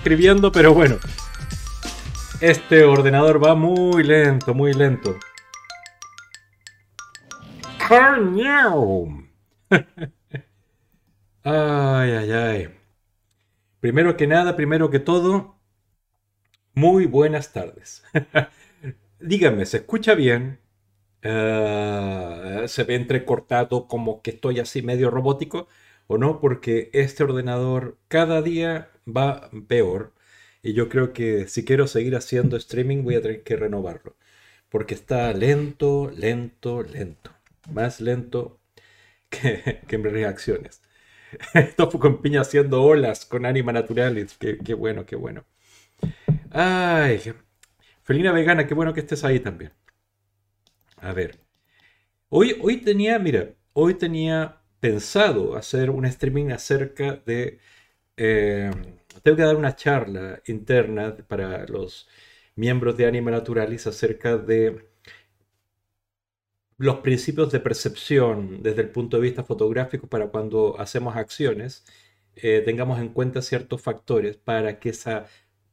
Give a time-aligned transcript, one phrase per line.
[0.00, 0.96] escribiendo, pero bueno.
[2.40, 5.14] Este ordenador va muy lento, muy lento.
[11.44, 12.68] ay, ay, ay.
[13.80, 15.56] Primero que nada, primero que todo,
[16.72, 18.02] muy buenas tardes.
[19.20, 20.60] Díganme, ¿se escucha bien?
[21.22, 25.68] Uh, ¿Se ve entrecortado como que estoy así medio robótico?
[26.06, 26.40] ¿O no?
[26.40, 30.14] Porque este ordenador cada día va peor.
[30.62, 34.16] Y yo creo que si quiero seguir haciendo streaming voy a tener que renovarlo.
[34.68, 37.32] Porque está lento, lento, lento.
[37.72, 38.60] Más lento
[39.30, 40.82] que, que mis reacciones.
[41.76, 44.36] Tofu con piña haciendo olas con Anima Naturalis.
[44.38, 45.44] Qué, qué bueno, qué bueno.
[46.50, 47.20] Ay,
[48.02, 49.72] Felina Vegana, qué bueno que estés ahí también.
[50.96, 51.38] A ver.
[52.28, 57.60] Hoy, hoy tenía, mira, hoy tenía pensado hacer un streaming acerca de...
[58.16, 58.70] Eh,
[59.22, 62.08] tengo que dar una charla interna para los
[62.56, 64.90] miembros de Anima Naturalis acerca de
[66.78, 71.84] los principios de percepción desde el punto de vista fotográfico para cuando hacemos acciones,
[72.36, 75.26] eh, tengamos en cuenta ciertos factores para que esa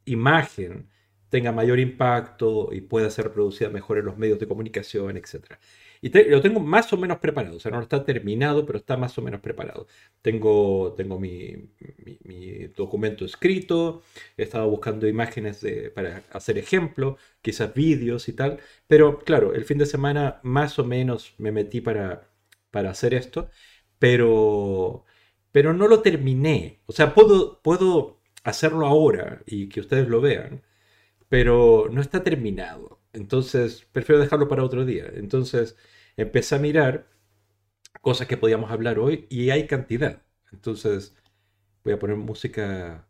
[0.06, 0.90] imagen
[1.30, 5.58] tenga mayor impacto y pueda ser reproducida mejor en los medios de comunicación, etc.
[6.02, 9.18] Y lo tengo más o menos preparado, o sea, no está terminado, pero está más
[9.18, 9.88] o menos preparado.
[10.22, 11.70] Tengo, tengo mi,
[12.76, 14.04] documento escrito,
[14.38, 19.78] he estado buscando imágenes para hacer ejemplos, quizás vídeos y tal, pero claro, el fin
[19.78, 22.30] de semana más o menos me metí para,
[22.72, 23.50] para hacer esto,
[24.00, 25.06] pero,
[25.52, 26.82] pero no lo terminé.
[26.86, 30.64] O sea, puedo, puedo hacerlo ahora y que ustedes lo vean,
[31.30, 33.00] pero no está terminado.
[33.18, 35.06] Entonces, prefiero dejarlo para otro día.
[35.16, 35.76] Entonces,
[36.18, 37.08] empecé a mirar
[38.02, 40.22] cosas que podíamos hablar hoy y hay cantidad.
[40.54, 41.16] Entonces,
[41.84, 43.08] voy a poner música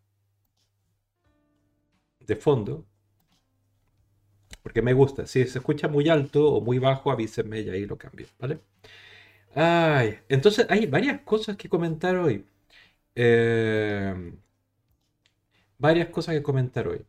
[2.28, 2.86] de fondo.
[4.62, 5.26] Porque me gusta.
[5.28, 8.60] Si se escucha muy alto o muy bajo, avísenme y ahí lo cambio, ¿vale?
[9.56, 12.46] Ay, entonces hay varias cosas que comentar hoy.
[13.16, 14.34] Eh,
[15.80, 17.06] varias cosas que comentar hoy.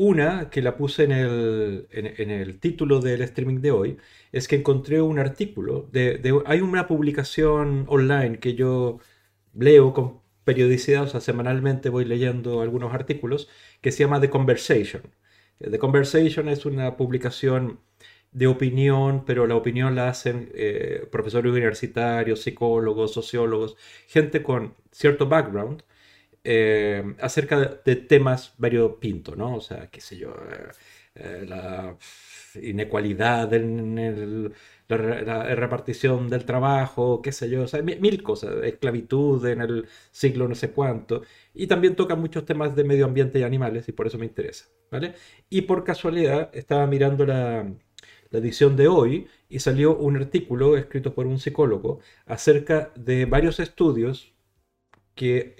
[0.00, 3.98] Una que la puse en el, en, el, título del streaming de hoy
[4.32, 5.90] es que encontré un artículo.
[5.92, 8.98] De, hay una publicación online que yo
[9.54, 13.50] leo con periodicidad, o sea, semanalmente voy leyendo algunos artículos,
[13.82, 15.02] que se llama The Conversation.
[15.58, 17.80] The Conversation es una publicación
[18.32, 23.76] de opinión, pero la opinión la hacen eh, profesores universitarios, psicólogos, sociólogos,
[24.08, 25.82] gente con cierto background
[26.44, 29.56] eh, acerca de, temas variopintos, ¿no?
[29.56, 30.70] O sea, qué sé yo, eh,
[31.14, 31.96] eh, la
[32.62, 34.52] inecualidad en
[34.88, 40.48] la, repartición del trabajo, qué sé yo, o sea, mil, cosas, esclavitud en el siglo
[40.48, 41.22] no sé cuánto,
[41.54, 44.66] y también toca muchos temas de medio ambiente y animales, y por eso me interesa,
[44.90, 45.14] ¿vale?
[45.50, 47.66] Y por casualidad estaba mirando la
[48.32, 54.32] edición de hoy y salió un artículo escrito por un psicólogo acerca de varios estudios
[55.14, 55.54] que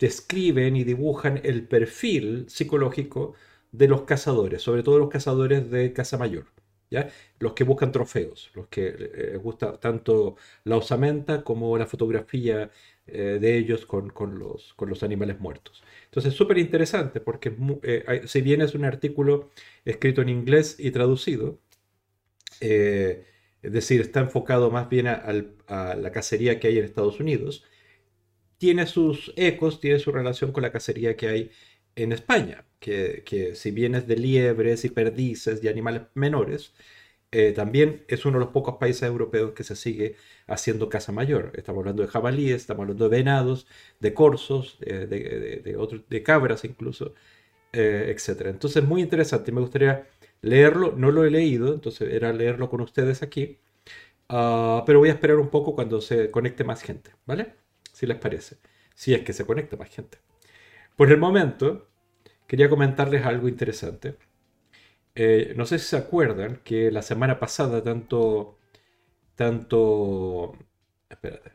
[0.00, 3.34] describen y dibujan el perfil psicológico
[3.70, 6.46] de los cazadores, sobre todo los cazadores de caza mayor,
[6.90, 7.10] ¿ya?
[7.38, 12.70] los que buscan trofeos, los que eh, les gusta tanto la osamenta como la fotografía
[13.06, 15.84] eh, de ellos con, los, con, los, animales muertos.
[16.06, 19.50] Entonces, súper interesante porque eh, si bien es un artículo
[19.84, 21.58] escrito en inglés y traducido,
[22.60, 27.64] es decir, está enfocado más bien a la cacería que hay en Estados Unidos,
[28.60, 31.50] tiene sus ecos, tiene su relación con la cacería que hay
[31.96, 36.74] en España, que, si bien es de liebres y perdices y animales menores,
[37.32, 40.16] eh, también es uno de los pocos países europeos que se sigue
[40.46, 41.52] haciendo caza mayor.
[41.54, 43.66] Estamos hablando de jabalíes, estamos hablando de venados,
[44.00, 45.62] de corzos, eh, de,
[46.08, 47.14] de, cabras incluso,
[47.72, 48.48] eh, etc.
[48.48, 49.52] Entonces, muy interesante.
[49.52, 50.06] Me gustaría
[50.42, 50.92] leerlo.
[50.96, 53.58] No lo he leído, entonces era leerlo con ustedes aquí.
[54.28, 57.54] Ah, pero voy a esperar un poco cuando se conecte más gente, ¿vale?
[58.00, 58.56] Si les parece,
[58.94, 60.18] si es que se conecta más gente.
[60.96, 61.90] Por el momento,
[62.46, 64.16] quería comentarles algo interesante.
[65.14, 68.58] Eh, no sé si se acuerdan que la semana pasada tanto,
[69.34, 70.56] tanto,
[71.10, 71.52] espérate,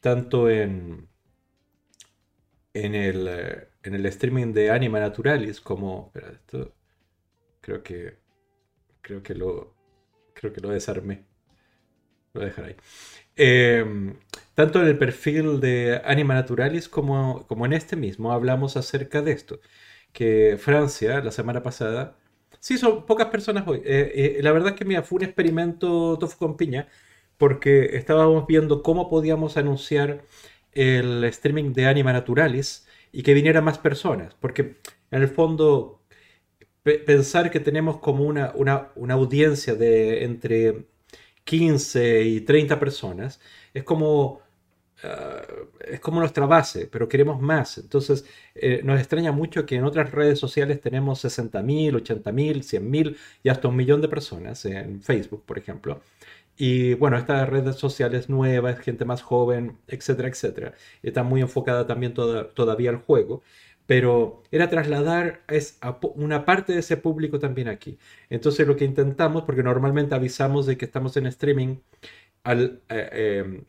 [0.00, 1.08] tanto en,
[2.74, 3.28] en el,
[3.82, 6.74] en el streaming de Anima Naturalis como, espérate, esto,
[7.62, 8.18] creo que,
[9.00, 9.74] creo que lo,
[10.34, 11.24] creo que lo desarmé.
[12.34, 12.76] Lo voy a dejar ahí.
[13.36, 14.14] Em,
[14.62, 19.60] tanto en el perfil de Anima Naturalis como, en este mismo hablamos acerca de esto.
[20.12, 22.16] Que Francia, la semana pasada,
[22.60, 23.78] sí, son pocas personas hoy.
[23.84, 26.86] Eh, eh, la verdad es que mira, fue un experimento tofu con piña,
[27.38, 30.24] porque estábamos viendo cómo podíamos anunciar
[30.72, 34.76] el streaming de Anima Naturalis y que vinieran más personas, porque
[35.10, 36.02] en el fondo
[36.84, 40.86] pensar que tenemos como una, una, audiencia de entre
[41.44, 43.40] 15 y 30 personas
[43.74, 44.41] es como,
[45.04, 45.42] ah,
[45.80, 47.78] es como nuestra base, pero queremos más.
[47.78, 53.48] Entonces eh, nos extraña mucho que en otras redes sociales tenemos 60.000, 80.000, 100.000 y
[53.48, 56.00] hasta un millón de personas, en Facebook, por ejemplo.
[56.56, 60.74] Y bueno, esta red social es nueva, es gente más joven, etcétera, etcétera.
[61.02, 63.42] Está muy enfocada también todavía al juego,
[63.86, 65.78] pero era trasladar es
[66.14, 67.98] una parte de ese público también aquí.
[68.30, 71.76] Entonces lo que intentamos, porque normalmente avisamos de que estamos en streaming
[72.44, 73.64] al, eh, em,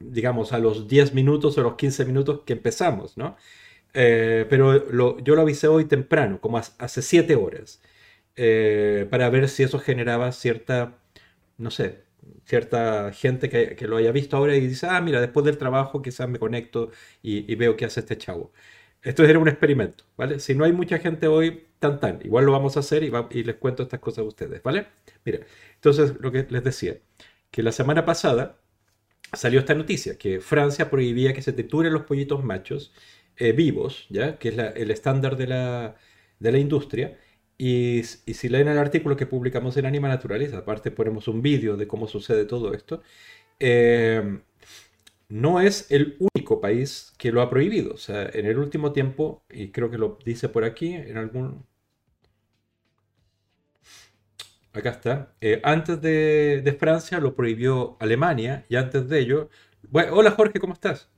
[0.00, 3.36] digamos, a los 10 minutos o los 15 minutos que empezamos, ¿no?
[3.94, 7.80] Eh, pero yo lo avisé hoy temprano, como hace 7 horas,
[8.36, 10.98] eh, para ver si eso generaba cierta,
[11.58, 12.04] no sé,
[12.44, 16.28] cierta gente que, lo haya visto ahora y dice, ah, mira, después del trabajo quizás
[16.28, 16.90] me conecto
[17.22, 18.52] y, veo qué hace este chavo.
[19.02, 20.40] Esto era un experimento, ¿vale?
[20.40, 23.44] Si no hay mucha gente hoy, tan tan, igual lo vamos a hacer y, y
[23.44, 24.88] les cuento estas cosas a ustedes, ¿vale?
[25.24, 25.40] Mira,
[25.74, 26.98] entonces lo que les decía,
[27.50, 28.58] que la semana pasada
[29.32, 32.92] salió esta noticia, que Francia prohibía que se trituren los pollitos machos
[33.36, 34.38] eh, vivos, ¿ya?
[34.38, 35.96] Que es el estándar de la,
[36.40, 37.18] de la industria,
[37.58, 41.88] y, si leen el artículo que publicamos en Anima Naturaleza, aparte ponemos un vídeo de
[41.88, 43.02] cómo sucede todo esto,
[43.58, 44.40] eh,
[45.28, 47.94] no es el único país que lo ha prohibido.
[47.94, 51.66] O sea, en el último tiempo, y creo que lo dice por aquí, en algún...
[54.78, 55.34] Acá está.
[55.40, 59.50] Eh, antes de, Francia lo prohibió Alemania y antes de ello...
[59.90, 61.10] Bueno, hola Jorge, ¿cómo estás?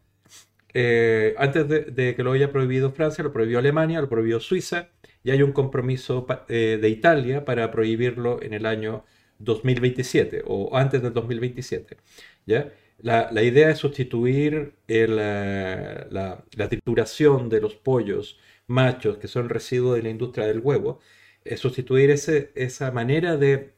[0.73, 4.89] Eh, antes de, que lo haya prohibido Francia, lo prohibió Alemania, lo prohibió Suiza,
[5.23, 9.05] y hay un compromiso eh, de Italia para prohibirlo en el año
[9.41, 11.99] 2027 o antes del 2027.
[12.47, 12.73] ¿ya?
[13.03, 20.03] La, idea es sustituir la, la, trituración de los pollos machos, que son residuos de
[20.03, 21.01] la industria del huevo,
[21.45, 23.73] es sustituir ese, esa manera de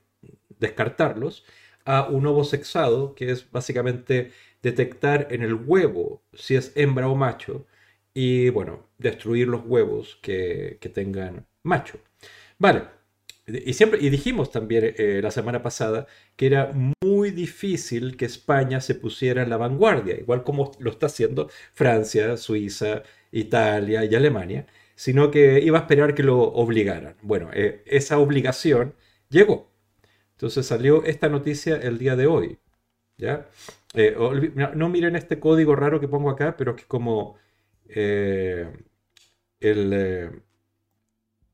[0.59, 1.45] descartarlos
[1.85, 4.33] a un ovo sexado, que es básicamente
[4.63, 7.67] detectar en el huevo si es hembra o macho,
[8.15, 11.99] y bueno, destruir los huevos que, tengan macho.
[12.59, 12.85] Vale,
[13.47, 16.07] y, siempre, y dijimos también eh, la semana pasada
[16.37, 16.73] que era
[17.03, 22.37] muy difícil que España se pusiera en la vanguardia, igual como lo está haciendo Francia,
[22.37, 24.67] Suiza, Italia y Alemania,
[25.03, 27.17] sino que iba a esperar que lo obligaran.
[27.23, 28.95] Bueno, eh, esa obligación
[29.31, 29.73] llegó.
[30.35, 32.59] Entonces salió esta noticia el día de hoy.
[33.19, 33.49] ¿ya?
[33.95, 34.15] Eh,
[34.77, 37.37] no miren este código raro que pongo acá, pero que como
[37.89, 38.71] eh,
[39.59, 40.43] el,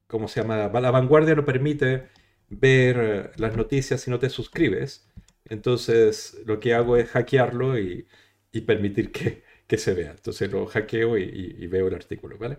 [0.06, 0.68] ¿cómo se llama?
[0.68, 2.08] La vanguardia no permite
[2.50, 5.08] ver las noticias si no te suscribes.
[5.46, 8.06] Entonces lo que hago es hackearlo y,
[8.66, 10.10] permitir que, se vea.
[10.10, 12.58] Entonces lo hackeo y, veo el artículo, ¿vale?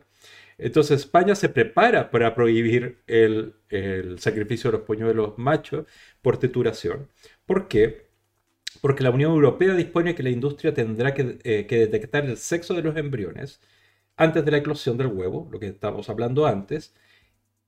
[0.59, 3.55] Entonces España se prepara para prohibir el,
[4.19, 5.85] sacrificio de los polluelos machos
[6.21, 7.09] por titulación.
[7.45, 8.09] ¿Por qué?
[8.81, 12.83] porque la Unión Europea dispone que la industria tendrá eh, que, detectar el sexo de
[12.83, 13.59] los embriones
[14.17, 16.93] antes de la eclosión del huevo, lo que estábamos hablando antes,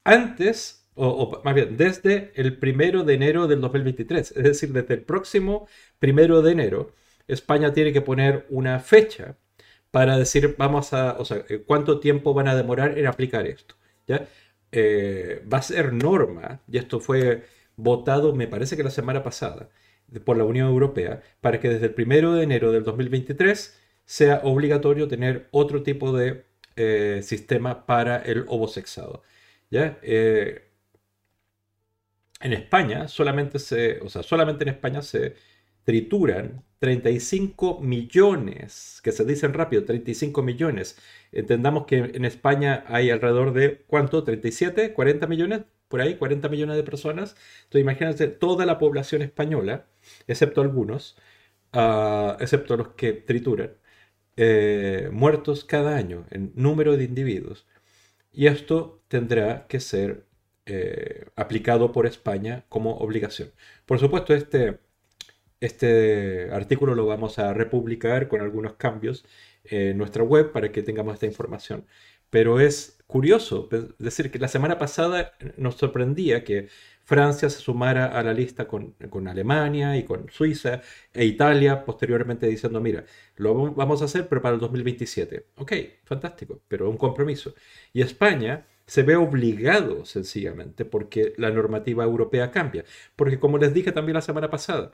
[0.04, 5.04] antes, o, más bien, desde el primero de enero del 2023, es decir, desde el
[5.04, 5.68] próximo
[6.00, 6.94] primero de enero,
[7.28, 9.38] España tiene que poner una fecha
[9.92, 13.76] para decir, vamos a, o sea, eh, cuánto tiempo van a demorar en aplicar esto.
[14.08, 14.28] ¿ya?
[14.72, 17.44] Eh, va a ser norma, y esto fue
[17.76, 19.70] votado, me parece que la semana pasada,
[20.26, 25.08] por la Unión Europea para que desde el 1 de enero del 2023 sea obligatorio
[25.08, 29.24] tener otro tipo de eh, sistema para el ovosexado.
[29.70, 29.98] ¿ya?
[32.42, 35.36] En España solamente se, o sea, solamente en España se
[35.84, 40.98] trituran 35 millones, que se dicen rápido, 35 millones.
[41.32, 44.26] Entendamos que en España hay alrededor de, ¿cuánto?
[44.26, 44.94] ¿37?
[44.96, 45.62] ¿40 millones?
[45.88, 47.36] Por ahí, 40 millones de personas.
[47.64, 49.88] Entonces imagínense toda la población española
[50.28, 51.18] excepto algunos,
[51.74, 53.74] ah, excepto los que trituran,
[54.38, 57.68] eh, muertos cada año en número de individuos.
[58.34, 60.26] Y esto tendrá que ser
[60.66, 63.52] eh, aplicado por España como obligación.
[63.86, 64.80] Por supuesto, este,
[65.62, 69.26] este artículo lo vamos a republicar con algunos cambios
[69.64, 71.86] en nuestra web para que tengamos esta información.
[72.30, 76.70] Pero es curioso decir que la semana pasada nos sorprendía que
[77.04, 78.96] Francia se sumara a la lista con,
[79.28, 80.82] Alemania y con Suiza
[81.14, 85.48] e Italia, posteriormente diciendo, mira, lo vamos a hacer, pero para el 2027.
[85.58, 85.74] Ok,
[86.06, 87.54] fantástico, pero un compromiso.
[87.94, 92.86] Y España se ve obligado sencillamente porque la normativa europea cambia.
[93.16, 94.92] Porque como les dije también la semana pasada,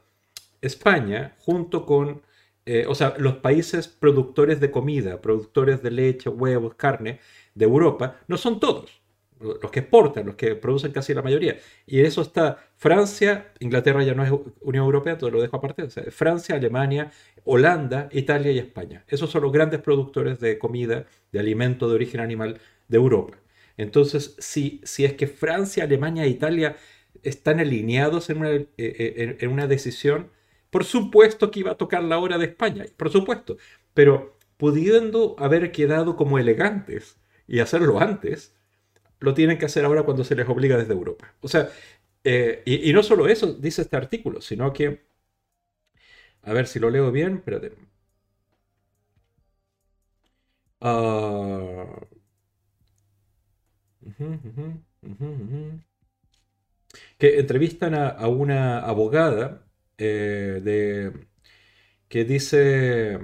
[0.61, 2.21] España, junto con
[2.69, 7.21] eh, o sea, los países productores de comida, productores de leche, huevos, carne
[7.55, 9.01] de Europa, no son todos
[9.39, 11.57] los que exportan, los que producen casi la mayoría.
[11.85, 16.55] Y eso está Francia, Inglaterra ya no es Unión Europea, todo lo dejo aparte, Francia,
[16.55, 17.11] Alemania,
[17.45, 19.05] Holanda, Italia y España.
[19.07, 22.59] Esos son los grandes productores de comida, de alimento de origen animal
[22.89, 23.37] de Europa.
[23.77, 26.75] Entonces, si, si es que Francia, Alemania e Italia
[27.23, 30.31] están alineados en una, eh, eh, en una decisión,
[30.69, 33.57] por supuesto que iba a tocar la hora de España, por supuesto,
[33.93, 38.55] pero pudiendo haber quedado como elegantes y hacerlo antes,
[39.19, 41.33] lo tienen que hacer ahora cuando se les obliga desde Europa.
[41.41, 41.69] O sea,
[42.24, 45.07] eh, y, no solo eso dice este artículo, sino que,
[46.43, 47.74] a ver si lo leo bien, espérate.
[50.79, 52.07] Uh,
[57.17, 59.66] que entrevistan a, una abogada
[59.97, 61.27] eh, de,
[62.09, 63.19] que dice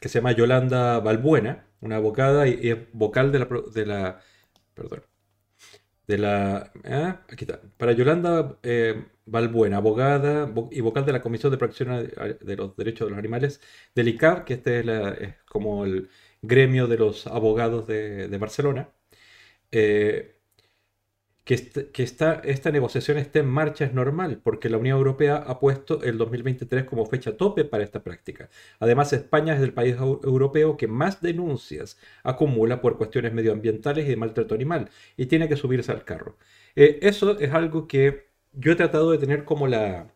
[0.00, 4.20] que se llama Yolanda Balbuena, una abogada y, vocal de la, de la
[4.74, 5.04] perdón.
[6.06, 6.72] De la.
[6.84, 7.60] Ah, aquí está.
[7.78, 12.06] Para Yolanda eh, Balbuena, abogada y vocal de la Comisión de Protección
[12.40, 13.60] de los Derechos de los Animales
[13.94, 14.80] del ICAB, que este
[15.24, 16.10] es, como el
[16.42, 18.90] gremio de los abogados de, Barcelona.
[19.72, 20.33] Eh,
[21.44, 26.02] que, que esta negociación esté en marcha es normal, porque la Unión Europea ha puesto
[26.02, 28.48] el 2023 como fecha tope para esta práctica.
[28.80, 34.16] Además, España es el país europeo que más denuncias acumula por cuestiones medioambientales y de
[34.16, 36.36] maltrato animal, y tiene que subirse al carro.
[36.76, 40.08] Eh, eso es algo que yo he tratado de tener como la,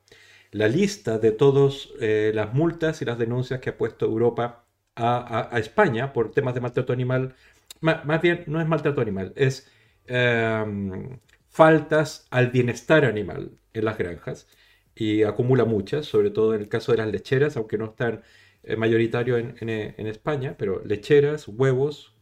[0.53, 4.65] lista de todas eh, las multas y las denuncias que ha puesto Europa
[4.97, 7.35] a, España por temas de maltrato animal.
[7.81, 9.71] más bien, no es maltrato animal, es
[10.09, 14.49] Em, faltas al bienestar animal en las granjas
[14.95, 18.23] y acumula muchas, sobre todo en el caso de las lecheras, aunque no están
[18.63, 22.15] eh, mayoritario en, España, pero lecheras, huevos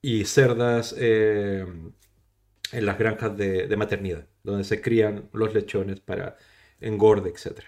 [0.00, 1.92] y cerdas em,
[2.72, 6.36] en las granjas de, maternidad, donde se crían los lechones para
[6.80, 7.60] engorde, etc.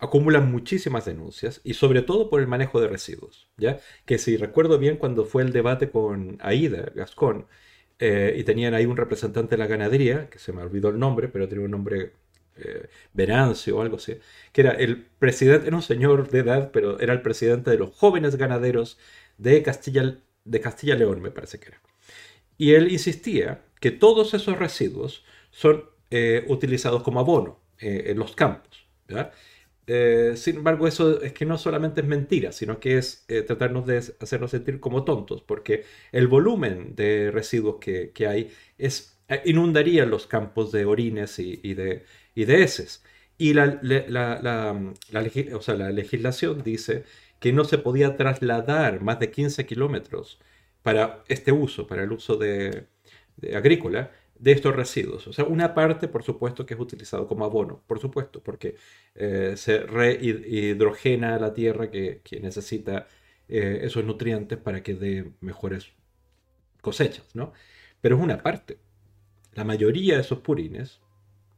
[0.00, 3.80] Acumulan muchísimas denuncias y sobre todo por el manejo de residuos, ¿ya?
[4.06, 7.46] Que si recuerdo bien cuando fue el debate con Aida Gascón,
[8.04, 11.28] eh, y tenían ahí un representante de la ganadería, que se me olvidó el nombre,
[11.28, 12.12] pero tenía un nombre
[12.56, 14.18] eh, Venancio o algo así,
[14.52, 17.94] que era el presidente, era un señor de edad, pero era el presidente de los
[17.94, 18.98] jóvenes ganaderos
[19.38, 21.80] de Castilla, de Castilla León, me parece que era.
[22.58, 28.34] Y él insistía que todos esos residuos son eh, utilizados como abono eh, en los
[28.34, 28.86] campos.
[29.06, 29.32] ¿verdad?
[29.86, 33.84] Eh, sin embargo, eso es que no solamente es mentira, sino que es eh, tratarnos
[33.86, 40.06] de hacernos sentir como tontos, porque el volumen de residuos que, hay es, eh, inundaría
[40.06, 43.04] los campos de orines y, de, y de heces.
[43.38, 44.92] Y la, la,
[45.92, 47.04] legislación dice
[47.40, 50.38] que no se podía trasladar más de 15 kilómetros
[50.82, 52.86] para este uso, para el uso de
[53.54, 54.12] agrícola,
[54.42, 55.28] de estos residuos.
[55.28, 58.74] O sea, una parte, por supuesto, que es utilizado como abono, por supuesto, porque
[59.14, 63.06] eh, se rehidrogena la tierra que, necesita
[63.48, 65.92] eh, esos nutrientes para que dé mejores
[66.80, 67.52] cosechas, ¿no?
[68.00, 68.78] Pero es una parte.
[69.54, 71.00] La mayoría de esos purines,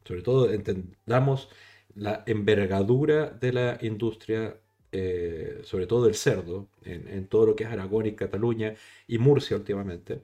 [0.05, 1.49] sobre todo entendamos
[1.95, 4.57] la envergadura de la industria,
[4.91, 8.75] eh, sobre todo del cerdo, en, todo lo que es Aragón y Cataluña
[9.07, 10.21] y Murcia últimamente,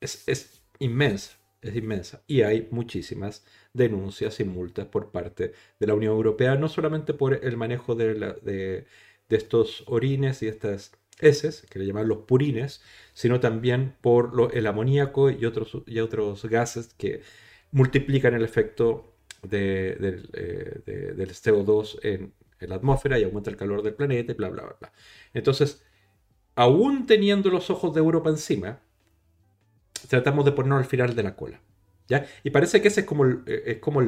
[0.00, 2.22] es, es inmensa, es inmensa.
[2.26, 7.44] Y hay muchísimas denuncias y multas por parte de la Unión Europea, no solamente por
[7.44, 8.86] el manejo de, de,
[9.28, 12.82] estos orines y estas heces, que le llaman los purines,
[13.12, 17.22] sino también por el amoníaco y otros, y otros gases que
[17.70, 19.90] multiplican el efecto de,
[20.32, 24.48] eh, del CO2 en, en, la atmósfera y aumenta el calor del planeta y bla,
[24.48, 24.92] bla, bla, bla.
[25.32, 25.84] Entonces,
[26.56, 28.80] aún teniendo los ojos de Europa encima,
[30.10, 31.60] tratamos de ponernos al final de la cola.
[32.08, 32.26] ¿ya?
[32.42, 34.02] Y parece que ese es como, eh, es como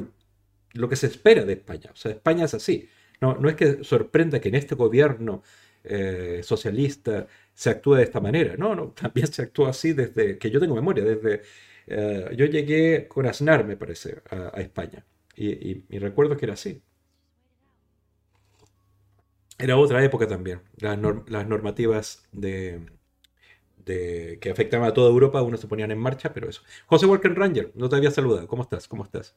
[0.75, 1.91] lo que se espera de España.
[1.93, 2.89] O sea, España es así.
[3.21, 5.45] No, no es que sorprenda que en este gobierno
[5.85, 8.57] eh, socialista se actúe de esta manera.
[8.57, 11.05] No, no, también se actúa así desde que yo tengo memoria.
[11.05, 11.43] Desde
[11.87, 15.07] eh, yo llegué con Aznar, me parece, a, España.
[15.37, 16.83] Y, y, recuerdo que era así.
[19.57, 20.63] Era otra época también.
[20.81, 22.81] las normativas de,
[23.85, 26.63] que afectaban a toda Europa, unos se ponían en marcha, pero eso.
[26.87, 28.47] José Walker Ranger, no te había saludado.
[28.47, 28.89] ¿Cómo estás?
[28.89, 29.35] ¿Cómo estás?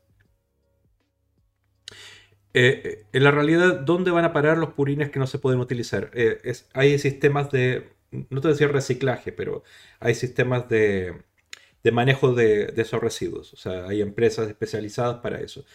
[2.57, 5.59] Eh, eh, en la realidad, ¿dónde van a parar los purines que no se pueden
[5.59, 6.09] utilizar?
[6.13, 6.39] Eh,
[6.73, 7.89] hay sistemas de,
[8.29, 9.63] no te decía reciclaje, pero
[9.99, 11.21] hay sistemas de,
[11.83, 13.53] de manejo de, esos residuos.
[13.53, 15.65] O sea, hay empresas especializadas para eso.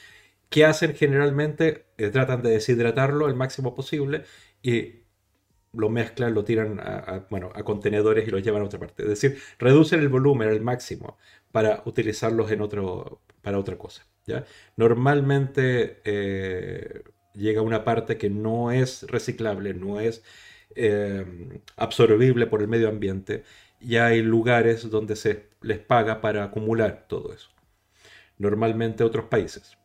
[0.48, 1.86] ¿Qué hacen generalmente?
[2.12, 4.24] Tratan de deshidratarlo el máximo posible
[4.62, 5.00] y
[5.72, 9.02] lo mezclan, lo tiran a, bueno, a contenedores y lo llevan a otra parte.
[9.04, 11.18] Es decir, reducen el volumen al máximo
[11.52, 14.06] para utilizarlos en otro, para otra cosa.
[14.26, 14.44] ¿ya?
[14.76, 17.02] Normalmente eh,
[17.34, 20.22] llega una parte que no es reciclable, no es
[20.74, 21.24] eh,
[21.76, 23.44] absorbible por el medio ambiente
[23.80, 27.50] y hay lugares donde se les paga para acumular todo eso.
[28.38, 29.76] Normalmente otros países.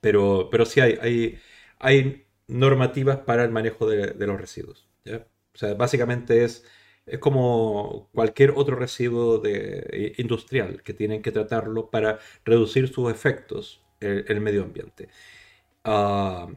[0.00, 1.38] Pero, pero sí hay, hay,
[1.78, 4.88] hay normativas para el manejo de, los residuos.
[5.06, 6.64] O sea, básicamente es,
[7.06, 13.82] es como cualquier otro residuo de, industrial que tienen que tratarlo para reducir sus efectos
[14.00, 15.08] en, el medio ambiente.
[15.84, 16.48] Ah,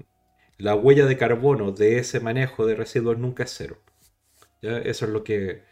[0.58, 3.82] la huella de carbono de ese manejo de residuos nunca es cero.
[4.62, 5.64] Eso es lo que,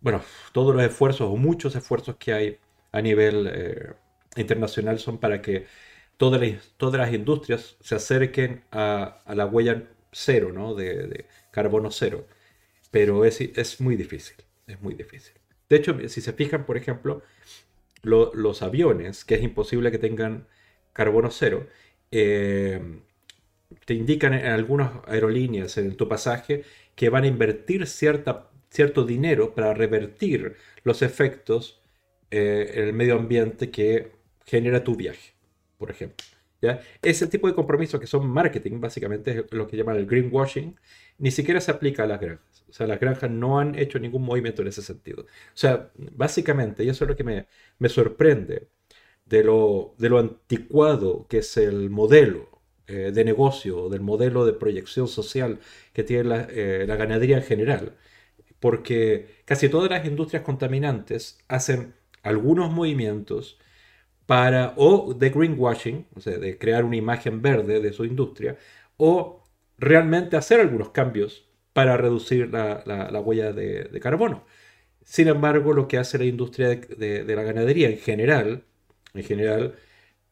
[0.00, 2.58] bueno, todos los esfuerzos o muchos esfuerzos que hay
[2.92, 3.94] a nivel eh,
[4.36, 5.66] internacional son para que
[6.18, 10.74] todas las, todas las industrias se acerquen a, la huella cero, ¿no?
[10.74, 12.26] De, carbono cero.
[12.90, 15.34] Pero es, es, muy difícil, es muy difícil.
[15.68, 17.22] De hecho, si se fijan, por ejemplo,
[18.02, 20.46] los aviones, que es imposible que tengan
[20.92, 21.66] carbono cero,
[22.10, 22.80] eh,
[23.84, 29.54] te indican en algunas aerolíneas en tu pasaje que van a invertir cierta, cierto dinero
[29.54, 31.82] para revertir los efectos
[32.30, 34.12] eh, en el medio ambiente que
[34.46, 35.37] genera tu viaje
[35.78, 36.26] por ejemplo.
[36.60, 36.80] ¿ya?
[37.02, 40.76] Ese tipo de compromisos que son marketing, básicamente es lo que llaman el greenwashing,
[41.18, 42.64] ni siquiera se aplica a las granjas.
[42.68, 45.22] O sea, las granjas no han hecho ningún movimiento en ese sentido.
[45.22, 47.46] O sea, básicamente, y eso es lo que me,
[47.78, 48.68] me sorprende
[49.24, 52.48] de lo, de lo anticuado que es el modelo
[52.86, 55.60] eh, de negocio, del modelo de proyección social
[55.92, 57.96] que tiene la, eh, la ganadería en general.
[58.60, 63.58] Porque casi todas las industrias contaminantes hacen algunos movimientos
[64.28, 68.58] para o de greenwashing, o sea, de crear una imagen verde de su industria,
[68.98, 69.42] o
[69.78, 74.44] realmente hacer algunos cambios para reducir la, huella de, carbono.
[75.02, 78.64] Sin embargo, lo que hace la industria de, la ganadería en general,
[79.14, 79.76] en general,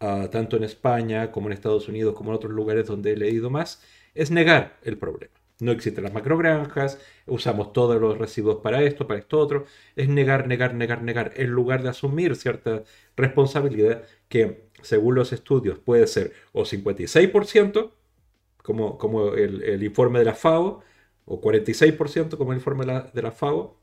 [0.00, 3.48] ah, tanto en España como en Estados Unidos, como en otros lugares donde he leído
[3.50, 3.82] más,
[4.14, 5.32] es negar el problema.
[5.58, 9.64] No existen las macrogranjas, usamos todos los residuos para esto, para esto otro.
[9.96, 12.84] Es negar, negar, negar, negar, en lugar de asumir cierta
[13.16, 17.90] responsabilidad que, según los estudios, puede ser o 56%,
[18.62, 20.82] como, como el, informe de la FAO,
[21.24, 23.78] o 46%, como el informe de la, FAO,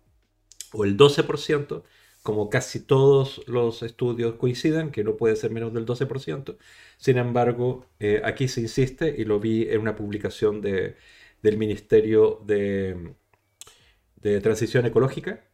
[0.73, 1.83] o el 12%,
[2.21, 6.57] como casi todos los estudios coinciden, que no puede ser menos del 12%.
[6.97, 10.97] Sin embargo, eh, aquí se insiste, y lo vi en una publicación de,
[11.43, 13.15] del Ministerio de,
[14.41, 15.45] Transición Ecológica,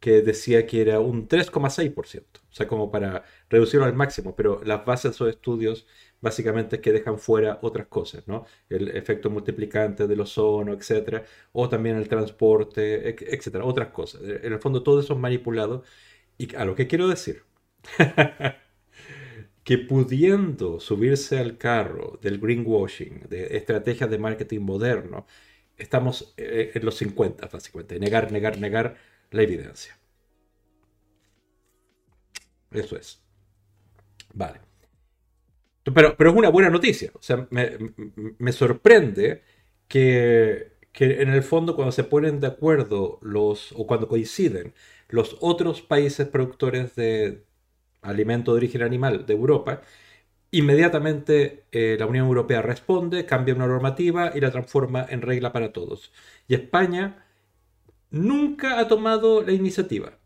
[0.00, 4.84] que decía que era un 3,6%, o sea, como para reducirlo al máximo, pero las
[4.84, 5.86] bases de estudios
[6.20, 8.46] básicamente es que dejan fuera otras cosas, ¿no?
[8.68, 14.22] El efecto multiplicante del ozono, etcétera, o también el transporte, etcétera, otras cosas.
[14.22, 15.82] En el fondo todo eso es manipulado
[16.38, 17.42] y a lo que quiero decir
[19.64, 25.26] que pudiendo subirse al carro del greenwashing, de estrategias de marketing moderno,
[25.76, 27.98] estamos eh, en los 50, básicamente.
[27.98, 28.96] Negar, negar, negar
[29.30, 29.98] la evidencia.
[32.72, 33.22] Eso es.
[34.34, 34.60] Vale.
[35.84, 37.10] Pero, pero es una buena noticia.
[37.14, 39.42] O sea, me, sorprende
[39.88, 44.74] que, que, en el fondo cuando se ponen de acuerdo los, o cuando coinciden
[45.08, 47.44] los otros países productores de,
[48.02, 49.82] alimento de origen animal de Europa,
[50.50, 55.72] inmediatamente eh, la Unión Europea responde, cambia una normativa y la transforma en regla para
[55.72, 56.12] todos.
[56.48, 57.26] Y España
[58.10, 60.18] nunca ha tomado la iniciativa.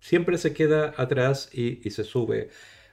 [0.00, 2.50] Siempre se queda atrás y, y se sube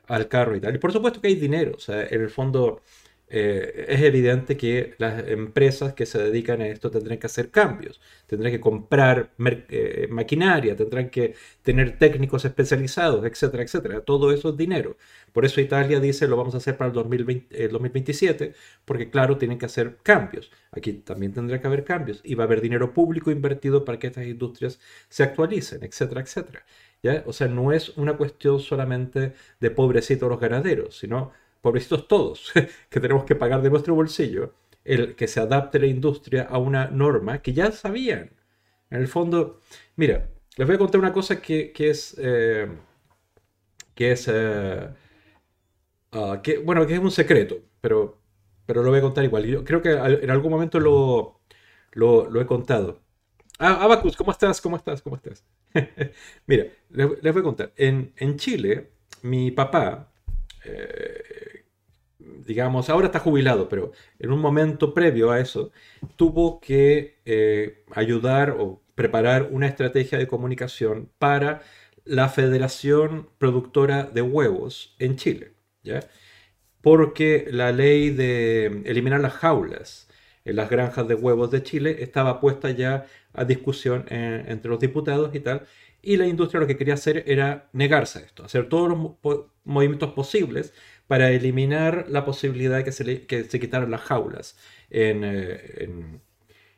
[0.07, 0.75] al carro y tal.
[0.75, 1.73] Y por supuesto que hay dinero.
[1.75, 2.81] O sea, en el fondo
[3.27, 7.99] eh, es evidente que las empresas que se dedican a esto tendrán que hacer cambios,
[8.27, 11.33] tendrán que comprar eh, maquinaria, tendrán que
[11.63, 14.01] tener técnicos especializados, etcétera, etcétera.
[14.01, 14.97] Todo eso es dinero.
[15.33, 18.53] Por eso Italia dice lo vamos a hacer para el 2027,
[18.85, 20.51] porque claro, tienen que hacer cambios.
[20.71, 24.07] Aquí también tendrá que haber cambios y va a haber dinero público invertido para que
[24.07, 26.65] estas industrias se actualicen, etcétera, etcétera.
[27.03, 27.23] ¿Ya?
[27.27, 31.31] O sea, no es una cuestión solamente de pobrecitos los ganaderos, sino
[31.65, 32.53] pobrecitos todos,
[32.91, 36.91] que tenemos que pagar de nuestro bolsillo, el que se adapte la industria a una
[36.91, 38.29] norma que ya sabían.
[38.91, 39.61] En el fondo,
[39.95, 42.67] mira, les voy a contar una cosa que, es, eh,
[43.95, 44.27] que es,
[46.11, 48.21] ah, que, bueno, que es un secreto, pero,
[48.67, 49.45] pero lo voy a contar igual.
[49.47, 51.39] Yo creo que en algún momento lo,
[51.93, 53.01] lo, he contado.
[53.57, 54.61] Ah, Abacus, ¿cómo estás?
[54.61, 55.01] ¿Cómo estás?
[55.01, 55.43] ¿Cómo estás?
[56.45, 57.73] Mira, les, voy a contar.
[57.75, 58.91] En, en Chile,
[59.23, 60.11] mi papá
[60.63, 61.44] eh,
[62.45, 65.71] digamos, ahora está jubilado, pero en un momento previo a eso,
[66.15, 71.61] tuvo que eh, ayudar o preparar una estrategia de comunicación para
[72.05, 76.01] la Federación Productora de Huevos en Chile, ¿ya?
[76.81, 80.07] Porque la ley de eliminar las jaulas
[80.45, 85.33] en las granjas de huevos de Chile estaba puesta ya a discusión entre los diputados
[85.33, 85.65] y tal,
[86.01, 90.13] y la industria lo que quería hacer era negarse a esto, hacer todos los movimientos
[90.13, 90.71] posibles
[91.07, 94.57] para eliminar la posibilidad de que se, que se quitaran las jaulas
[94.89, 96.21] en, eh, en,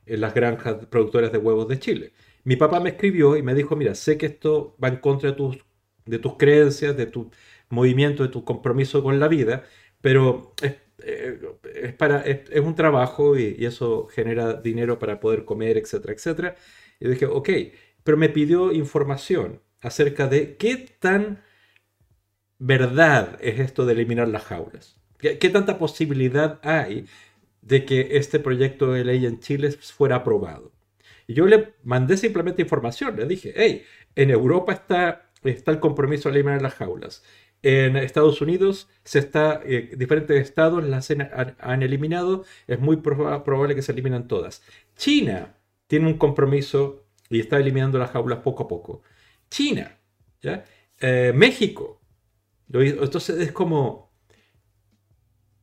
[0.05, 2.13] las granjas productoras de huevos de Chile.
[2.43, 5.35] Mi papá me escribió y me dijo, mira, sé que esto va en contra de
[5.35, 5.57] tus,
[6.05, 7.29] de tus creencias, de tu
[7.69, 9.65] movimiento, de tu compromiso con la vida,
[10.01, 11.39] pero es, eh,
[11.75, 16.55] es para, es, un trabajo y, y, eso genera dinero para poder comer, etcétera, etcétera.
[16.99, 17.49] Y dije, ok,
[18.03, 21.43] pero me pidió información acerca de qué tan
[22.59, 24.97] verdad es esto de eliminar las jaulas.
[25.17, 27.05] ¿Qué, tanta posibilidad hay
[27.61, 30.71] de que este proyecto de ley en Chile fuera aprobado?
[31.27, 33.83] Yo le mandé simplemente información, le dije, hey,
[34.15, 37.23] en Europa está, está el compromiso de eliminar las jaulas.
[37.63, 43.75] En Estados Unidos se está, eh, diferentes estados las han, han, eliminado, es muy probable
[43.75, 44.63] que se eliminen todas.
[44.95, 49.01] China tiene un compromiso y está eliminando las jaulas poco a poco.
[49.49, 49.97] China,
[50.41, 50.63] ¿ya?
[50.99, 51.96] Eh, México.
[52.71, 54.11] Entonces es como,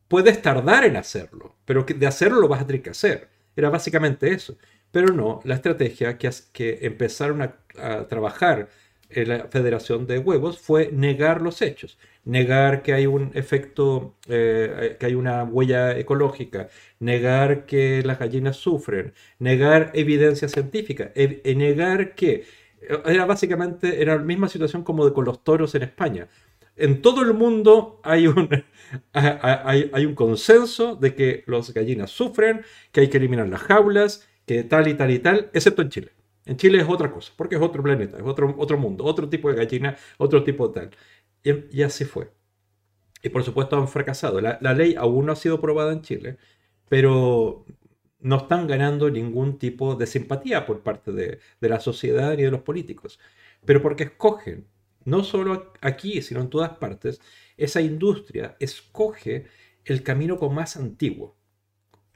[0.09, 3.29] puedes tardar en hacerlo, pero de hacerlo lo vas a tener que hacer.
[3.57, 4.57] Era básicamente eso.
[4.91, 6.31] Pero no, la estrategia que,
[6.83, 7.57] empezaron a,
[8.09, 8.69] trabajar
[9.11, 14.97] en la Federación de Huevos fue negar los hechos negar que hay un efecto, eh,
[14.99, 16.69] que hay una huella ecológica,
[17.01, 22.45] negar que las gallinas sufren, negar evidencia científica, e, e negar que
[23.07, 26.29] era básicamente era la misma situación como con los toros en España.
[26.77, 28.49] En todo el mundo hay un,
[29.13, 34.27] hay, hay un consenso de que las gallinas sufren, que hay que eliminar las jaulas,
[34.47, 36.13] que tal y tal y tal, excepto en Chile.
[36.47, 39.51] En Chile es otra cosa, porque es otro planeta, es otro, otro mundo, otro tipo
[39.51, 40.91] de gallina, otro tipo de tal.
[41.71, 42.31] Y, así fue.
[43.23, 44.41] Y por supuesto han fracasado.
[44.41, 46.39] La, ley aún no ha sido aprobada en Chile,
[46.89, 47.65] pero
[48.21, 52.63] no están ganando ningún tipo de simpatía por parte de, la sociedad ni de los
[52.63, 53.19] políticos.
[53.65, 54.67] Pero porque escogen,
[55.05, 57.21] no solo aquí, sino en todas partes,
[57.57, 59.47] esa industria escoge
[59.85, 61.37] el camino con más antiguo.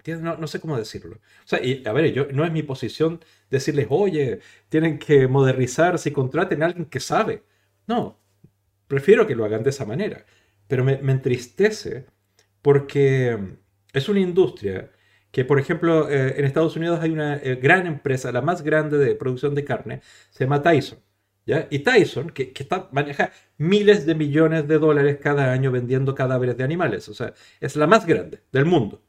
[0.07, 1.16] No, sé cómo decirlo.
[1.16, 3.20] O sea, y, a ver, yo, no es mi posición
[3.51, 7.44] decirles, oye, tienen que modernizarse y contraten a alguien que sabe.
[7.87, 8.18] No,
[8.88, 10.24] Prefiero que lo hagan de esa manera.
[10.66, 12.07] Pero me, entristece
[12.62, 13.38] porque
[13.92, 14.90] es una industria
[15.31, 18.98] que, por ejemplo, eh, en Estados Unidos hay una eh, gran empresa, la más grande
[18.98, 21.01] de producción de carne, se llama Tyson.
[21.70, 22.52] Y Tyson, que,
[22.92, 27.08] maneja miles de millones de dólares cada año vendiendo cadáveres de animales.
[27.08, 29.02] O sea, es la más grande del mundo,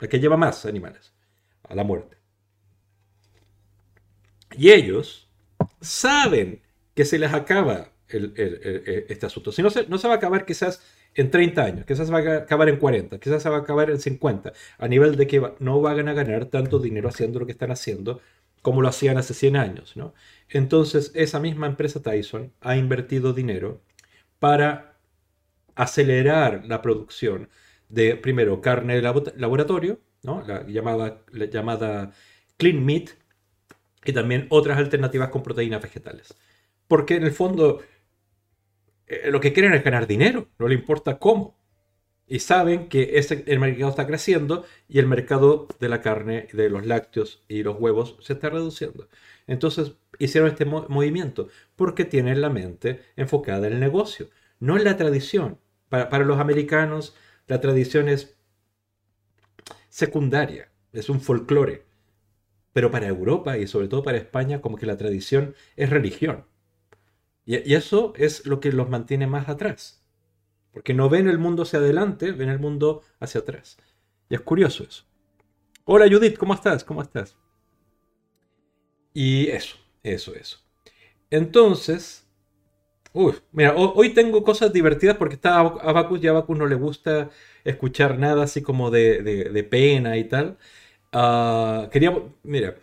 [0.00, 1.14] la que lleva más animales
[1.62, 2.16] a la muerte.
[4.56, 5.30] Y ellos
[5.80, 6.62] saben
[6.94, 9.52] que se les acaba este asunto.
[9.52, 10.82] Si no se, no se va a acabar quizás
[11.14, 14.00] en 30 años, quizás va a acabar en 40, quizás se va a acabar en
[14.00, 17.70] 50, a nivel de que no van a ganar tanto dinero haciendo lo que están
[17.70, 18.20] haciendo
[18.62, 19.96] como lo hacían hace 100 años.
[19.96, 20.14] ¿no?
[20.48, 23.80] Entonces, esa misma empresa Tyson ha invertido dinero
[24.38, 24.98] para
[25.74, 27.48] acelerar la producción
[27.88, 29.02] de, primero, carne de
[29.36, 30.42] laboratorio, ¿no?
[30.46, 32.12] la, llamada, la llamada
[32.56, 33.10] clean meat,
[34.04, 36.34] y también otras alternativas con proteínas vegetales.
[36.88, 37.82] Porque en el fondo
[39.06, 41.56] eh, lo que quieren es ganar dinero, no le importa cómo.
[42.26, 46.70] Y saben que ese, el mercado está creciendo y el mercado de la carne, de
[46.70, 49.08] los lácteos y los huevos se está reduciendo.
[49.46, 54.28] Entonces hicieron este movimiento porque tienen la mente enfocada en el negocio,
[54.60, 55.58] no en la tradición.
[55.88, 57.14] Para, para los americanos
[57.46, 58.36] la tradición es
[59.88, 61.84] secundaria, es un folclore.
[62.72, 66.46] Pero para Europa y sobre todo para España como que la tradición es religión.
[67.46, 70.02] Y, eso es lo que los mantiene más atrás.
[70.72, 73.76] Porque no ven el mundo hacia adelante, ven el mundo hacia atrás.
[74.28, 75.04] Y es curioso eso.
[75.84, 76.82] Hola Judith, ¿cómo estás?
[76.82, 77.36] ¿Cómo estás?
[79.12, 80.58] Y eso, eso, eso.
[81.30, 82.26] Entonces,
[83.12, 87.30] uy, mira, hoy tengo cosas divertidas porque está Abacus y a Abacus no le gusta
[87.64, 90.58] escuchar nada así como de, pena y tal.
[91.12, 92.12] Uh, quería,
[92.42, 92.76] mira,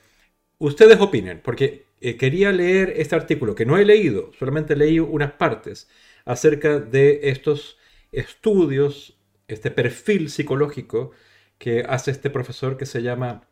[0.60, 5.34] ustedes opinen, porque eh, quería leer este artículo que no he leído, solamente leí unas
[5.34, 5.90] partes
[6.26, 7.78] acerca de estos
[8.12, 11.12] estudios, este perfil psicológico
[11.60, 13.48] que hace este profesor que se llama,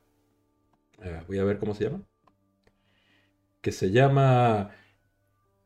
[1.28, 2.04] voy a ver cómo se llama,
[3.62, 4.72] que se llama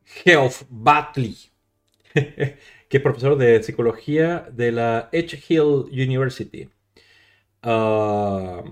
[0.04, 1.36] Geoff Batley.
[2.14, 6.68] que es profesor de psicología de la Edge Hill University.
[7.62, 8.62] Ah,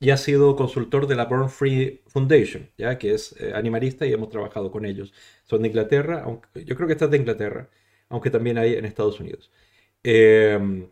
[0.00, 4.12] y ha sido consultor de la Born Free Foundation, ya que es eh, animalista y
[4.12, 5.12] hemos trabajado con ellos.
[5.44, 7.68] Son de Inglaterra, yo creo que está de Inglaterra,
[8.08, 9.50] aunque también hay en Estados Unidos.
[10.02, 10.88] Em,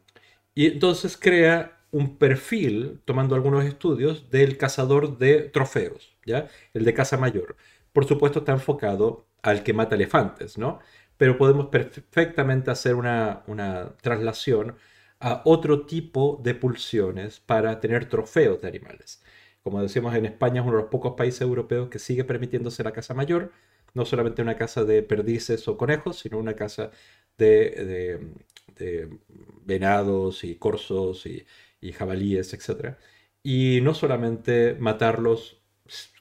[0.54, 6.48] y entonces crea un perfil, tomando algunos estudios, del cazador de trofeos, ¿ya?
[6.74, 7.56] El de caza mayor.
[7.92, 10.80] Por supuesto está enfocado al que mata elefantes, ¿no?
[11.16, 14.76] Pero podemos perfectamente hacer una, una traslación
[15.20, 19.22] a otro tipo de pulsiones para tener trofeos de animales.
[19.62, 22.92] Como decimos en España, es uno de los pocos países europeos que sigue permitiéndose la
[22.92, 23.52] caza mayor,
[23.94, 26.90] no solamente una casa de perdices o conejos, sino una casa
[27.38, 28.20] de,
[29.64, 31.46] venados y corzos y,
[31.80, 32.96] y jabalíes, etc.
[33.42, 35.55] Y no solamente matarlos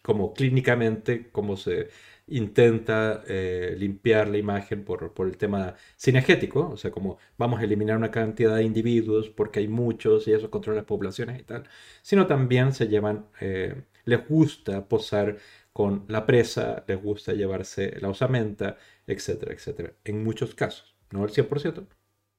[0.05, 1.89] como clínicamente, como se
[2.27, 7.97] intenta eh, limpiar la imagen por, el tema cinegético, o sea, como vamos a eliminar
[7.97, 11.63] una cantidad de individuos porque hay muchos y eso controla las poblaciones y tal,
[12.03, 15.37] sino también se llevan, eh, les gusta posar
[15.73, 21.31] con la presa, les gusta llevarse la osamenta, etcétera, etcétera, en muchos casos, no el
[21.31, 21.87] 100%,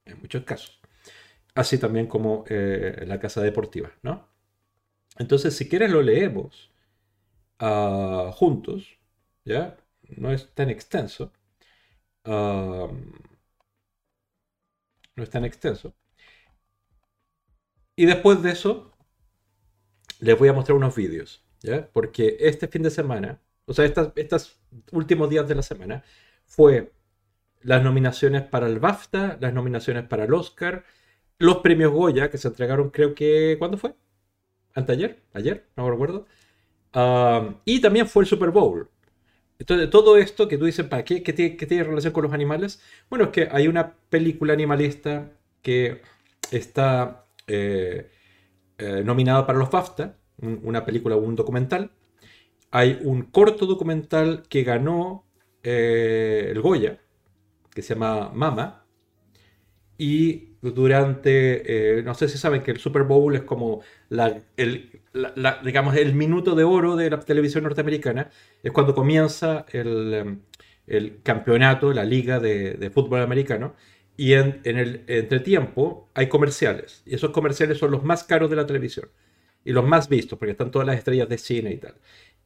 [0.04, 0.80] en muchos casos.
[1.54, 4.28] Así también como eh, la casa deportiva, ¿no?
[5.18, 6.70] Entonces, si quieres lo leemos
[7.60, 8.98] uh, juntos,
[9.44, 9.76] ¿ya?
[10.16, 11.32] No es tan extenso.
[12.24, 12.90] no
[15.16, 15.94] es tan extenso.
[17.96, 18.92] Y después de eso,
[20.20, 21.88] les voy a mostrar unos vídeos, ¿ya?
[21.92, 24.58] Porque este fin de semana, o sea, estos
[24.92, 26.04] últimos días de la semana,
[26.46, 26.92] fue
[27.62, 30.84] las nominaciones para el BAFTA, las nominaciones para el Oscar,
[31.38, 33.94] los premios Goya que se entregaron, creo que, ¿cuándo fue?
[34.74, 35.22] ¿Anteayer?
[35.34, 35.66] ¿Ayer?
[35.76, 36.26] No me recuerdo.
[37.64, 38.88] Y también fue el Super Bowl.
[39.58, 41.22] Entonces, todo esto que tú dices, ¿para qué?
[41.22, 42.80] ¿Qué tiene, relación con los animales?
[43.08, 46.02] Bueno, es que hay una película animalista que
[46.50, 48.10] está eh,
[48.78, 51.90] eh, nominada para los BAFTA, una película o un documental.
[52.70, 55.24] Hay un corto documental que ganó
[55.62, 57.00] eh, el Goya,
[57.74, 58.84] que se llama Mama,
[59.98, 65.00] y durante, no sé si saben que el Super Bowl es como la, el,
[65.64, 68.30] digamos, el minuto de oro de la televisión norteamericana
[68.62, 70.40] es cuando comienza el, em,
[70.86, 73.74] el campeonato, la liga de, fútbol americano,
[74.16, 78.66] y en, el entretiempo hay comerciales, y esos comerciales son los más caros de la
[78.66, 79.10] televisión,
[79.64, 81.96] y los más vistos, porque están todas las estrellas de cine y tal.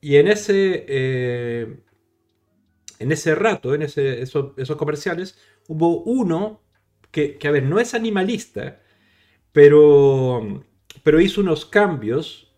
[0.00, 1.76] Y en ese, eh,
[2.98, 6.62] en ese rato, en ese, esos, esos comerciales, hubo uno
[7.10, 8.80] que, a ver, no es animalista,
[9.52, 10.64] pero,
[11.02, 12.52] pero hizo unos cambios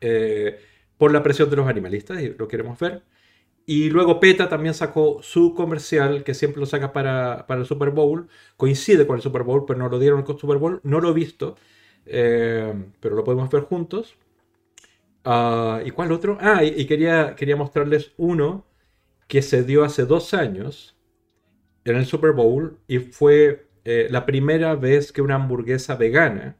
[0.00, 0.58] eh,
[0.98, 3.02] por la presión de los animalistas, y lo queremos ver.
[3.66, 8.28] Y luego PETA también sacó su comercial, que siempre lo saca para, el Super Bowl.
[8.56, 10.80] Coincide con el Super Bowl, pero no lo dieron con el Super Bowl.
[10.84, 11.56] No lo he visto,
[12.06, 14.16] eh, pero lo podemos ver juntos.
[15.24, 16.38] Ah, ¿Y cuál otro?
[16.40, 18.66] Ah, y, quería, quería mostrarles uno
[19.26, 20.96] que se dio hace dos años
[21.84, 26.56] en el Super Bowl y fue eh, la primera vez que una hamburguesa vegana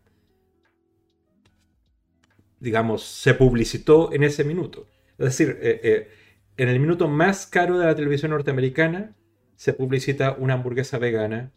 [2.61, 4.87] digamos, se publicitó en ese minuto.
[5.19, 6.11] Es decir, eh, eh,
[6.57, 9.15] en el minuto más caro de la televisión norteamericana
[9.57, 11.53] se publicita una hamburguesa vegana.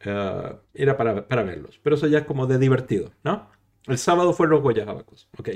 [0.00, 1.78] Era para, para, verlos.
[1.82, 3.48] Pero eso ya es como de divertido, ¿no?
[3.86, 5.28] El sábado fueron los Goya Abacus.
[5.38, 5.48] Ok.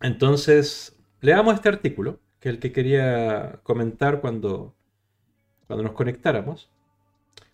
[0.00, 4.74] Entonces, leamos este artículo, que es el que quería comentar cuando,
[5.66, 6.70] cuando nos conectáramos.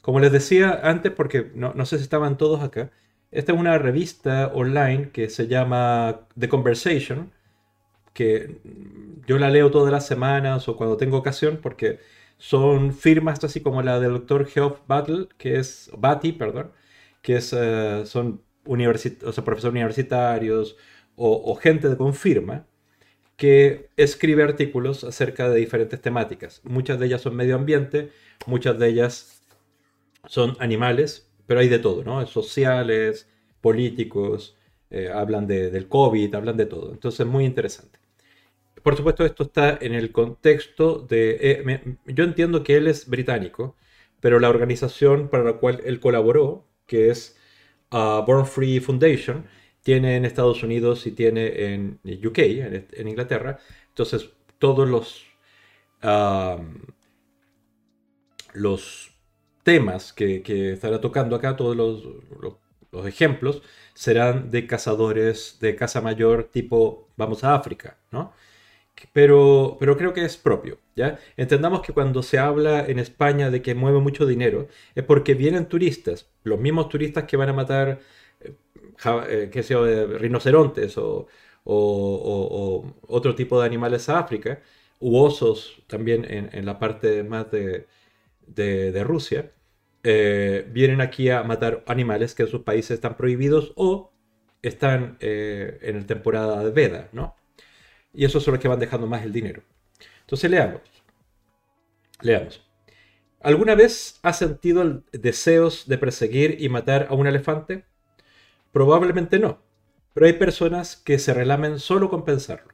[0.03, 2.91] Como les decía antes, porque no, no sé si estaban todos acá,
[3.31, 7.33] esta es una revista online que se llama The Conversation,
[8.15, 8.61] que
[9.27, 12.01] yo la leo todas las semanas o cuando tengo ocasión porque
[12.38, 16.73] son firmas así como la del doctor Geoff Battle, que es Batty, perdón,
[17.23, 20.77] que es, eh, son profesores universitarios
[21.17, 22.67] o, gente de confirma
[23.37, 26.61] que escribe artículos acerca de diferentes temáticas.
[26.65, 28.11] Muchas de ellas son medio ambiente,
[28.47, 29.32] muchas de ellas
[30.27, 32.27] son animales, pero hay de todo, ¿no?
[32.27, 33.29] Sociales,
[33.61, 34.57] políticos,
[34.91, 36.93] eh, hablan del COVID, hablan de todo.
[36.93, 37.99] Entonces, es muy interesante.
[38.83, 41.39] Por supuesto, esto está en el contexto de...
[41.41, 43.77] Eh, yo entiendo que él es británico,
[44.21, 47.39] pero la organización para la cual él colaboró, que es
[47.93, 49.47] uh, Born Free Foundation,
[49.83, 53.59] tiene en Estados Unidos y tiene en UK, en, Inglaterra.
[53.89, 55.27] Entonces, todos los,
[58.55, 59.12] los
[59.62, 63.62] temas que, estará tocando acá, todos los, ejemplos,
[63.94, 68.33] serán de cazadores de caza mayor tipo, vamos a África, ¿no?
[69.12, 70.79] pero, pero creo que es propio.
[70.94, 71.18] ¿ya?
[71.37, 75.66] Entendamos que cuando se habla en España de que mueve mucho dinero, es porque vienen
[75.66, 78.01] turistas, los mismos turistas que van a matar,
[78.40, 78.55] eh,
[79.29, 81.29] eh, qué sé rinocerontes o,
[81.64, 84.61] otro tipo de animales a África,
[85.01, 87.87] u osos también en, la parte más de,
[89.05, 89.53] Rusia,
[90.05, 94.13] eh, vienen aquí a matar animales que en sus países están prohibidos o
[94.63, 97.35] están en la temporada de veda, ¿no?
[98.15, 99.63] Y esos son los que van dejando más el dinero.
[100.21, 100.83] Entonces leamos.
[102.21, 102.63] Leamos.
[103.41, 107.85] ¿Alguna vez has sentido deseos de perseguir y matar a un elefante?
[108.71, 109.61] Probablemente no,
[110.15, 112.72] pero hay personas que se relamen solo con pensarlo.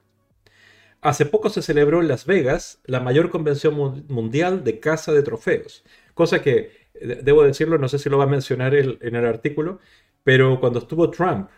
[1.01, 5.85] Hace poco se celebró en Las Vegas la mayor convención mundial de caza de trofeos,
[6.15, 6.73] cosa que,
[7.23, 9.79] debo decirlo, no sé si lo va a mencionar en el artículo,
[10.25, 11.49] pero cuando estuvo Trump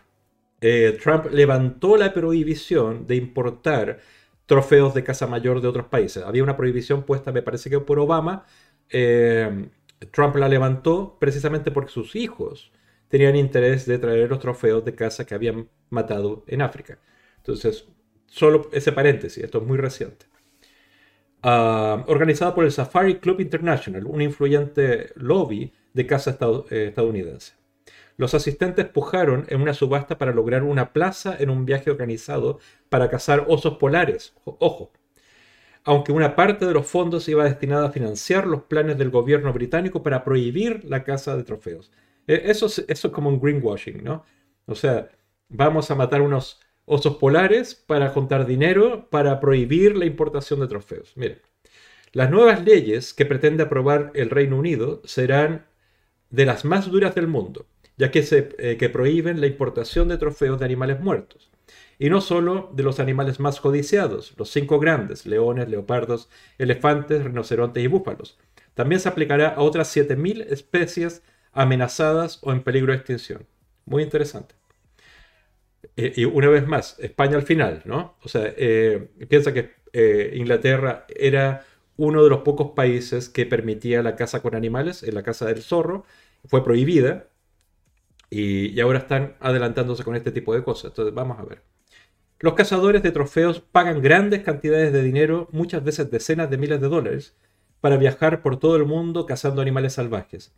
[0.61, 3.99] eh, Trump levantó la prohibición de importar
[4.45, 6.23] trofeos de caza mayor de otros países.
[6.23, 8.45] Había una prohibición puesta, me parece que por Obama.
[8.89, 9.69] Eh,
[10.11, 12.71] Trump la levantó precisamente porque sus hijos
[13.09, 16.99] tenían interés de traer los trofeos de caza que habían matado en África.
[17.37, 17.87] Entonces,
[18.31, 20.25] solo ese paréntesis, esto es muy reciente.
[21.43, 26.37] Ah, organizado por el Safari Club International, un influyente lobby de caza
[26.69, 27.53] eh, estadounidense.
[28.17, 33.09] Los asistentes pujaron en una subasta para lograr una plaza en un viaje organizado para
[33.09, 34.33] cazar osos polares.
[34.45, 34.91] Ojo.
[35.83, 40.03] Aunque una parte de los fondos iba destinada a financiar los planes del gobierno británico
[40.03, 41.91] para prohibir la caza de trofeos.
[42.27, 44.23] E, eso es, eso es como un greenwashing, ¿no?
[44.67, 45.09] O sea,
[45.49, 46.59] vamos a matar unos
[46.91, 51.13] osos polares para juntar dinero para prohibir la importación de trofeos.
[51.15, 51.39] Miren,
[52.11, 55.65] las nuevas leyes que pretende aprobar el Reino Unido serán
[56.29, 57.65] de las más duras del mundo
[58.01, 61.51] ya que, se, eh, que prohíben la importación de trofeos de animales muertos.
[61.99, 66.27] Y no solo de los animales más codiciados, los cinco grandes, leones, leopardos,
[66.57, 68.39] elefantes, rinocerontes y búfalos.
[68.73, 73.45] También se aplicará a otras 7.000 especies amenazadas o en peligro de extinción.
[73.85, 74.55] Muy interesante.
[76.01, 78.17] Eh, y una vez más, España al final, ¿no?
[78.23, 79.81] O sea, eh, piensa que
[80.33, 81.65] Inglaterra era
[81.97, 85.61] uno de los pocos países que permitía la caza con animales, en la caza del
[85.61, 86.05] zorro,
[86.45, 87.27] fue prohibida,
[88.31, 90.91] y, ahora están adelantándose con este tipo de cosas.
[90.91, 91.61] Entonces, vamos a ver.
[92.39, 96.87] Los cazadores de trofeos pagan grandes cantidades de dinero, muchas veces decenas de miles de
[96.87, 97.35] dólares,
[97.81, 100.53] para viajar por todo el mundo cazando animales salvajes.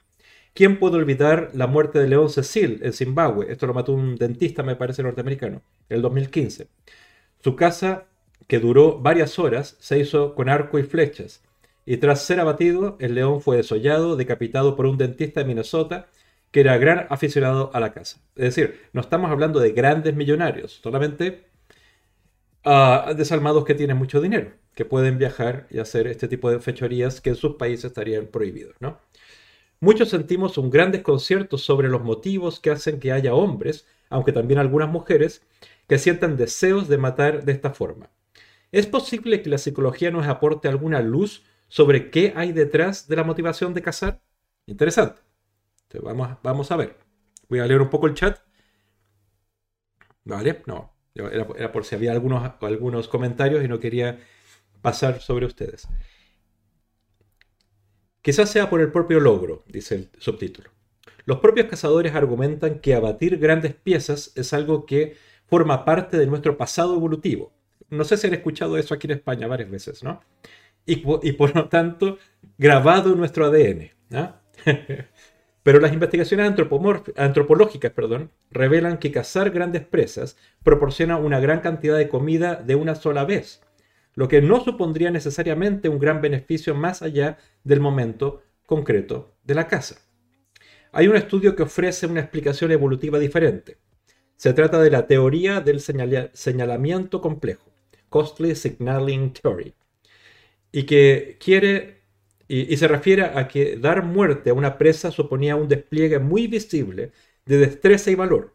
[0.54, 3.52] ¿Quién puede olvidar la muerte de León Cecil en Zimbabue?
[3.52, 6.68] Esto lo mató un dentista, me parece, norteamericano, en el 2015.
[7.40, 8.06] Su caza,
[8.48, 11.42] que duró varias horas, se hizo con arco y flechas.
[11.86, 16.08] Y tras ser abatido, el león fue desollado, decapitado por un dentista de Minnesota
[16.52, 18.22] que era gran aficionado a la casa.
[18.36, 21.46] Es decir, no estamos hablando de grandes millonarios, solamente
[22.64, 27.22] uh, desalmados que tienen mucho dinero, que pueden viajar y hacer este tipo de fechorías
[27.22, 29.00] que en sus países estarían prohibidos, ¿no?
[29.84, 34.58] Muchos sentimos un gran desconcierto sobre los motivos que hacen que haya hombres, aunque también
[34.58, 35.46] algunas mujeres,
[35.90, 38.10] que sientan deseos de matar de esta forma.
[38.72, 43.26] ¿Es posible que la psicología nos aporte alguna luz sobre qué hay detrás de la
[43.26, 44.22] motivación de cazar?
[44.68, 45.20] Interesante
[46.02, 46.96] vamos, vamos a ver.
[47.50, 48.40] Voy a leer un poco el chat.
[50.24, 50.94] Vale, no.
[51.14, 54.18] Era, por si había algunos, algunos comentarios y no quería
[54.82, 55.90] pasar sobre ustedes.
[58.24, 60.70] Quizás sea por el propio logro, dice el subtítulo.
[61.26, 66.56] Los propios cazadores argumentan que abatir grandes piezas es algo que forma parte de nuestro
[66.58, 67.52] pasado evolutivo.
[67.90, 70.22] No sé si han escuchado eso aquí en España varias veces, ¿no?
[70.86, 70.96] Y,
[71.34, 72.18] por lo tanto,
[72.58, 73.92] grabado en nuestro ADN.
[75.64, 76.54] Pero las investigaciones
[77.18, 82.96] antropológicas perdón, revelan que cazar grandes presas proporciona una gran cantidad de comida de una
[82.96, 83.62] sola vez,
[84.16, 89.68] lo que no supondría necesariamente un gran beneficio más allá del momento concreto de la
[89.68, 90.02] caza.
[90.92, 93.78] Hay un estudio que ofrece una explicación evolutiva diferente.
[94.36, 97.72] Se trata de la teoría del señalamiento complejo,
[98.10, 99.74] Costly Signaling Theory,
[100.72, 102.04] y que quiere
[102.48, 107.12] y, se refiere a que dar muerte a una presa suponía un despliegue muy visible
[107.46, 108.54] de destreza y valor,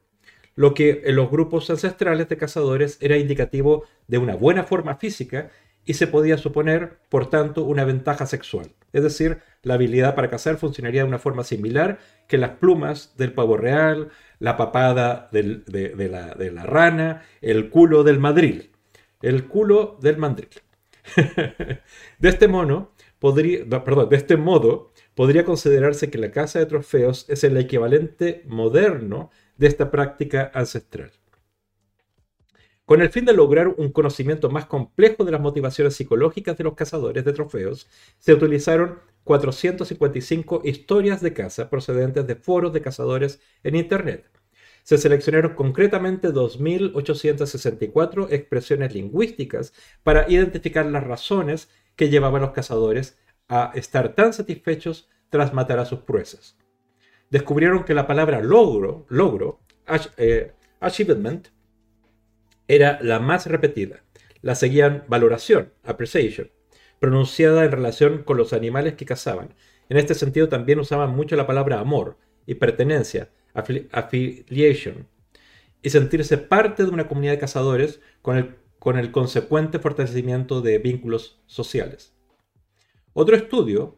[0.58, 5.52] lo que en los grupos ancestrales de cazadores era indicativo de una buena forma física
[5.84, 8.72] y se podía suponer, por tanto, una ventaja sexual.
[8.92, 13.34] Es decir, la habilidad para cazar funcionaría de una forma similar que las plumas del
[13.34, 14.08] pavo real,
[14.40, 18.72] la papada de, la, rana, el culo del madril.
[19.22, 20.48] El culo del mandril.
[22.18, 28.42] de este de este modo, podría considerarse que la caza de trofeos es el equivalente
[28.48, 31.12] moderno de esta práctica ancestral.
[32.88, 36.72] Con el fin de lograr un conocimiento más complejo de las motivaciones psicológicas de los
[36.72, 37.86] cazadores de trofeos,
[38.18, 44.24] se utilizaron 455 historias de caza procedentes de foros de cazadores en Internet.
[44.84, 53.18] Se seleccionaron concretamente 2.864 expresiones lingüísticas para identificar las razones que llevaban a los cazadores
[53.48, 56.56] a estar tan satisfechos tras matar a sus pruesas.
[57.30, 59.60] Descubrieron que la palabra logro, logro,
[60.16, 61.48] eh, achievement,
[62.66, 64.02] era la más repetida.
[64.40, 66.50] La seguían valoración, appreciation,
[67.00, 69.54] pronunciada en relación con los animales que cazaban.
[69.88, 75.08] En este sentido también usaban mucho la palabra amor y pertenencia, affiliation,
[75.82, 80.78] y sentirse parte de una comunidad de cazadores con el, con el consecuente fortalecimiento de
[80.78, 82.14] vínculos sociales.
[83.12, 83.97] Otro estudio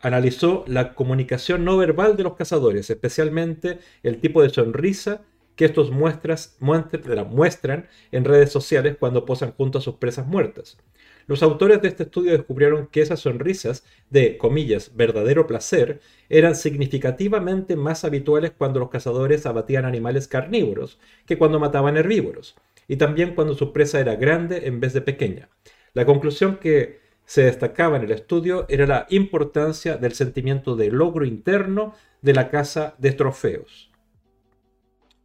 [0.00, 5.22] analizó la comunicación no verbal de los cazadores, especialmente el tipo de sonrisa
[5.56, 10.78] que estos muestran en redes sociales cuando posan junto a sus presas muertas.
[11.26, 17.76] Los autores de este estudio descubrieron que esas sonrisas de, comillas, verdadero placer eran significativamente
[17.76, 22.56] más habituales cuando los cazadores abatían animales carnívoros que cuando mataban herbívoros,
[22.88, 25.50] y también cuando su presa era grande en vez de pequeña.
[25.92, 26.99] La conclusión que
[27.30, 32.50] se destacaba en el estudio era la importancia del sentimiento de logro interno de la
[32.50, 33.92] caza de trofeos.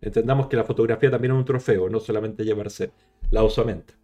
[0.01, 2.91] Entendamos que la fotografía también es un trofeo, no solamente llevarse
[3.31, 3.95] la osamenta.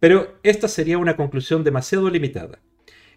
[0.00, 2.60] Pero esta sería una conclusión demasiado limitada.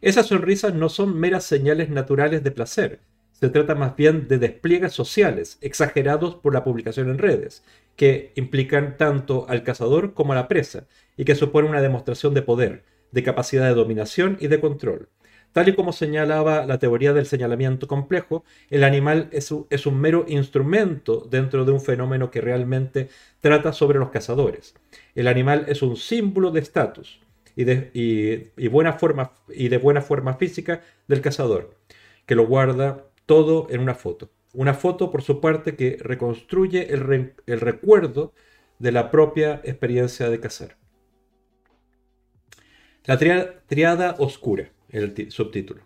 [0.01, 2.99] Esas sonrisas no son meras señales naturales de placer,
[3.32, 7.64] se trata más bien de despliegues sociales exagerados por la publicación en redes,
[7.95, 10.86] que implican tanto al cazador como a la presa,
[11.16, 15.09] y que suponen una demostración de poder, de capacidad de dominación y de control.
[15.51, 21.28] Tal y como señalaba la teoría del señalamiento complejo, el animal es un, mero instrumento
[21.30, 23.09] dentro de un fenómeno que realmente
[23.41, 24.76] trata sobre los cazadores.
[25.14, 27.20] El animal es un símbolo de estatus
[27.55, 31.76] y de, buena forma, y de buena forma física del cazador,
[32.26, 34.30] que lo guarda todo en una foto.
[34.53, 38.34] Una foto, por su parte, que reconstruye el, el recuerdo
[38.80, 40.80] de la propia experiencia de cazar.
[43.06, 45.82] La triada oscura el subtítulo.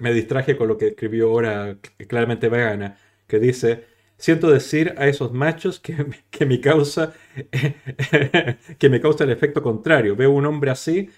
[0.00, 3.84] me distraje con lo que escribió ahora claramente vegana, que dice,
[4.16, 5.94] siento decir a esos machos que,
[6.30, 7.14] que, me causa,
[8.78, 10.16] que me causa el efecto contrario.
[10.16, 11.10] Veo un hombre así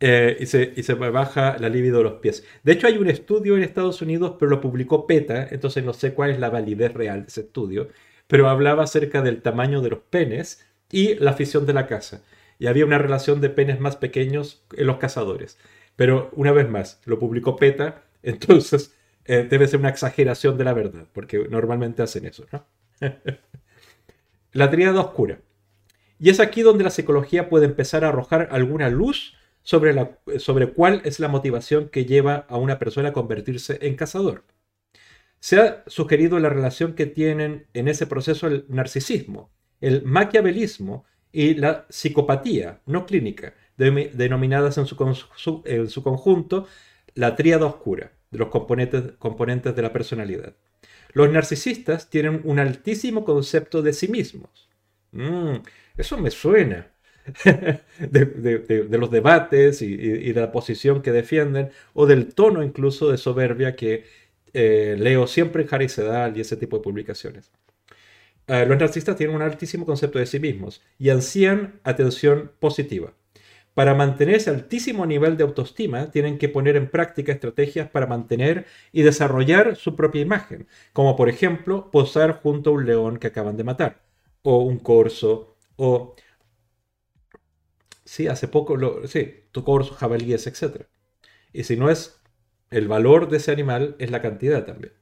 [0.00, 2.44] eh, y, se, y, se, baja la libido de los pies.
[2.62, 6.14] De hecho, hay un estudio en Estados Unidos, pero lo publicó PETA, entonces no sé
[6.14, 7.88] cuál es la validez real de ese estudio,
[8.26, 12.22] pero hablaba acerca del tamaño de los penes y la afición de la casa
[12.58, 15.58] y había una relación de penes más pequeños en los cazadores.
[15.94, 20.72] Pero una vez más, lo publicó PETA, entonces eh, debe ser una exageración de la
[20.72, 22.46] verdad, porque normalmente hacen eso,
[24.52, 25.40] la tríada oscura.
[26.18, 30.72] Y es aquí donde la psicología puede empezar a arrojar alguna luz sobre, la, sobre
[30.72, 34.44] cuál es la motivación que lleva a una persona a convertirse en cazador.
[35.40, 39.50] Se ha sugerido la relación que tienen en ese proceso el narcisismo,
[39.80, 46.66] el maquiavelismo y la psicopatía no clínica, denominadas en su, conjunto
[47.14, 50.54] la tríada oscura de los componentes, de la personalidad.
[51.12, 54.68] Los narcisistas tienen un altísimo concepto de sí mismos.
[55.12, 55.56] Mm,
[55.96, 56.90] eso me suena.
[57.98, 63.74] de, los debates y, de la posición que defienden, o del tono incluso de soberbia
[63.74, 64.04] que
[64.52, 67.50] eh, leo siempre en Harry Sedal y ese tipo de publicaciones.
[68.48, 73.12] Eh, los narcisistas tienen un altísimo concepto de sí mismos y ansían atención positiva.
[73.74, 78.66] Para mantener ese altísimo nivel de autoestima, tienen que poner en práctica estrategias para mantener
[78.92, 83.56] y desarrollar su propia imagen, como por ejemplo posar junto a un león que acaban
[83.56, 84.02] de matar,
[84.42, 86.14] o un corzo, o...
[88.04, 89.06] Sí, hace poco, lo...
[89.06, 90.86] sí, tu corzo, jabalíes, etc.
[91.52, 92.20] Y si no es
[92.70, 94.92] el valor de ese animal, es la cantidad también.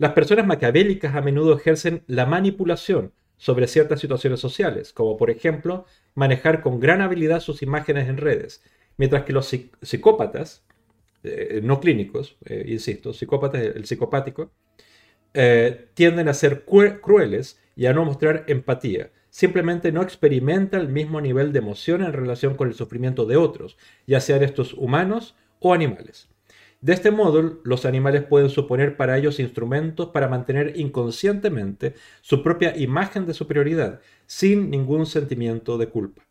[0.00, 5.84] Las personas maquiavélicas a menudo ejercen la manipulación sobre ciertas situaciones sociales, como por ejemplo
[6.14, 8.62] manejar con gran habilidad sus imágenes en redes,
[8.96, 10.64] mientras que los psicópatas,
[11.22, 14.50] eh, no clínicos, eh, insisto, psicópatas, el psicopático,
[15.34, 19.10] eh, tienden a ser crueles y a no mostrar empatía.
[19.28, 23.76] Simplemente no experimenta el mismo nivel de emoción en relación con el sufrimiento de otros,
[24.06, 26.30] ya sean estos humanos o animales.
[26.80, 32.74] De este modo, los animales pueden suponer para ellos instrumentos para mantener inconscientemente su propia
[32.74, 36.22] imagen de superioridad, sin ningún sentimiento de culpa.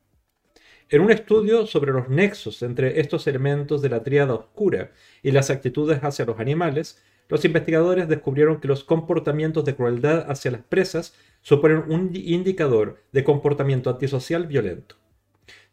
[0.89, 4.91] En un estudio sobre los nexos entre estos elementos de la tríada oscura
[5.21, 10.49] y las actitudes hacia los animales, los investigadores descubrieron que los comportamientos de crueldad hacia
[10.49, 14.98] las presas suponen un indicador de comportamiento antisocial violento.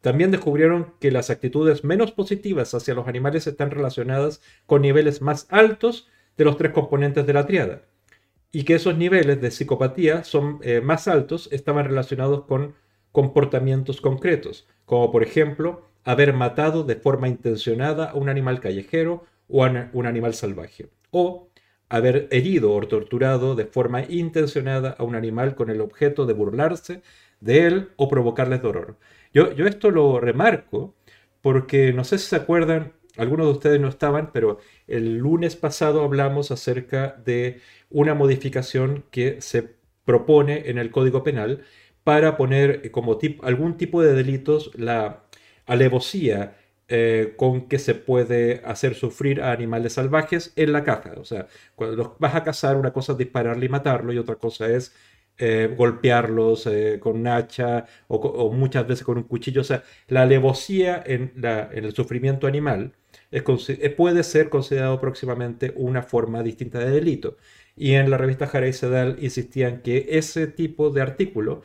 [0.01, 5.47] También descubrieron que las actitudes menos positivas hacia los animales están relacionadas con niveles más
[5.51, 7.83] altos de los tres componentes de la triada,
[8.53, 12.75] y que esos niveles de psicopatía son eh, más altos estaban relacionados con
[13.13, 19.65] comportamientos concretos, como por ejemplo haber matado de forma intencionada a un animal callejero o
[19.65, 21.49] a un animal salvaje, o
[21.89, 27.03] haber herido o torturado de forma intencionada a un animal con el objeto de burlarse
[27.41, 28.97] de él o provocarles dolor.
[29.37, 30.95] Yo, esto lo remarco
[31.43, 36.03] porque no sé si se acuerdan, algunos de ustedes no estaban, pero el lunes pasado
[36.03, 37.61] hablamos acerca de
[37.91, 39.77] una modificación que se
[40.07, 41.65] propone en el Código Penal
[42.03, 45.25] para poner como algún tipo de delitos la
[45.67, 46.57] alevosía
[46.89, 51.13] eh, con que se puede hacer sufrir a animales salvajes en la caza.
[51.19, 54.37] O sea, cuando los vas a cazar, una cosa es dispararle y matarlo y otra
[54.37, 54.95] cosa es
[55.39, 59.61] eh, golpearlos eh, con un hacha o, muchas veces con un cuchillo.
[59.61, 61.33] O sea, la alevosía en,
[61.73, 62.93] el sufrimiento animal
[63.97, 67.37] puede ser considerado próximamente una forma distinta de delito.
[67.77, 71.63] Y en la revista Jara y Sedal insistían que ese tipo de artículo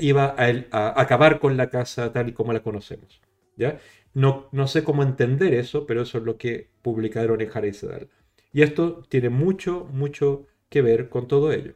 [0.00, 3.20] iba a, acabar con la caza tal y como la conocemos.
[3.56, 3.78] ¿ya?
[4.14, 8.08] No, no sé cómo entender eso, pero eso es lo que publicaron en Harry Sedal.
[8.52, 11.74] Y esto tiene mucho, mucho que ver con todo ello.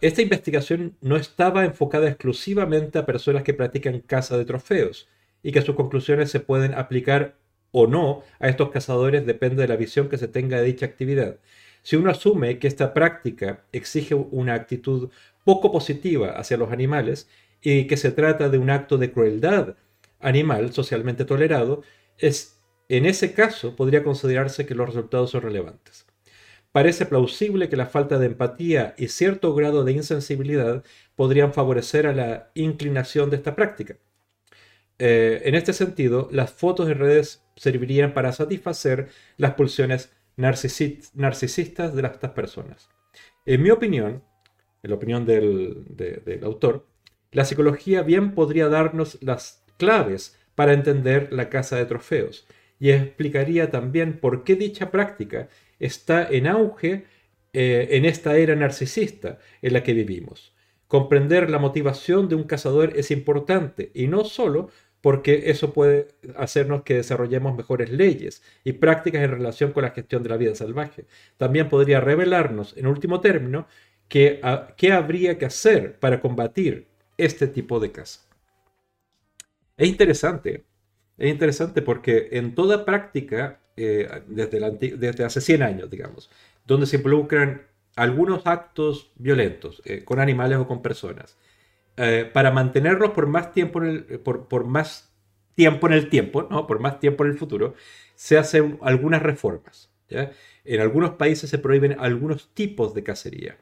[0.00, 5.08] Esta investigación no estaba enfocada exclusivamente a personas que practican caza de trofeos
[5.42, 7.36] y que sus conclusiones se pueden aplicar
[7.70, 11.38] o no a estos cazadores depende de la visión que se tenga de dicha actividad.
[11.82, 15.10] Si uno asume que esta práctica exige una actitud
[15.44, 17.28] poco positiva hacia los animales
[17.60, 19.76] y que se trata de un acto de crueldad
[20.20, 21.82] animal socialmente tolerado,
[22.18, 26.06] es, en ese caso podría considerarse que los resultados son relevantes.
[26.72, 30.82] Parece plausible que la falta de empatía y cierto grado de insensibilidad
[31.14, 33.98] podrían favorecer a la inclinación de esta práctica.
[34.98, 42.02] Eh, en este sentido, las fotos en redes servirían para satisfacer las pulsiones narcisistas de
[42.02, 42.88] estas personas.
[43.44, 44.22] En mi opinión,
[44.82, 46.86] en la opinión del, del autor,
[47.32, 52.46] la psicología bien podría darnos las claves para entender la caza de trofeos
[52.78, 55.48] y explicaría también por qué dicha práctica
[55.84, 57.04] está en auge
[57.52, 60.54] eh, en esta era narcisista en la que vivimos.
[60.88, 64.70] Comprender la motivación de un cazador es importante y no solo
[65.02, 70.22] porque eso puede hacernos que desarrollemos mejores leyes y prácticas en relación con la gestión
[70.22, 71.06] de la vida salvaje.
[71.36, 73.66] También podría revelarnos, en último término,
[74.08, 74.40] qué
[74.92, 78.20] habría que hacer para combatir este tipo de caza.
[79.76, 80.64] Es interesante,
[81.18, 86.30] es interesante porque en toda práctica, eh, desde, hace 100 años, digamos,
[86.66, 87.62] donde se involucran
[87.96, 91.38] algunos actos violentos eh, con animales o con personas,
[91.96, 95.12] eh, para mantenerlos por más tiempo en el, por, más
[95.54, 96.66] tiempo en el tiempo, ¿no?
[96.66, 97.74] por más tiempo en el futuro,
[98.14, 99.90] se hacen algunas reformas.
[100.64, 103.56] En algunos países se prohíben algunos tipos de cacería.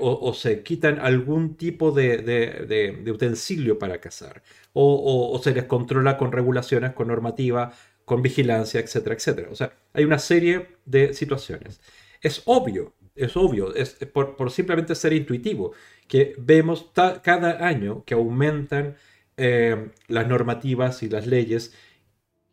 [0.00, 6.92] O, se quitan algún tipo de, utensilio para cazar, o, se les controla con regulaciones,
[6.92, 7.72] con normativa,
[8.10, 9.48] con vigilancia, etcétera, etcétera.
[9.52, 11.80] O sea, hay una serie de situaciones.
[12.20, 15.74] Es obvio, es obvio, es por, simplemente ser intuitivo,
[16.08, 16.90] que vemos
[17.22, 18.96] cada año que aumentan
[19.36, 21.72] eh, las normativas y las leyes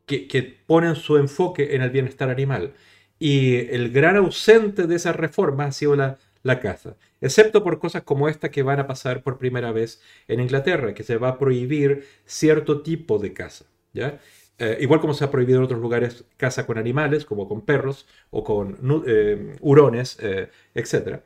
[0.05, 2.75] que, que ponen su enfoque en el bienestar animal.
[3.17, 8.03] Y el gran ausente de esas reformas ha sido la la caza, excepto por cosas
[8.03, 11.39] como esta que van a pasar por primera vez en Inglaterra, que se va a
[11.39, 13.65] prohibir cierto tipo de caza.
[13.93, 14.19] ¿ya?
[14.59, 18.07] Eh, igual como se ha prohibido en otros lugares caza con animales, como con perros
[18.31, 18.77] o con
[19.07, 21.21] eh, hurones, eh, etc.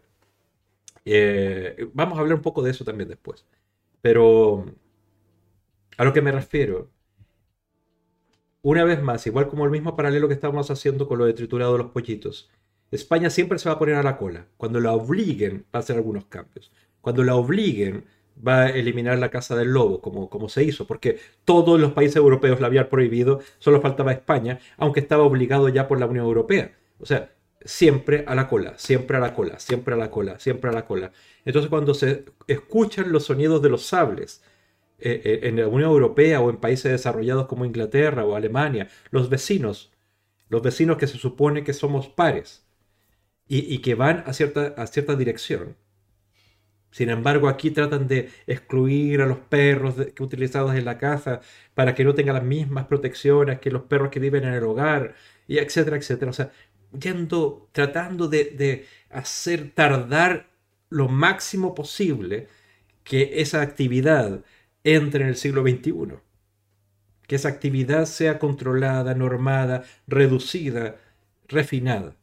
[1.93, 3.45] vamos a hablar un poco de eso también después.
[4.01, 4.65] Pero
[5.97, 6.89] a lo que me refiero,
[8.63, 11.73] una vez más, igual como el mismo paralelo que estábamos haciendo con lo de triturado
[11.73, 12.49] de los pollitos,
[12.91, 14.47] España siempre se va a poner a la cola.
[14.57, 16.71] Cuando la obliguen, a hacer algunos cambios.
[17.01, 18.05] Cuando la obliguen,
[18.35, 22.17] va a eliminar la caza del lobo, como, como se hizo, porque todos los países
[22.17, 26.71] europeos la habían prohibido, solo faltaba España, aunque estaba obligado ya por la Unión Europea.
[26.99, 27.31] O sea,
[27.63, 30.85] siempre a la cola, siempre a la cola, siempre a la cola, siempre a la
[30.85, 31.11] cola.
[31.45, 34.43] Entonces cuando se escuchan los sonidos de los sables
[34.99, 39.29] eh, eh, en la Unión Europea o en países desarrollados como Inglaterra o Alemania, los
[39.29, 39.91] vecinos,
[40.49, 42.65] los vecinos que se supone que somos pares,
[43.53, 45.75] y, que van a cierta, a cierta dirección.
[46.91, 51.39] Sin embargo, aquí tratan de excluir a los perros utilizados en la casa
[51.73, 55.15] para que no tengan las mismas protecciones que los perros que viven en el hogar,
[55.47, 56.31] y etcétera, etcétera.
[56.31, 56.51] O sea,
[56.99, 60.49] yendo, tratando de, hacer tardar
[60.89, 62.47] lo máximo posible
[63.03, 64.43] que esa actividad
[64.83, 66.17] entre en el siglo XXI.
[67.27, 70.97] Que esa actividad sea controlada, normada, reducida,
[71.47, 72.15] refinada.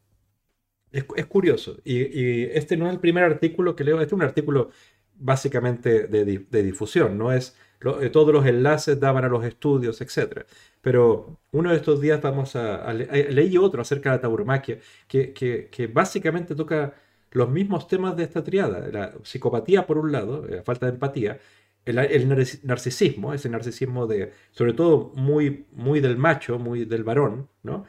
[0.91, 1.77] Es, curioso.
[1.83, 3.95] Y, este no es el primer artículo que leo.
[4.01, 4.71] Este es un artículo
[5.15, 7.17] básicamente de, difusión.
[7.17, 7.55] No es
[8.01, 10.45] eh, todos los enlaces daban a los estudios, etc.
[10.81, 15.87] Pero uno de estos días vamos a, leí otro acerca de la tauromaquia, que, que,
[15.87, 16.93] básicamente toca
[17.31, 18.87] los mismos temas de esta triada.
[18.91, 21.39] La psicopatía, por un lado, la falta de empatía,
[21.85, 22.27] el,
[22.63, 27.85] narcisismo, ese narcisismo de, sobre todo muy, muy del macho, muy del varón, ¿no?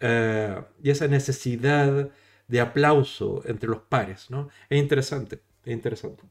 [0.00, 2.10] Eh, y esa necesidad
[2.48, 4.48] de aplauso entre los pares, ¿no?
[4.68, 6.24] Es interesante, es interesante.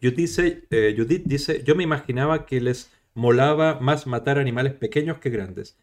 [0.00, 5.18] Judith dice, eh, Judith dice, yo me imaginaba que les molaba más matar animales pequeños
[5.18, 5.76] que grandes.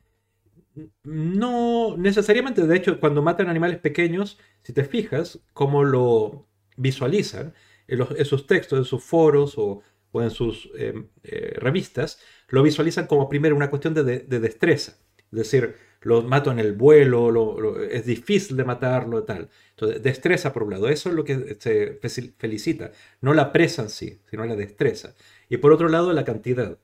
[1.04, 7.54] No necesariamente, de hecho, cuando matan animales pequeños, si te fijas cómo lo visualizan
[7.88, 9.84] en, sus textos, en sus foros o,
[10.14, 12.20] en sus em, eh, revistas,
[12.50, 14.98] lo visualizan como primero una cuestión de, de destreza.
[15.32, 15.76] Es decir,
[16.06, 19.50] lo mato en el vuelo, es difícil de matarlo tal.
[19.72, 22.00] Entonces, destreza por un lado, eso es lo que se
[22.38, 22.92] felicita,
[23.22, 25.16] no la presa en sí, sino la destreza.
[25.50, 26.78] Y por otro lado, la cantidad.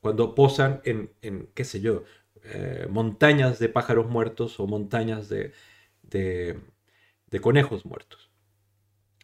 [0.00, 1.10] Cuando posan en,
[1.54, 2.04] qué sé yo,
[2.44, 5.52] eh, montañas de pájaros muertos o montañas de,
[7.40, 8.30] conejos muertos.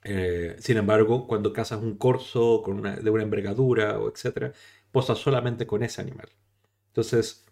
[0.02, 4.52] Eh, sin embargo, cuando cazas un corzo con de una envergadura o etcétera,
[4.90, 6.28] posas solamente con ese animal.
[6.88, 7.43] Entonces,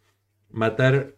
[0.53, 1.16] matar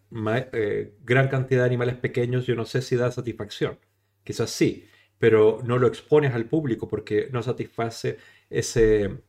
[0.53, 3.79] eh, gran cantidad de animales pequeños, yo no sé si da satisfacción.
[4.23, 4.87] Quizás sí,
[5.19, 8.19] pero no lo expones al público porque no satisface
[8.51, 9.23] ese,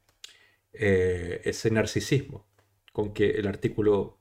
[0.74, 2.48] eh, ese narcisismo
[2.92, 4.20] con que el artículo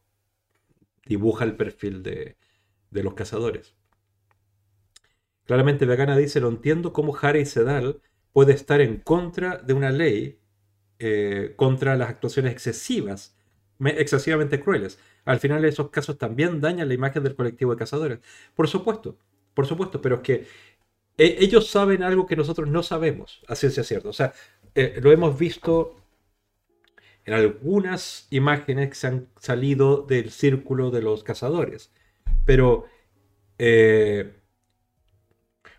[1.06, 2.36] dibuja el perfil de,
[2.90, 3.74] los cazadores.
[5.44, 8.00] Claramente Vegana dice, lo entiendo cómo Harry Sedal
[8.32, 10.40] puede estar en contra de una ley
[10.98, 13.36] eh, contra las actuaciones excesivas,
[13.86, 18.18] excesivamente crueles al final esos casos también dañan la imagen del colectivo de cazadores.
[18.54, 19.18] Por supuesto,
[19.54, 20.46] por supuesto, pero es que
[21.18, 24.08] e, ellos saben algo que nosotros no sabemos, a ciencia cierta.
[24.08, 24.32] O sea,
[24.74, 25.96] eh, lo hemos visto
[27.24, 31.90] en algunas imágenes que se han salido del círculo de los cazadores.
[32.44, 32.86] Pero
[33.58, 34.34] eh,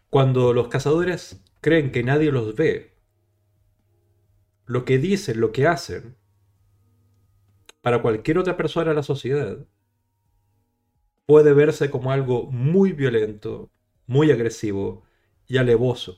[0.09, 2.93] cuando los cazadores creen que nadie los ve,
[4.65, 6.15] lo que dicen, lo que hacen,
[7.85, 9.59] para cualquier otra persona de la sociedad
[11.27, 13.69] puede verse como algo muy violento,
[14.07, 15.03] muy agresivo
[15.45, 16.17] y alevoso.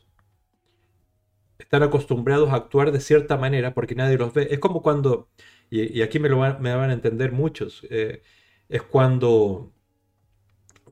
[1.59, 4.47] Están acostumbrados a actuar de cierta manera porque nadie los ve.
[4.49, 5.27] Es como cuando,
[5.69, 8.21] y, aquí me lo van, a entender muchos, eh,
[8.69, 9.73] es cuando,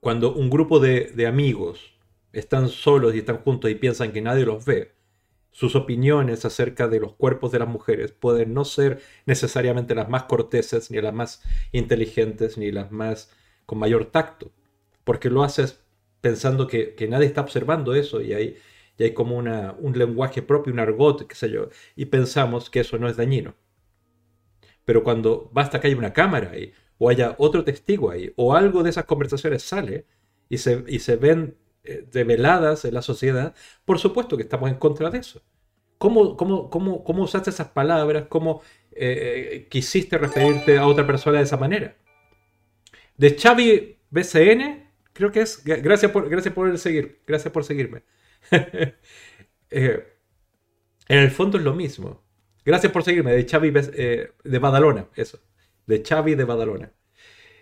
[0.01, 1.97] cuando un grupo de amigos
[2.33, 4.94] están solos y están juntos y piensan que nadie los ve
[5.55, 10.23] sus opiniones acerca de los cuerpos de las mujeres pueden no ser necesariamente las más
[10.23, 13.31] corteses, ni las más inteligentes, ni las más
[13.65, 14.51] con mayor tacto,
[15.05, 15.81] porque lo haces
[16.19, 18.57] pensando que, nadie está observando eso y hay,
[18.99, 22.97] hay como una, un lenguaje propio, un argot, qué sé yo, y pensamos que eso
[22.97, 23.55] no es dañino.
[24.83, 28.83] Pero cuando basta que haya una cámara ahí, o haya otro testigo ahí, o algo
[28.83, 30.05] de esas conversaciones sale
[30.49, 31.55] y se, y se ven
[32.11, 33.55] develadas eh, en la sociedad,
[33.85, 35.41] por supuesto que estamos en contra de eso.
[35.97, 38.25] ¿Cómo, cómo, cómo, cómo usaste esas palabras?
[38.27, 38.61] ¿Cómo
[38.91, 41.95] eh, eh, quisiste referirte a otra persona de esa manera?
[43.17, 45.63] De Xavi BCN, creo que es.
[45.63, 47.21] Gracias por, gracias por seguir.
[47.25, 48.03] Gracias por seguirme.
[49.69, 50.03] en
[51.07, 52.23] el fondo es lo mismo.
[52.65, 53.31] Gracias por seguirme.
[53.31, 55.39] De Xavi de Badalona, eso.
[55.87, 56.91] De Xavi de Badalona.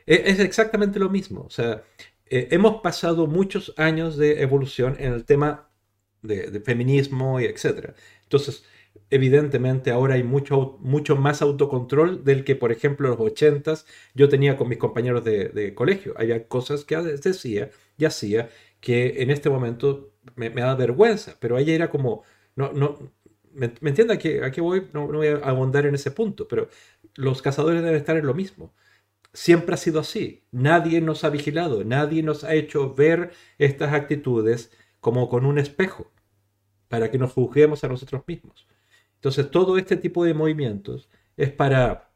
[0.05, 1.41] Es exactamente lo mismo.
[1.41, 1.83] O sea,
[2.25, 5.69] eh, hemos pasado muchos años de evolución en el tema
[6.21, 7.95] de, feminismo y etcétera.
[8.23, 8.65] Entonces,
[9.09, 14.57] evidentemente ahora hay mucho, mucho más autocontrol del que, por ejemplo, los ochentas yo tenía
[14.57, 16.13] con mis compañeros de, colegio.
[16.17, 18.49] Había cosas que decía y hacía
[18.79, 22.23] que en este momento me, da vergüenza, pero ahí era como,
[22.55, 22.99] no, no,
[23.53, 24.13] ¿me, entiende?
[24.13, 26.69] Aquí, aquí voy, no, no voy a abundar en ese punto, pero
[27.15, 28.73] los cazadores deben estar en lo mismo
[29.33, 30.45] siempre ha sido así.
[30.51, 36.11] Nadie nos ha vigilado, nadie nos ha hecho ver estas actitudes como con un espejo
[36.87, 38.67] para que nos juzguemos a nosotros mismos.
[39.15, 42.11] Entonces, todo este tipo de movimientos es para,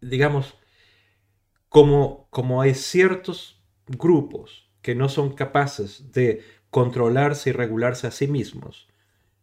[0.00, 0.54] digamos,
[1.68, 8.26] como, como hay ciertos grupos que no son capaces de controlarse y regularse a sí
[8.26, 8.88] mismos,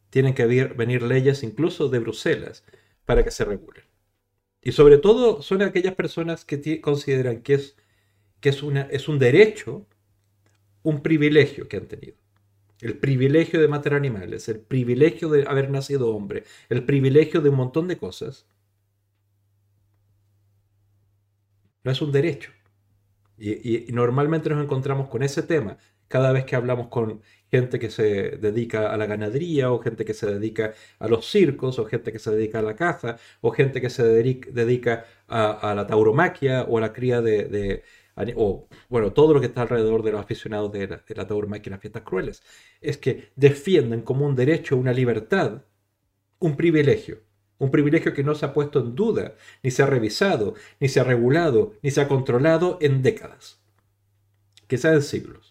[0.09, 2.63] tienen que venir leyes incluso de Bruselas
[3.05, 3.88] para que se regulen.
[4.61, 7.75] Y sobre todo son aquellas personas que consideran que es
[8.39, 9.85] que es, una, es un derecho,
[10.83, 12.17] un privilegio que han tenido.
[12.81, 17.55] El privilegio de matar animales, el privilegio de haber nacido hombre, el privilegio de un
[17.55, 18.47] montón de cosas.
[21.83, 22.51] No es un derecho.
[23.37, 27.21] Y, normalmente nos encontramos con ese tema cada vez que hablamos con
[27.51, 31.79] gente que se dedica a la ganadería o gente que se dedica a los circos
[31.79, 35.87] o gente que se dedica a la caza o gente que se dedica a, la
[35.87, 37.83] tauromaquia o a la cría de,
[38.35, 41.81] o bueno, todo lo que está alrededor de los aficionados de la, tauromaquia y las
[41.81, 42.43] fiestas crueles,
[42.81, 45.63] es que defienden como un derecho, una libertad,
[46.39, 47.21] un privilegio.
[47.59, 51.01] Un privilegio que no se ha puesto en duda, ni se ha revisado, ni se
[51.01, 53.59] ha regulado, ni se ha controlado en décadas,
[54.67, 55.48] quizás en siglos.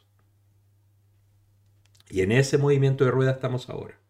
[2.10, 4.00] Y en ese movimiento de rueda estamos ahora.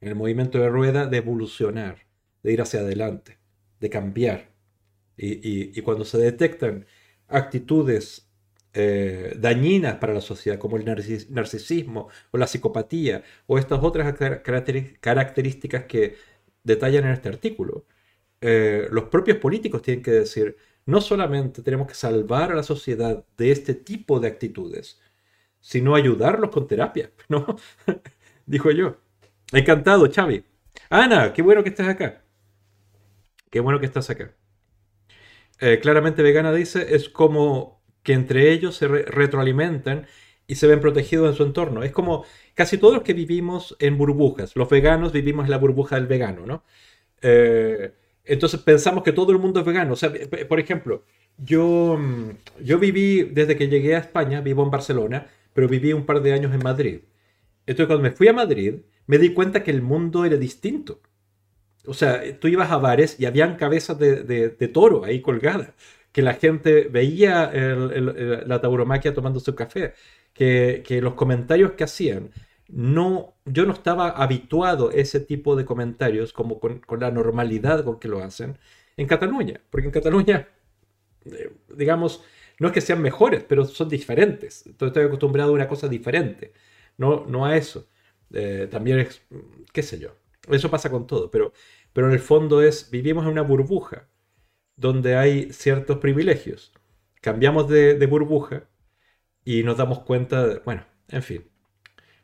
[0.00, 2.06] En el movimiento de rueda de evolucionar,
[2.42, 3.38] de ir hacia adelante,
[3.80, 4.50] de cambiar.
[5.16, 6.86] Y, cuando se detectan
[7.26, 8.30] actitudes
[8.72, 14.14] eh, dañinas para la sociedad, como el narcisismo o la psicopatía, o estas otras
[15.00, 16.16] características que
[16.62, 17.86] detallan en este artículo,
[18.40, 20.56] eh, los propios políticos tienen que decir,
[20.86, 25.00] no solamente tenemos que salvar a la sociedad de este tipo de actitudes,
[25.60, 27.56] sino ayudarlos con terapia, ¿no?
[28.46, 28.96] Dijo yo.
[29.52, 30.44] Encantado, Xavi.
[30.90, 32.22] Ana, qué bueno que estás acá.
[33.50, 34.34] Qué bueno que estás acá.
[35.60, 40.06] Eh, claramente vegana dice, es como que entre ellos se retroalimentan
[40.46, 41.82] y se ven protegidos en su entorno.
[41.82, 44.56] Es como casi todos los que vivimos en burbujas.
[44.56, 46.64] Los veganos vivimos en la burbuja del vegano, ¿no?
[47.20, 47.92] Eh,
[48.24, 49.94] entonces pensamos que todo el mundo es vegano.
[49.94, 50.12] O sea,
[50.48, 51.04] por ejemplo,
[51.36, 51.98] yo,
[52.62, 55.26] yo viví, desde que llegué a España, vivo en Barcelona,
[55.58, 57.00] pero viví un par de años en Madrid.
[57.66, 58.76] Entonces cuando me fui a Madrid,
[59.08, 61.00] me di cuenta que el mundo era distinto.
[61.84, 65.72] O sea, tú ibas a bares y habían cabezas de, toro ahí colgadas,
[66.12, 67.50] que la gente veía
[68.46, 69.94] la tauromaquia tomando su café,
[70.32, 72.30] que, los comentarios que hacían,
[72.68, 77.82] no, yo no estaba habituado a ese tipo de comentarios como con, con la normalidad
[77.82, 78.58] con que lo hacen
[78.96, 80.46] en Cataluña, porque en Cataluña,
[81.24, 82.22] eh, digamos,
[82.58, 84.66] no es que sean mejores, pero son diferentes.
[84.66, 86.52] Entonces estoy acostumbrado a una cosa diferente,
[86.96, 87.88] no, no a eso.
[88.32, 89.22] Eh, también es,
[89.72, 90.10] qué sé yo,
[90.50, 91.52] eso pasa con todo, pero,
[91.92, 94.08] pero en el fondo es, vivimos en una burbuja
[94.76, 96.72] donde hay ciertos privilegios.
[97.20, 98.68] Cambiamos de, de burbuja
[99.44, 101.44] y nos damos cuenta, de, bueno, en fin.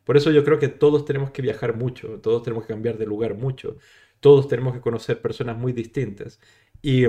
[0.05, 3.07] Por eso yo creo que todos tenemos que viajar mucho, todos tenemos que cambiar de
[3.07, 3.77] lugar mucho,
[4.21, 6.41] todos tenemos que conocer personas muy distintas.
[6.83, 7.05] Y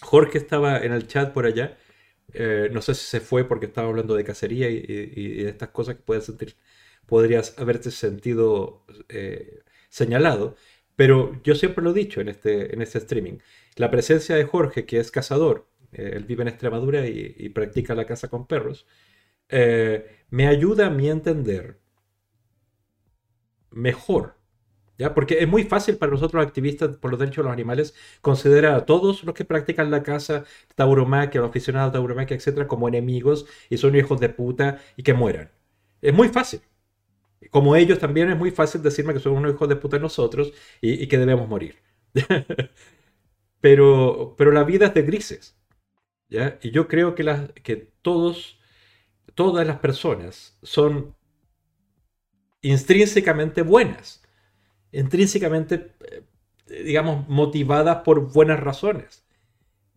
[0.00, 1.76] Jorge estaba en el chat por allá
[2.32, 5.96] eh, no sé si se fue porque estaba hablando de cacería y, de estas cosas
[5.96, 6.56] que puedes sentir,
[7.06, 10.56] podrías haberte sentido eh, señalado,
[10.96, 13.38] pero yo siempre lo he dicho en este, en este streaming.
[13.76, 18.06] La presencia de Jorge, que es cazador, eh, él vive en Extremadura y, practica la
[18.06, 18.86] caza con perros,
[20.30, 21.78] me ayuda a mi entender
[23.70, 24.35] mejor
[24.98, 25.12] ¿Ya?
[25.14, 28.86] Porque es muy fácil para nosotros activistas por los derechos de los animales considerar a
[28.86, 30.44] todos los que practican la caza,
[30.74, 35.12] tauromaquia, los aficionados a tauromaquia, etcétera, como enemigos y son hijos de puta y que
[35.14, 35.50] mueran.
[36.00, 36.60] Es muy fácil.
[37.50, 41.06] Como ellos también es muy fácil decirme que son unos hijos de puta nosotros y,
[41.08, 41.76] que debemos morir.
[43.60, 45.56] pero, pero la vida es de grises.
[46.28, 46.58] ¿ya?
[46.62, 48.58] Y yo creo que, las, que todos,
[49.34, 51.14] todas las personas son
[52.62, 54.25] intrínsecamente buenas
[54.92, 56.22] intrínsecamente, eh,
[56.84, 59.24] digamos, motivadas por buenas razones.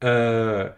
[0.01, 0.75] Ah,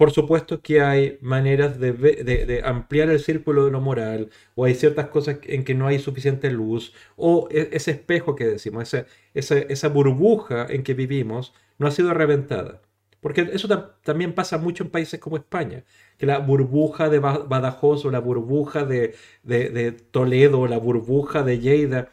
[0.00, 5.08] por supuesto que hay maneras de, ampliar el círculo de lo moral, o hay ciertas
[5.08, 8.94] cosas en que no hay suficiente luz, o e, ese espejo que decimos,
[9.34, 12.80] esa, esa, burbuja en que vivimos, no ha sido reventada.
[13.20, 13.68] Porque eso
[14.02, 15.84] también pasa mucho en países como España,
[16.16, 21.58] que la burbuja de Badajoz o la burbuja de, de Toledo o la burbuja de
[21.58, 22.08] Lleida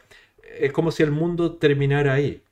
[0.62, 2.44] es como si el mundo terminara ahí,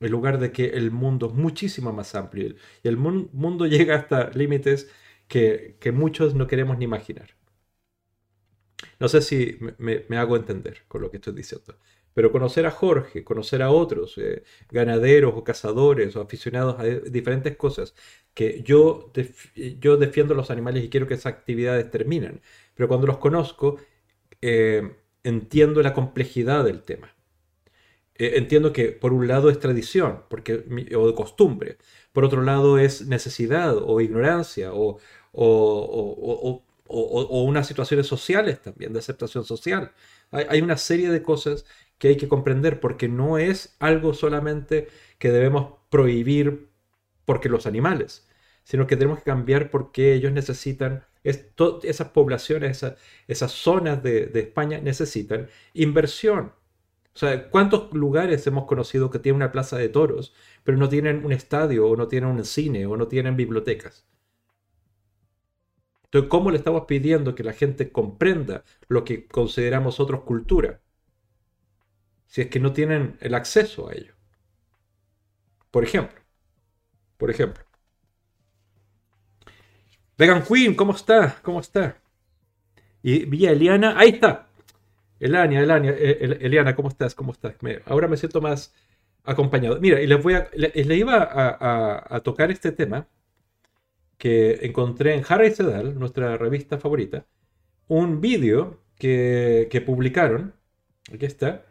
[0.00, 2.54] en lugar de que el mundo es muchísimo más amplio.
[2.82, 4.90] Y el mundo llega hasta límites
[5.28, 7.30] que, muchos no queremos ni imaginar.
[9.00, 11.78] No sé si me, hago entender con lo que estoy diciendo.
[12.12, 17.56] Pero conocer a Jorge, conocer a otros, eh, ganaderos o cazadores o aficionados a diferentes
[17.56, 17.94] cosas,
[18.34, 19.12] que yo,
[19.80, 22.40] yo defiendo los animales y quiero que esas actividades terminen.
[22.74, 23.78] Pero cuando los conozco,
[24.42, 27.13] eh, entiendo la complejidad del tema.
[28.16, 30.64] Eh, entiendo que por un lado es tradición porque,
[30.96, 31.78] o de costumbre,
[32.12, 34.98] por otro lado es necesidad o ignorancia o,
[35.34, 36.62] o,
[37.44, 39.92] unas situaciones sociales también, de aceptación social.
[40.30, 41.64] Hay, una serie de cosas
[41.98, 44.88] que hay que comprender porque no es algo solamente
[45.18, 46.68] que debemos prohibir
[47.24, 48.28] porque los animales,
[48.64, 52.84] sino que tenemos que cambiar porque ellos necesitan esas poblaciones,
[53.28, 56.52] esas, zonas de, España necesitan inversión.
[57.14, 60.34] O sea, ¿cuántos lugares hemos conocido que tienen una plaza de toros,
[60.64, 64.04] pero no tienen un estadio, o no tienen un cine, o no tienen bibliotecas?
[66.04, 70.80] Entonces, ¿cómo le estamos pidiendo que la gente comprenda lo que consideramos otros cultura?
[72.26, 74.14] Si es que no tienen el acceso a ello.
[75.70, 76.20] Por ejemplo,
[77.16, 77.64] por ejemplo.
[80.18, 81.40] Vegan Queen, ¿cómo está?
[81.42, 82.00] ¿Cómo está?
[83.02, 84.48] Y Villa Eliana, ahí está.
[85.24, 87.14] Elania, Elania, eh, Eliana, ¿cómo estás?
[87.14, 87.54] ¿Cómo estás?
[87.86, 88.74] ahora me siento más
[89.24, 89.80] acompañado.
[89.80, 91.28] Mira, y les a, le, iba
[92.14, 93.08] a, tocar este tema
[94.18, 97.26] que encontré en Harry Sedal, nuestra revista favorita,
[97.88, 100.54] un vídeo que, publicaron,
[101.12, 101.66] aquí está,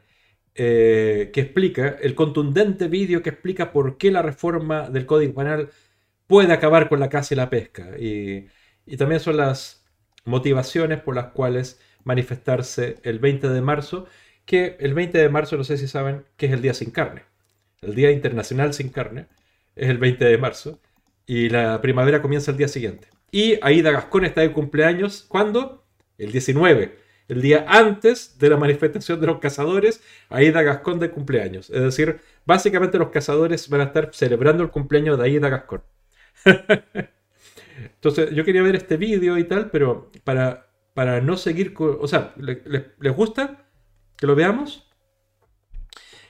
[0.55, 5.69] eh, que explica, el contundente vídeo que explica por qué la reforma del Código Penal
[6.27, 7.97] puede acabar con la caza y la pesca.
[7.99, 8.47] Y,
[8.97, 9.85] también son las
[10.25, 14.07] motivaciones por las cuales manifestarse el 20 de marzo,
[14.45, 17.23] que el 20 de marzo, no sé si saben, que es el Día Sin Carne.
[17.81, 19.27] El Día Internacional Sin Carne
[19.75, 20.79] es el 20 de marzo
[21.25, 23.07] y la primavera comienza el día siguiente.
[23.31, 25.83] Y Aida Gascón está de cumpleaños, ¿cuándo?
[26.17, 26.97] El 19,
[27.27, 31.69] el día antes de la manifestación de los cazadores, Aida Gascón de cumpleaños.
[31.69, 35.83] Es decir, básicamente los cazadores van a estar celebrando el cumpleaños de Aida Gascón.
[37.95, 41.73] Entonces, yo quería ver este vídeo y tal, pero para, para no seguir.
[41.77, 43.67] O sea, ¿les gusta
[44.17, 44.89] que lo veamos?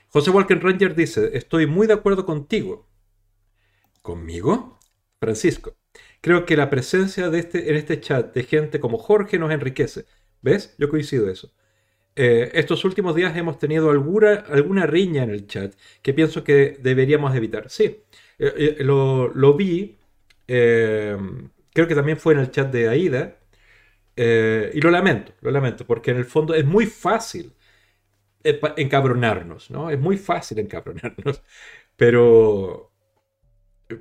[0.10, 2.88] José Walker Ranger dice, estoy muy de acuerdo contigo.
[4.02, 4.80] ¿Conmigo?
[5.20, 5.76] Francisco.
[6.22, 10.06] Creo que la presencia de este, en este chat de gente como Jorge nos enriquece.
[10.42, 10.76] ¿Ves?
[10.78, 11.54] Yo coincido eso.
[12.16, 16.78] Eh, estos últimos días hemos tenido alguna, alguna riña en el chat que pienso que
[16.82, 17.70] deberíamos evitar.
[17.70, 18.04] Sí,
[18.38, 19.98] eh, eh, lo, vi,
[20.46, 23.40] creo que también fue en el chat de Aida,
[24.16, 27.54] y lo lamento, lo lamento, porque en el fondo es muy fácil
[28.44, 29.90] encabronarnos, ¿no?
[29.90, 31.42] Es muy fácil encabronarnos,
[31.96, 32.92] pero,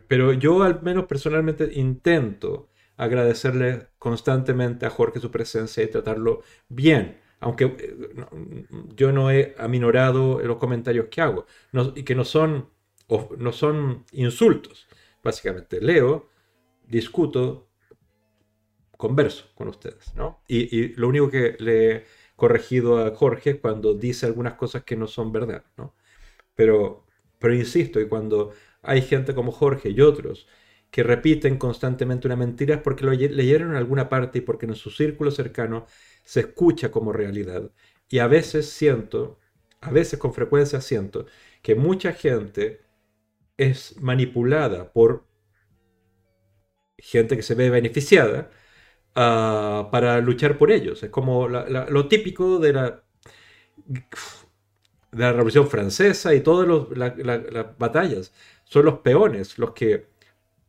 [0.08, 7.22] pero yo al menos personalmente intento agradecerle constantemente a Jorge su presencia y tratarlo bien
[7.42, 7.96] aunque eh,
[8.94, 11.44] yo no he aminorado los comentarios que hago,
[11.96, 12.70] y que no son,
[13.36, 14.86] no son insultos,
[15.22, 15.80] básicamente.
[15.80, 16.28] Leo,
[16.86, 17.68] discuto,
[19.02, 20.44] converso con ustedes, ¿no?
[20.46, 22.04] Y, lo único que le he
[22.36, 25.96] corregido a Jorge es cuando dice algunas cosas que no son verdad, ¿no?
[26.54, 27.04] Pero,
[27.40, 30.46] pero insisto, y cuando hay gente como Jorge y otros
[30.92, 34.76] que repiten constantemente una mentira es porque lo leyeron en alguna parte y porque en
[34.76, 35.86] su círculo cercano
[36.22, 37.72] se escucha como realidad.
[38.08, 39.40] Y a veces siento,
[39.80, 41.26] a veces con frecuencia siento,
[41.60, 42.82] que mucha gente
[43.56, 45.26] es manipulada por
[46.98, 48.50] gente que se ve beneficiada
[49.14, 51.02] ah, para luchar por ellos.
[51.02, 53.02] Es como lo típico de la,
[53.86, 54.04] de
[55.12, 58.32] la Revolución Francesa y todas las batallas.
[58.64, 60.06] Son los peones los que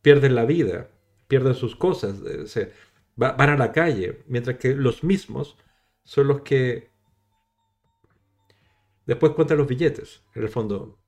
[0.02, 0.90] pierden la vida,
[1.28, 2.72] pierden sus cosas, eh, se,
[3.16, 5.56] van a la calle, mientras que los mismos
[6.04, 6.90] son los que
[9.06, 10.98] después cuentan los billetes, en el fondo.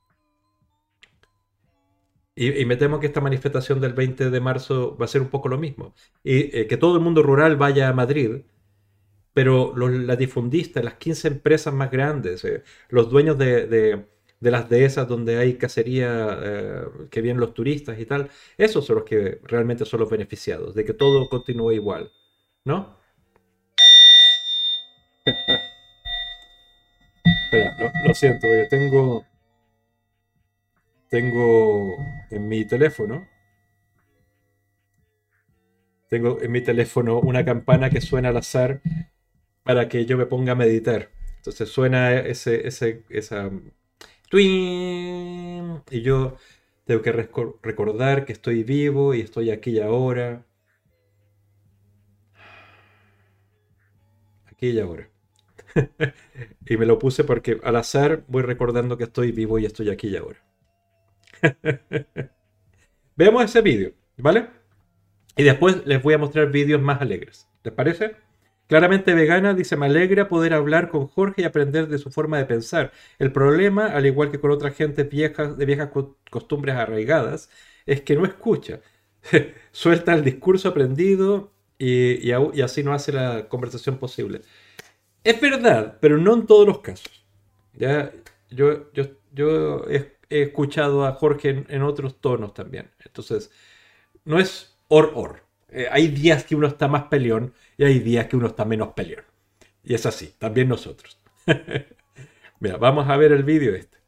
[2.37, 5.49] Y, me temo que esta manifestación del 20 de marzo va a ser un poco
[5.49, 5.95] lo mismo.
[6.22, 8.43] Y eh, que todo el mundo rural vaya a Madrid,
[9.32, 14.07] pero los latifundistas, las 15 empresas más grandes, eh, los dueños de
[14.41, 18.28] de las dehesas donde hay cacería eh, que vienen los turistas y tal,
[18.59, 22.11] esos son los que realmente son los beneficiados, de que todo continúe igual,
[22.64, 22.97] ¿no?
[27.45, 29.24] Espera, lo, siento, yo tengo,
[31.09, 31.97] tengo
[32.31, 33.27] en mi teléfono,
[36.09, 38.81] tengo en mi teléfono una campana que suena al azar
[39.65, 41.11] para que yo me ponga a meditar.
[41.39, 43.51] Entonces suena ese, ese, esa
[44.33, 46.37] y yo
[46.85, 50.45] tengo que recordar que estoy vivo y estoy aquí y ahora.
[54.47, 55.09] Aquí y ahora.
[56.67, 60.09] y me lo puse porque al azar voy recordando que estoy vivo y estoy aquí
[60.09, 60.41] y ahora.
[63.16, 64.49] Veamos ese vídeo, ¿vale?
[65.37, 67.49] Y después les voy a mostrar vídeos más alegres.
[67.62, 68.16] ¿Les parece?
[68.66, 72.47] Claramente vegana, dice, me alegra poder hablar con Jorge y aprender de su forma de
[72.47, 72.93] pensar.
[73.18, 75.91] El problema, al igual que con otra gente viejas, de viejas
[76.30, 77.49] costumbres arraigadas,
[77.87, 78.80] es que no escucha.
[79.70, 82.30] Suelta el discurso aprendido y,
[82.62, 84.41] así no hace la conversación posible.
[85.22, 87.24] Es verdad, pero no en todos los casos.
[87.74, 88.12] ¿ya?
[88.51, 92.91] Yo, yo, he, escuchado a Jorge en, otros tonos también.
[93.05, 93.51] Entonces,
[94.24, 95.45] no es or-or.
[95.68, 98.89] eh, hay días que uno está más peleón y hay días que uno está menos
[98.95, 99.24] peleón.
[99.83, 101.20] Y es así, también nosotros.
[102.61, 103.99] Mira, vamos a ver el vídeo este.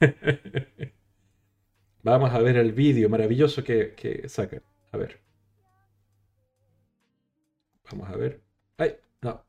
[2.02, 4.62] vamos a ver el vídeo maravilloso que, que sacan.
[4.92, 5.20] A ver.
[7.90, 8.40] Vamos a ver.
[8.78, 8.96] ¡Ay!
[9.20, 9.44] No.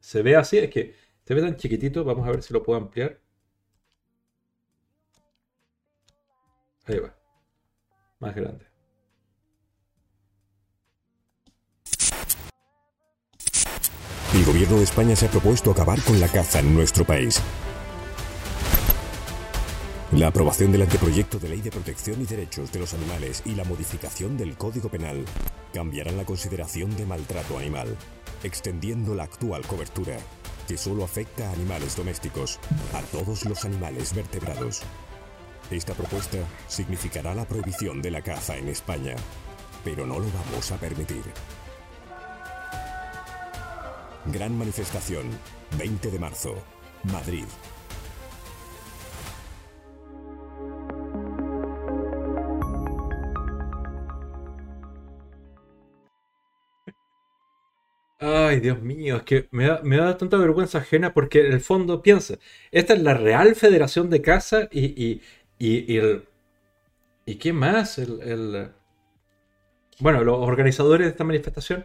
[0.00, 0.94] Se ve así, es que
[1.30, 2.02] se ve tan chiquitito.
[2.02, 3.20] Vamos a ver si lo puedo ampliar.
[6.86, 7.14] Ahí va.
[8.18, 8.66] Más grande.
[14.34, 17.40] El gobierno de España se ha propuesto acabar con la caza en nuestro país.
[20.10, 23.62] La aprobación del anteproyecto de ley de protección y derechos de los animales y la
[23.62, 25.24] modificación del Código Penal
[25.72, 27.96] cambiarán la consideración de maltrato animal,
[28.42, 30.18] extendiendo la actual cobertura,
[30.70, 32.60] que solo afecta a animales domésticos,
[32.94, 34.82] a todos los animales vertebrados.
[35.68, 39.16] Esta propuesta significará la prohibición de la caza en España,
[39.82, 41.24] pero no lo vamos a permitir.
[44.26, 45.26] Gran manifestación,
[45.76, 46.54] 20 de marzo,
[47.02, 47.46] Madrid.
[58.50, 62.34] Ay, Dios mío, es que me da, tanta vergüenza ajena porque en el fondo piensa,
[62.72, 65.20] esta es la Real Federación de Caza y,
[65.56, 66.24] y, el...
[67.26, 67.98] ¿Y qué más?
[67.98, 68.72] El,
[70.00, 71.84] bueno, los organizadores de esta manifestación.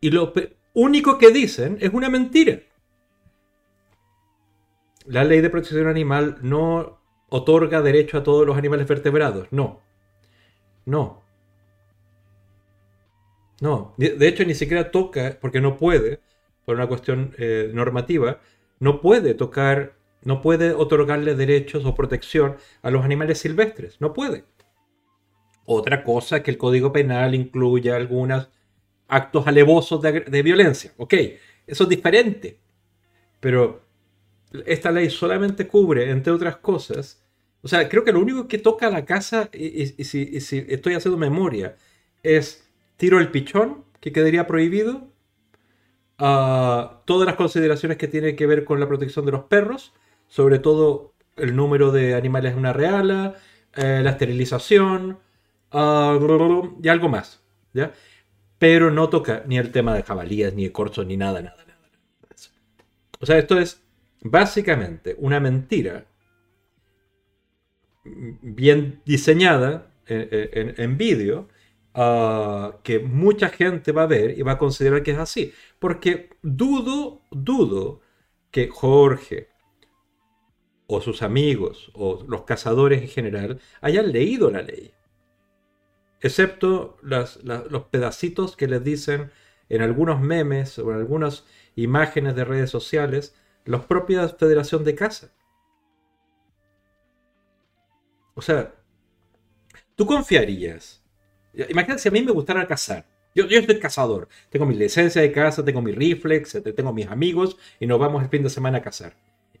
[0.00, 0.32] Y lo
[0.74, 2.60] único que dicen es una mentira.
[5.06, 7.00] La ley de protección animal no
[7.30, 9.48] otorga derecho a todos los animales vertebrados.
[9.50, 9.80] No.
[10.84, 11.25] No.
[13.60, 16.20] No, de hecho ni siquiera toca, porque no puede,
[16.66, 18.40] por una cuestión eh, normativa,
[18.80, 24.44] no puede tocar, no puede otorgarle derechos o protección a los animales silvestres, no puede.
[25.64, 28.50] Otra cosa es que el Código Penal incluya algunos
[29.08, 31.14] actos alevosos de, violencia, ok,
[31.66, 32.58] eso es diferente,
[33.40, 33.82] pero
[34.66, 37.24] esta ley solamente cubre, entre otras cosas,
[37.62, 40.94] o sea, creo que lo único que toca a la casa, si, y si estoy
[40.94, 41.76] haciendo memoria,
[42.22, 42.65] es
[42.96, 45.08] tiro el pichón, que quedaría prohibido,
[46.18, 49.92] a todas las consideraciones que tienen que ver con la protección de los perros,
[50.28, 53.34] sobre todo el número de animales en una reala,
[53.74, 55.18] eh, la esterilización
[55.72, 57.42] y algo más.
[57.74, 57.92] ¿ya?
[58.58, 61.90] Pero no toca ni el tema de jabalíes, ni de corchos, ni nada, nada, nada.
[63.20, 63.82] O sea, esto es
[64.22, 66.06] básicamente una mentira
[68.04, 71.48] bien diseñada en vídeo
[71.98, 75.54] Ah, que mucha gente va a ver y va a considerar que es así.
[75.78, 78.02] Porque dudo, dudo
[78.50, 79.48] que Jorge
[80.86, 84.92] o sus amigos o los cazadores en general hayan leído la ley.
[86.20, 89.30] Excepto los pedacitos que les dicen
[89.70, 93.34] en algunos memes o en algunas imágenes de redes sociales
[93.64, 95.32] los propias Federación de Caza.
[98.34, 98.74] O sea,
[99.94, 101.05] ¿tú confiarías
[101.68, 103.06] Imagínate si a mí me gustara cazar.
[103.34, 104.28] Yo, yo soy cazador.
[104.50, 108.30] Tengo mi licencia de caza, tengo mi reflex, tengo mis amigos y nos vamos el
[108.30, 109.14] fin de semana a cazar.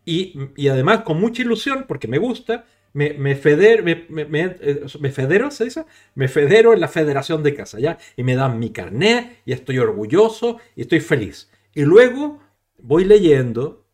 [0.04, 2.64] Y, y además con mucha ilusión, porque me gusta,
[2.96, 5.84] me, me, feder, me, me, eh, me, federo, ¿se dice?
[6.14, 7.98] Me federo en la Federación de Caza, ¿ya?
[8.16, 11.50] Y me dan mi carnet y estoy orgulloso y estoy feliz.
[11.74, 12.40] Y luego
[12.78, 13.84] voy leyendo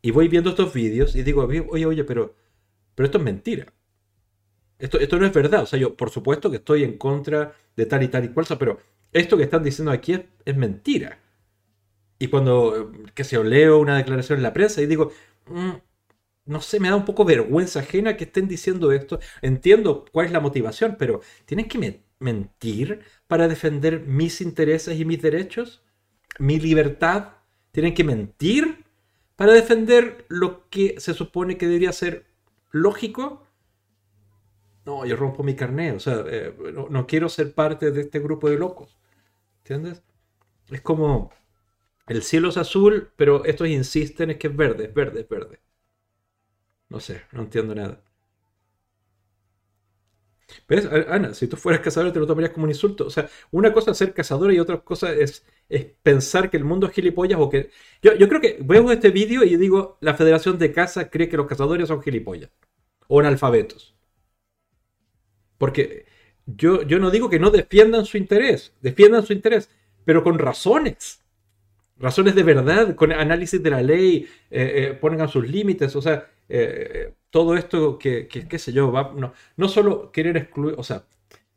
[0.00, 2.34] y voy viendo estos vídeos y digo, oye, oye, pero,
[2.94, 3.66] pero esto es mentira.
[4.84, 5.62] Esto, esto no es verdad.
[5.62, 8.46] O sea, yo por supuesto que estoy en contra de tal y tal y cual,
[8.58, 8.78] pero
[9.12, 10.12] esto que están diciendo aquí
[10.44, 11.20] es, mentira.
[12.18, 15.10] Y cuando, que se leo una declaración en la prensa y digo,
[15.46, 15.70] mm,
[16.46, 19.20] no sé, me da un poco vergüenza ajena que estén diciendo esto.
[19.40, 25.22] Entiendo cuál es la motivación, pero ¿tienen que mentir para defender mis intereses y mis
[25.22, 25.82] derechos?
[26.38, 27.28] ¿Mi libertad?
[27.72, 28.84] ¿Tienen que mentir
[29.36, 32.26] para defender lo que se supone que debería ser
[32.70, 33.44] lógico?
[34.86, 36.54] No, yo rompo mi carnet, o sea, eh,
[36.90, 38.98] no, quiero ser parte de este grupo de locos.
[39.58, 40.02] ¿Entiendes?
[40.70, 41.32] Es como,
[42.08, 45.60] el cielo es azul, pero estos insisten en que es verde, es verde, es verde.
[46.88, 48.02] No sé, no entiendo nada.
[50.68, 50.86] ¿Ves?
[51.08, 53.06] Ana, si tú fueras cazador te lo tomarías como un insulto.
[53.06, 56.64] O sea, una cosa es ser cazador y otra cosa es, es pensar que el
[56.64, 57.70] mundo es gilipollas o que...
[58.02, 61.36] Yo, yo creo que veo este vídeo y digo, la Federación de Caza cree que
[61.36, 62.50] los cazadores son gilipollas
[63.08, 63.93] o analfabetos.
[65.64, 66.04] Porque
[66.44, 69.70] yo, yo no digo que no defiendan su interés, defiendan su interés,
[70.04, 71.24] pero con razones.
[71.96, 75.96] Razones de verdad, con análisis de la ley, eh, eh, pongan sus límites.
[75.96, 80.74] O sea, eh, todo esto que, qué sé yo, va, no, no solo querer excluir,
[80.76, 81.06] o sea,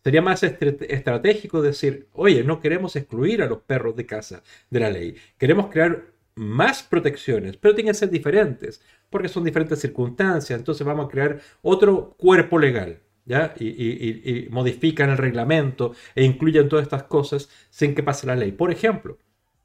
[0.02, 4.90] sería más estratégico decir, oye, no queremos excluir a los perros de casa de la
[4.90, 6.06] ley, queremos crear
[6.36, 11.42] más protecciones, pero tienen que ser diferentes, porque son diferentes circunstancias, entonces vamos a crear
[11.62, 13.02] otro cuerpo legal.
[13.28, 13.54] ¿Ya?
[13.60, 18.54] Y, modifican el reglamento e incluyen todas estas cosas sin que pase la ley.
[18.54, 19.18] Por ejemplo.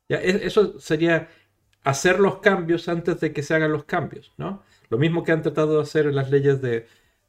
[0.08, 1.28] E, eso sería
[1.84, 4.62] hacer los cambios antes de que se hagan los cambios, ¿no?
[4.90, 6.86] Lo mismo que han tratado de hacer en las leyes de,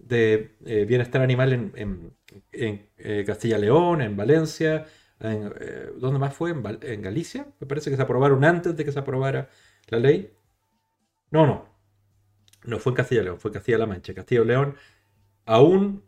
[0.10, 2.14] eh, bienestar animal en,
[2.52, 4.86] eh, Castilla-León, en Valencia,
[5.20, 6.52] en, eh, ¿dónde más fue?
[6.52, 9.50] En, Galicia, me parece que se aprobaron antes de que se aprobara
[9.88, 10.34] la ley.
[11.32, 11.66] No, no,
[12.66, 14.14] no fue en Castilla-León, fue Castilla-La Mancha.
[14.14, 14.76] Castilla-León
[15.46, 16.04] aún,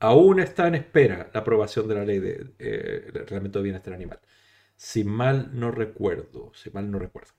[0.00, 2.46] aún está en espera la aprobación de la ley de
[3.12, 4.20] reglamento de bienestar animal.
[4.76, 7.32] Si mal no recuerdo, si mal no recuerdo.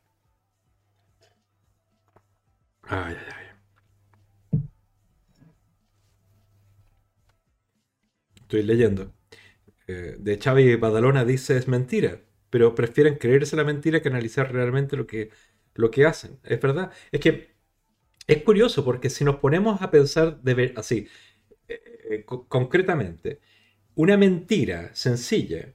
[2.89, 3.45] Ay, ay, ay.
[8.35, 9.13] Estoy leyendo.
[9.87, 14.97] Eh, de Xavi Badalona dice es mentira, pero prefieren creerse la mentira que analizar realmente
[14.97, 15.31] lo que,
[15.75, 16.39] lo que hacen.
[16.43, 16.91] Es verdad.
[17.11, 17.55] Es que
[18.27, 21.07] es curioso porque si nos ponemos a pensar de ver, así,
[22.09, 23.39] eh, concretamente,
[23.95, 25.73] una mentira sencilla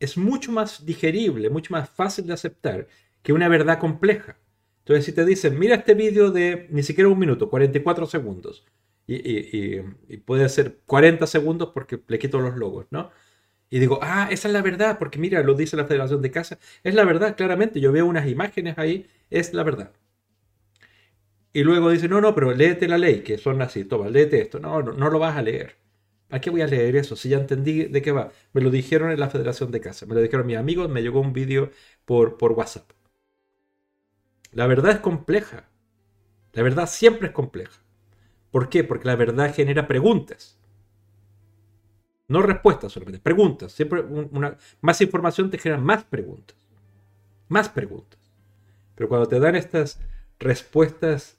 [0.00, 2.88] es mucho más digerible, mucho más fácil de aceptar
[3.22, 4.36] que una verdad compleja.
[4.80, 8.64] Entonces, si te dicen, mira este vídeo de ni siquiera un minuto, 44 segundos,
[9.06, 9.80] y,
[10.24, 13.10] puede ser 40 segundos porque le quito los logos, ¿no?
[13.70, 16.58] Y digo, ah, esa es la verdad, porque mira, lo dice la Federación de Casa.
[16.84, 17.80] Es la verdad, claramente.
[17.80, 19.92] Yo veo unas imágenes ahí, es la verdad.
[21.52, 24.58] Y luego dice, no, no, pero léete la ley, que son así, toma, léete esto.
[24.58, 25.76] No, no, no lo vas a leer.
[26.30, 27.14] ¿A qué voy a leer eso?
[27.14, 28.32] Si ya entendí de qué va.
[28.54, 31.20] Me lo dijeron en la Federación de Casa, me lo dijeron mis amigos, me llegó
[31.20, 31.70] un vídeo
[32.06, 32.90] por, por WhatsApp.
[34.52, 35.68] La verdad es compleja.
[36.52, 37.80] La verdad siempre es compleja.
[38.50, 38.82] ¿Por qué?
[38.84, 40.58] Porque la verdad genera preguntas.
[42.28, 43.72] No respuestas solamente, preguntas.
[43.72, 46.56] Siempre una, más información te genera más preguntas.
[47.48, 48.18] Más preguntas.
[48.94, 50.00] Pero cuando te dan estas
[50.38, 51.38] respuestas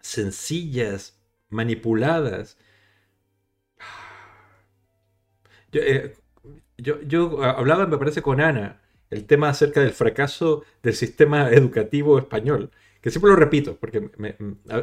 [0.00, 1.18] sencillas,
[1.48, 2.56] manipuladas,
[5.72, 6.14] yo, eh,
[6.78, 8.80] yo, hablaba, me parece, con Ana,
[9.10, 12.70] el tema acerca del fracaso del sistema educativo español
[13.00, 14.10] que siempre lo repito, porque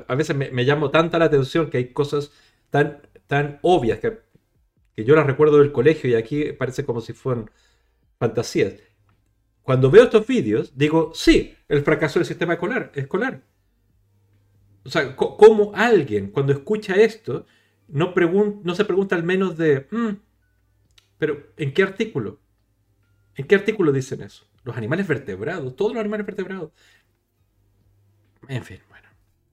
[0.07, 2.31] a, veces me, llamo tanta la atención que hay cosas
[2.69, 4.19] tan, tan obvias que,
[4.97, 7.51] yo las recuerdo del colegio y aquí parece como si fueran
[8.17, 8.75] fantasías.
[9.61, 12.91] Cuando veo estos vídeos, digo, sí, el fracaso del sistema escolar.
[12.95, 13.41] escolar.
[14.85, 17.45] O sea, ¿cómo alguien cuando escucha esto
[17.87, 18.13] no,
[18.63, 20.09] no se pregunta al menos de, mm,
[21.17, 22.39] pero ¿en qué artículo?
[23.35, 24.45] ¿En qué artículo dicen eso?
[24.63, 26.71] Los animales vertebrados, todos los animales vertebrados.
[28.47, 29.07] En fin, bueno.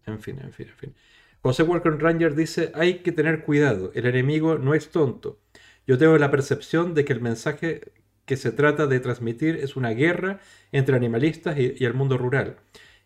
[0.07, 0.95] En fin, en fin, en fin.
[1.41, 5.41] José Walker Ranger dice, hay que tener cuidado, el enemigo no es tonto.
[5.87, 7.93] Yo tengo la percepción de que el mensaje
[8.27, 12.59] que se trata de transmitir es una guerra entre animalistas y, el mundo rural.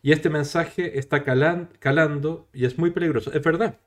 [0.06, 3.32] Y este mensaje está calando y es muy peligroso.
[3.32, 3.80] Es verdad,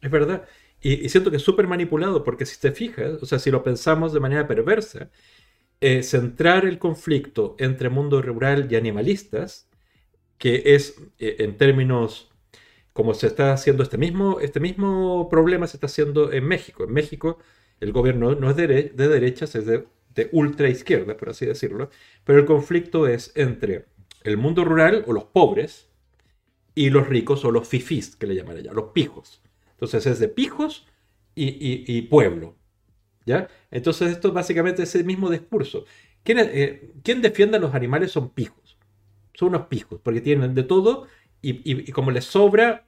[0.00, 0.46] es verdad.
[0.80, 4.12] Y, siento que es súper manipulado porque si te fijas, o sea, si lo pensamos
[4.12, 5.10] de manera perversa,
[5.80, 9.68] eh, centrar el conflicto entre mundo rural y animalistas
[10.38, 12.30] que es eh, en términos
[12.92, 16.84] como se está haciendo este mismo, este mismo problema se está haciendo en México.
[16.84, 17.38] En México
[17.80, 19.88] el gobierno no es de, de derechas, es de,
[20.30, 21.90] ultra izquierda, por así decirlo,
[22.22, 23.86] pero el conflicto es entre
[24.26, 25.88] el mundo rural o los pobres
[26.74, 29.42] y los ricos o los fifís, que le llaman allá, los pijos.
[29.72, 30.86] Entonces es de pijos
[31.34, 32.56] y, pueblo.
[33.24, 33.48] ¿ya?
[33.70, 35.84] Entonces esto básicamente es el mismo discurso.
[36.22, 38.66] ¿Quién, eh, ¿Quién defiende a los animales son pijos?
[39.36, 41.06] son unos pijos, porque tienen de todo
[41.42, 42.86] y, como les sobra,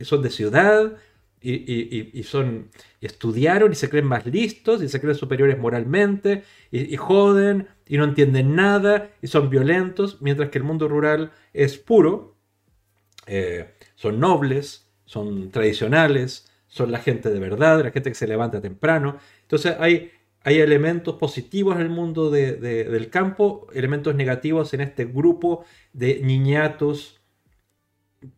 [0.00, 0.96] son de ciudad
[1.42, 7.68] y, son estudiaron y se creen más listos y se creen superiores moralmente y, joden
[7.86, 12.36] y no entienden nada y son violentos, mientras que el mundo rural es puro,
[13.26, 18.60] eh, son nobles, son tradicionales, son la gente de verdad, la gente que se levanta
[18.60, 19.18] temprano.
[19.42, 20.12] Entonces hay
[20.42, 27.20] hay elementos positivos en el mundo del campo, elementos negativos en este grupo de niñatos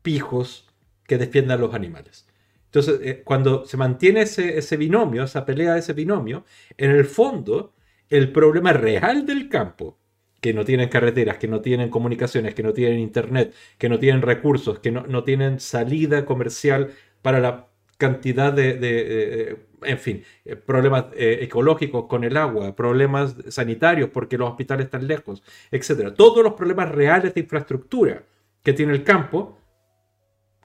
[0.02, 0.68] pijos
[1.06, 2.26] que defiendan a los animales.
[2.72, 6.44] Entonces, eh, cuando se mantiene ese, ese, binomio, esa pelea de ese binomio,
[6.78, 7.74] en el fondo,
[8.08, 9.98] el problema real del campo,
[10.40, 14.22] que no tienen carreteras, que no tienen comunicaciones, que no tienen internet, que no tienen
[14.22, 16.90] recursos, que no, no tienen salida comercial
[17.20, 17.68] para la
[17.98, 24.50] cantidad de, en fin, eh, problemas eh, ecológicos con el agua, problemas sanitarios porque los
[24.50, 26.14] hospitales están lejos, etc.
[26.16, 28.24] Todos los problemas reales de infraestructura
[28.62, 29.58] que tiene el campo,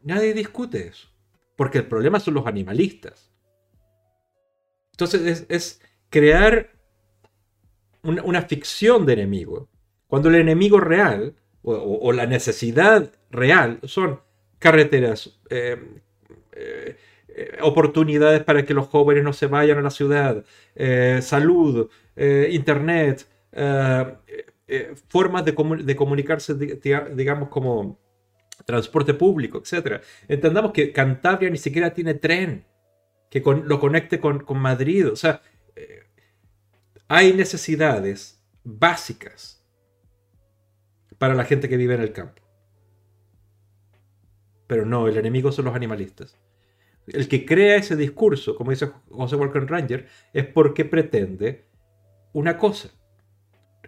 [0.03, 1.09] nadie discute eso.
[1.57, 3.33] Porque el problema son los animalistas.
[4.91, 6.69] Entonces es, crear
[8.03, 9.67] una, ficción de enemigo,
[10.07, 14.21] cuando el enemigo real o, la necesidad real son
[14.59, 15.77] carreteras, eh,
[16.53, 16.95] eh,
[17.27, 20.45] eh, oportunidades para que los jóvenes no se vayan a la ciudad,
[21.21, 23.27] salud, internet,
[25.09, 25.51] formas de,
[25.83, 26.53] de comunicarse,
[27.13, 27.99] digamos, como
[28.65, 30.01] transporte público, etc.
[30.27, 32.65] Entendamos que Cantabria ni siquiera tiene tren
[33.29, 35.11] que lo conecte con, Madrid.
[35.11, 35.41] O sea,
[35.75, 36.03] eh,
[37.07, 39.63] hay necesidades básicas
[41.17, 42.41] para la gente que vive en el campo.
[44.67, 46.37] Pero no, el enemigo son los animalistas.
[47.07, 51.65] El que crea ese discurso, como dice José Walker Ranger, es porque pretende
[52.33, 52.89] una cosa,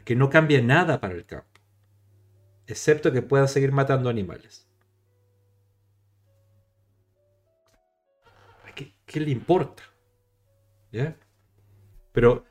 [0.05, 1.48] que no cambie nada para el campo,
[2.69, 4.69] excepto que pueda seguir matando animales.
[9.05, 9.83] ¿Qué le importa?
[10.91, 11.15] ¿Ya?
[12.13, 12.45] Pero,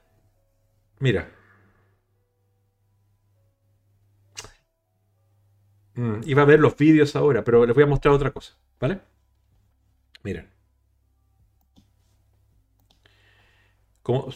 [1.00, 1.28] mira.
[5.94, 9.00] Mm, iba a ver los vídeos ahora, pero les voy a mostrar otra cosa, ¿vale?
[10.24, 10.48] Miren.
[14.02, 14.28] Como,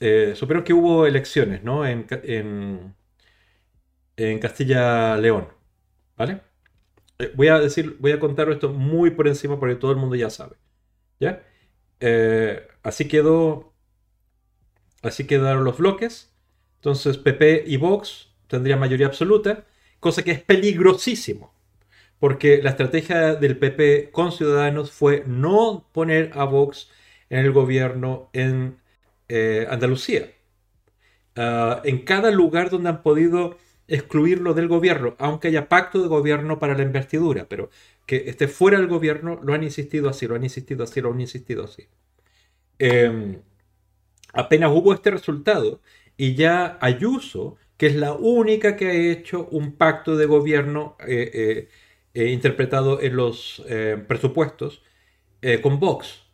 [0.00, 1.86] eh, supieron que hubo elecciones, ¿no?
[1.86, 2.94] En, en,
[4.20, 5.48] en Castilla-León,
[6.16, 6.42] ¿vale?
[7.18, 10.16] Eh, voy a decir, voy a contar esto muy por encima porque todo el mundo
[10.16, 10.56] ya sabe,
[11.18, 11.42] ¿ya?
[12.00, 13.72] Eh, así quedó.
[15.02, 16.32] Así quedaron los bloques.
[16.76, 19.64] Entonces PP y Vox tendrían mayoría absoluta,
[20.00, 21.54] cosa que es peligrosísimo.
[22.18, 26.90] Porque la estrategia del PP con Ciudadanos fue no poner a Vox
[27.30, 28.78] en el gobierno en
[29.28, 30.30] eh, Andalucía.
[31.36, 33.56] Ah, en cada lugar donde han podido
[33.90, 37.70] excluirlo del gobierno, aunque haya pacto de gobierno para la investidura, pero
[38.06, 41.20] que esté fuera del gobierno, lo han insistido así, lo han insistido así, lo han
[41.20, 41.88] insistido así.
[42.78, 43.42] Em,
[44.32, 45.80] apenas hubo este resultado
[46.16, 51.30] y ya Ayuso, que es la única que ha hecho un pacto de gobierno eh,
[51.34, 51.68] eh,
[52.14, 53.62] eh, interpretado en los
[54.06, 54.82] presupuestos
[55.62, 56.24] con Vox.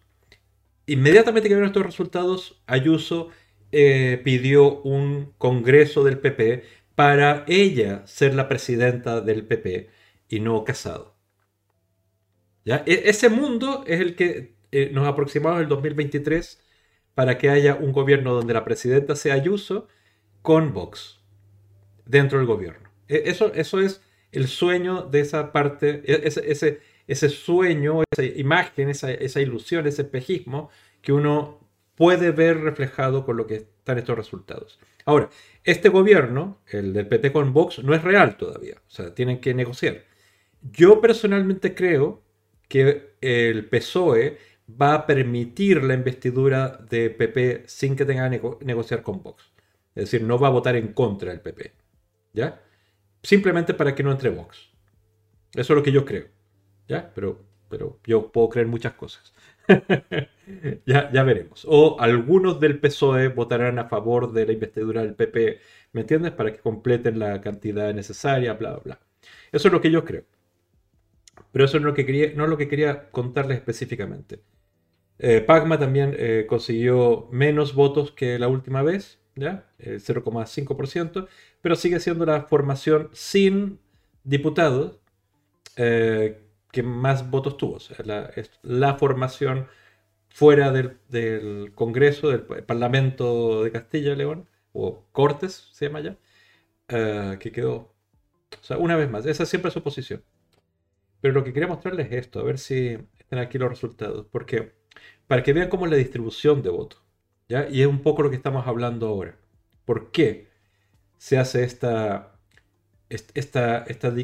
[0.86, 3.30] Inmediatamente que vieron estos resultados, Ayuso
[3.70, 6.64] pidió un congreso del PP
[6.96, 9.90] para ella ser la presidenta del PP
[10.28, 11.14] y no Casado.
[12.64, 16.60] E, ese mundo es el que eh, nos aproximamos el 2023
[17.14, 19.86] para que haya un gobierno donde la presidenta sea Ayuso
[20.42, 21.20] con Vox
[22.06, 22.90] dentro del gobierno.
[23.08, 24.02] E, eso, eso es
[24.32, 29.86] el sueño de esa parte, e, ese, ese, ese sueño, esa imagen, esa, esa, ilusión,
[29.86, 30.70] ese espejismo
[31.02, 31.60] que uno
[31.94, 34.80] puede ver reflejado con lo que están estos resultados.
[35.04, 35.30] Ahora,
[35.62, 38.82] este gobierno, el del PT con Vox, no es real todavía.
[38.84, 40.02] O sea, tienen que negociar.
[40.60, 42.24] Yo personalmente creo
[42.68, 44.38] que el PSOE
[44.68, 49.52] va a permitir la investidura de PP sin que tenga que negociar con Vox.
[49.94, 51.72] Es decir, no va a votar en contra del PP.
[52.32, 52.60] ¿Ya?
[53.22, 54.68] Simplemente para que no entre Vox.
[55.54, 56.26] Eso es lo que yo creo.
[56.88, 57.12] ¿Ya?
[57.14, 59.32] Pero, pero yo puedo creer muchas cosas.
[60.86, 61.66] ya, veremos.
[61.68, 65.60] O algunos del PSOE votarán a favor de la investidura del PP,
[65.92, 66.32] ¿me entiendes?
[66.32, 69.00] Para que completen la cantidad necesaria, bla, bla, bla.
[69.52, 70.24] Eso es lo que yo creo.
[71.52, 74.40] Pero eso no es lo que quería, no lo que quería contarles específicamente.
[75.18, 79.66] Eh, Pagma también eh, consiguió menos votos que la última vez, ¿ya?
[79.78, 81.28] 0,5%,
[81.62, 83.78] pero sigue siendo la formación sin
[84.24, 85.00] diputados
[85.76, 86.40] eh,
[86.72, 87.78] que más votos tuvo.
[88.04, 88.30] la,
[88.62, 89.66] la formación
[90.36, 96.18] fuera del, Congreso, del Parlamento de Castilla y León, o Cortes se llama ya,
[97.38, 97.94] que quedó.
[98.60, 100.22] O sea, una vez más, esa siempre es su posición.
[101.22, 104.26] Pero lo que quería mostrarles es esto, a ver si están aquí los resultados.
[104.30, 104.74] Porque
[105.26, 107.02] para que vean cómo es la distribución de votos.
[107.48, 107.68] ¿ya?
[107.70, 109.38] Y es un poco lo que estamos hablando ahora.
[109.86, 110.48] ¿Por qué
[111.18, 112.38] se hace esta,
[113.08, 114.14] esta, esta,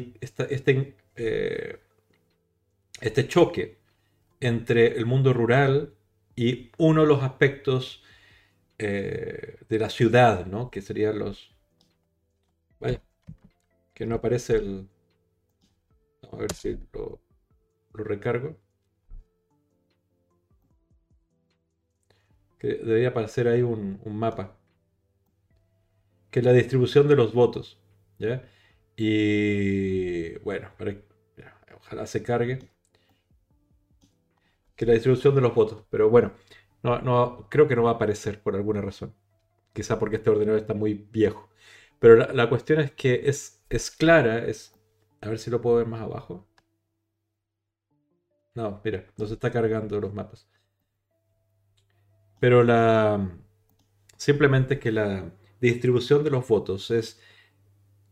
[0.49, 1.79] este, eh,
[3.01, 3.77] este choque
[4.39, 5.93] entre el mundo rural
[6.35, 8.03] y uno de los aspectos
[8.77, 10.69] eh, de la ciudad, ¿no?
[10.71, 11.51] que serían los...
[13.93, 14.89] Que no aparece el,
[16.31, 17.19] a ver si lo,
[17.93, 18.57] recargo.
[22.57, 24.57] Que debería aparecer ahí un, mapa.
[26.31, 27.79] Que es la distribución de los votos.
[28.17, 28.43] ¿ya?
[28.95, 30.69] Y bueno,
[31.77, 32.59] ojalá se cargue.
[34.83, 35.85] Que la distribución de los votos.
[35.89, 36.33] Pero bueno,
[36.83, 39.15] no, no, creo que no va a aparecer por alguna razón.
[39.71, 41.49] Quizá porque este ordenador está muy viejo.
[41.99, 44.75] Pero la, la cuestión es que es, es clara, es
[45.21, 46.45] a ver si lo puedo ver más abajo.
[48.55, 50.47] No, mira, no se está cargando los mapas.
[52.41, 53.39] Pero la.
[54.17, 55.31] Simplemente que la
[55.61, 57.21] distribución de los votos es.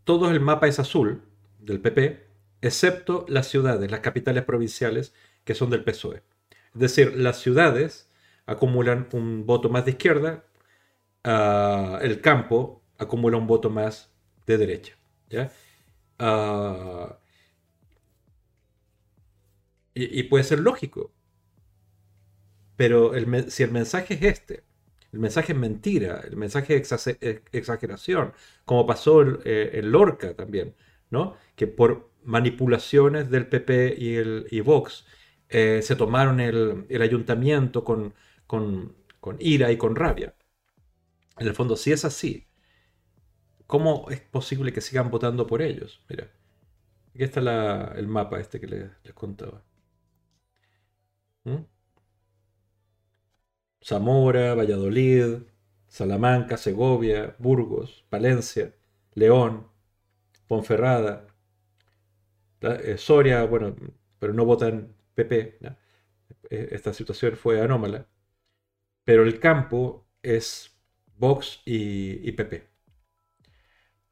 [0.05, 1.23] Todo el mapa es azul
[1.59, 2.27] del PP,
[2.61, 6.23] excepto las ciudades, las capitales provinciales, que son del PSOE.
[6.73, 8.09] Es decir, las ciudades
[8.45, 10.45] acumulan un voto más de izquierda,
[11.25, 14.11] uh, el campo acumula un voto más
[14.45, 14.97] de derecha.
[15.29, 15.51] ¿ya?
[16.19, 17.13] Uh,
[19.93, 21.11] y, puede ser lógico.
[22.75, 23.11] Pero
[23.49, 24.63] si el mensaje es este,
[25.11, 26.91] el mensaje es mentira, el mensaje es
[27.51, 28.33] exageración,
[28.65, 30.73] como pasó en, eh, Lorca también,
[31.09, 31.35] ¿no?
[31.55, 35.05] Que por manipulaciones del PP y, el, y Vox
[35.51, 38.13] eh, se tomaron el, el ayuntamiento con,
[38.47, 40.33] con, con, ira y con rabia.
[41.37, 42.47] En el fondo, si es así,
[43.67, 46.01] ¿cómo es posible que sigan votando por ellos?
[46.09, 46.31] Mira,
[47.13, 49.63] aquí está el mapa este que les, les contaba.
[51.43, 51.65] ¿Mm?
[53.83, 55.43] Zamora, Valladolid,
[55.87, 58.73] Salamanca, Segovia, Burgos, Palencia,
[59.13, 59.67] León,
[60.47, 61.27] Ponferrada,
[62.61, 63.75] eh, Soria, bueno,
[64.19, 65.59] pero no votan PP.
[66.49, 68.07] E, esta situación fue anómala.
[69.03, 70.71] Pero el campo es
[71.17, 72.67] Vox y, PP.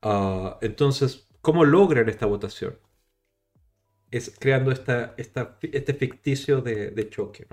[0.02, 2.78] Ah, entonces, ¿cómo logran esta votación?
[4.12, 7.48] Es creando esta, este ficticio de, choque.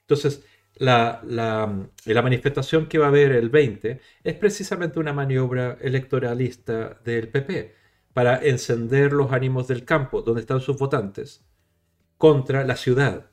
[0.00, 0.44] Entonces,
[0.76, 7.28] la, la, manifestación que va a haber el 20 es precisamente una maniobra electoralista del
[7.28, 7.74] PP
[8.12, 11.44] para encender los ánimos del campo, donde están sus votantes,
[12.18, 13.30] contra la ciudad,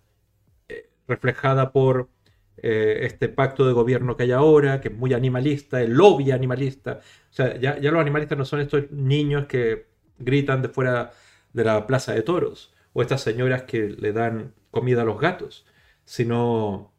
[0.69, 2.09] eh, reflejada por
[2.57, 6.99] eh, este pacto de gobierno que hay ahora, que es muy animalista, el lobby animalista.
[7.31, 9.87] O sea, ya, ya los animalistas no son estos niños que
[10.19, 11.11] gritan de fuera
[11.53, 15.65] de la plaza de toros, o estas señoras que le dan comida a los gatos,
[16.05, 16.93] sino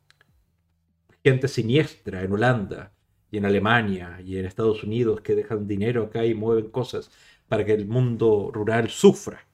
[1.25, 2.93] gente siniestra en Holanda
[3.31, 7.11] y en Alemania y en Estados Unidos que dejan dinero acá y mueven cosas
[7.49, 9.47] para que el mundo rural sufra.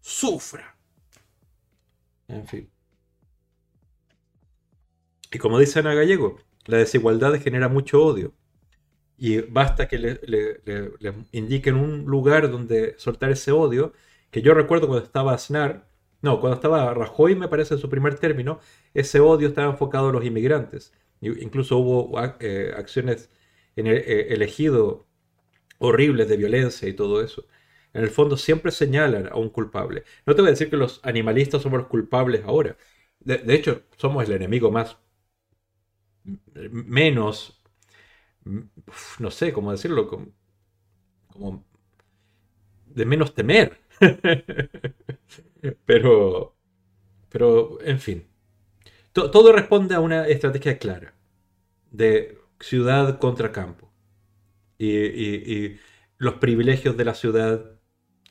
[0.00, 0.75] Sufra.
[2.28, 2.70] En fin.
[5.32, 8.32] Y como dice Ana Gallego, la desigualdad genera mucho odio.
[9.18, 13.92] Y basta que le, indiquen un lugar donde soltar ese odio,
[14.30, 15.88] que yo recuerdo cuando estaba Aznar,
[16.22, 18.60] no, cuando estaba Rajoy me parece en su primer término,
[18.94, 20.92] ese odio estaba enfocado a los inmigrantes.
[21.20, 23.30] Incluso hubo eh, acciones
[23.76, 25.06] en el, eh, elegido
[25.78, 27.46] horribles de violencia y todo eso.
[27.92, 30.04] En el fondo siempre señalan a un culpable.
[30.26, 32.76] No te voy a decir que los animalistas somos los culpables ahora.
[33.20, 34.98] De, hecho, somos el enemigo más
[36.70, 37.62] menos,
[39.18, 40.08] no sé cómo decirlo,
[42.86, 43.78] de menos temer.
[45.86, 46.56] pero,
[47.28, 48.26] pero, en fin,
[49.12, 51.14] todo responde a una estrategia clara
[51.90, 53.90] de ciudad contra campo.
[54.78, 55.76] Y,
[56.18, 57.75] los privilegios de la ciudad,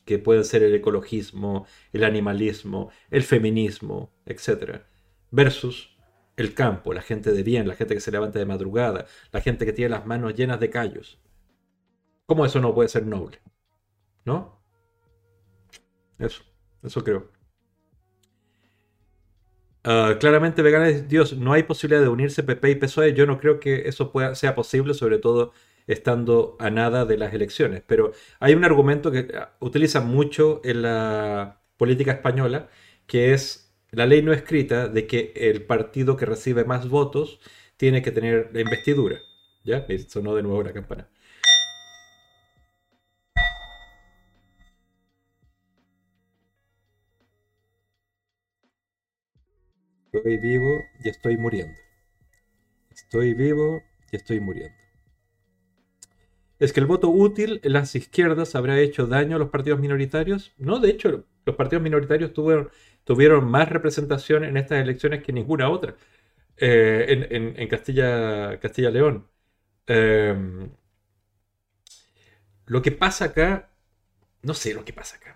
[0.06, 4.82] que pueden ser el ecologismo, el animalismo, el feminismo, etc.
[5.32, 5.98] Versus
[6.38, 9.66] el campo, la gente de bien, la gente que se levanta de madrugada, la gente
[9.66, 11.20] que tiene las manos llenas de callos.
[12.26, 13.40] ¿Cómo eso no puede ser noble?
[14.26, 14.62] ¿No?
[16.20, 16.44] Eso,
[16.84, 17.32] eso creo.
[19.88, 23.14] Ah, claramente Vegana Dios, no hay posibilidad de unirse PP y PSOE.
[23.14, 25.54] Yo no creo que eso pueda, sea posible, sobre todo
[25.88, 27.84] estando a nada de las elecciones.
[27.86, 32.70] Pero hay un argumento que ah, utilizan mucho en la política española,
[33.08, 37.40] que es la ley no escrita de que el partido que recibe más votos
[37.78, 39.20] tiene que tener la investidura.
[39.64, 39.86] ¿Ya?
[40.08, 41.10] Sonó de nuevo la campana.
[50.14, 51.78] Estoy vivo y estoy muriendo.
[52.90, 53.82] Estoy vivo
[54.12, 54.85] y estoy muriendo.
[56.60, 60.54] ¿Es que el voto útil en las izquierdas habrá hecho daño a los partidos minoritarios?
[60.58, 65.96] No, de hecho, los partidos minoritarios tuvieron, más representación en estas elecciones que ninguna otra
[66.58, 69.28] eh, en, Castilla, Castilla León.
[69.88, 70.70] Em,
[72.68, 73.70] lo que pasa acá,
[74.42, 75.36] no sé lo que pasa acá.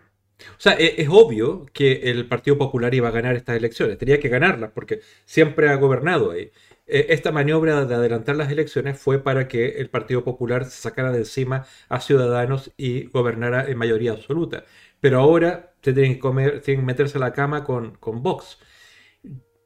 [0.57, 4.19] O sea, e, es, obvio que el Partido Popular iba a ganar estas elecciones, tenía
[4.19, 6.51] que ganarlas porque siempre ha gobernado ahí.
[6.89, 11.11] E, esta maniobra de adelantar las elecciones fue para que el Partido Popular se sacara
[11.11, 14.65] de encima a Ciudadanos y gobernara en mayoría absoluta.
[14.99, 18.59] Pero ahora se tienen que, meterse a la cama con, con Vox.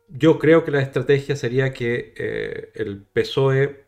[0.10, 3.86] Yo creo que la estrategia sería que eh, el PSOE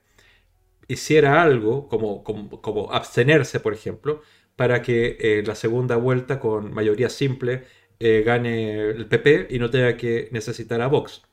[0.88, 4.22] hiciera algo, como, abstenerse, por ejemplo,
[4.56, 7.64] para que eh, la segunda vuelta con mayoría simple
[8.00, 11.24] eh, gane el PP y no tenga que necesitar a Vox.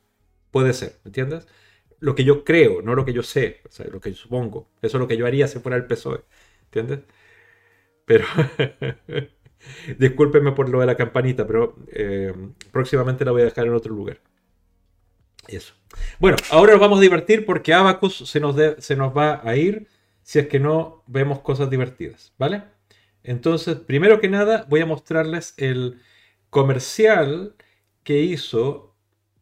[0.51, 1.47] Puede ser, ¿me entiendes?
[2.03, 4.69] Lo que yo creo, no lo que yo sé, o sea, lo que yo supongo.
[4.83, 6.25] Eso es lo que yo haría si fuera el PSOE,
[6.65, 7.01] ¿entiendes?
[8.05, 8.27] Pero
[9.99, 12.35] discúlpenme por lo de la campanita, pero eh,
[12.73, 14.21] próximamente la voy a dejar en otro lugar.
[15.47, 15.75] Eso.
[16.19, 19.87] Bueno, ahora nos vamos a divertir porque Abacus se nos, se nos va a ir
[20.23, 22.65] si es que no vemos cosas divertidas, ¿vale?
[23.23, 26.01] Entonces, primero que nada, voy a mostrarles el
[26.51, 27.55] comercial
[28.03, 28.92] que hizo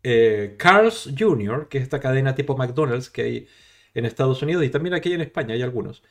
[0.02, 3.48] eh, Carl's Jr., que es esta cadena tipo McDonald's que hay
[3.94, 6.02] en Estados Unidos y también aquí en España hay algunos,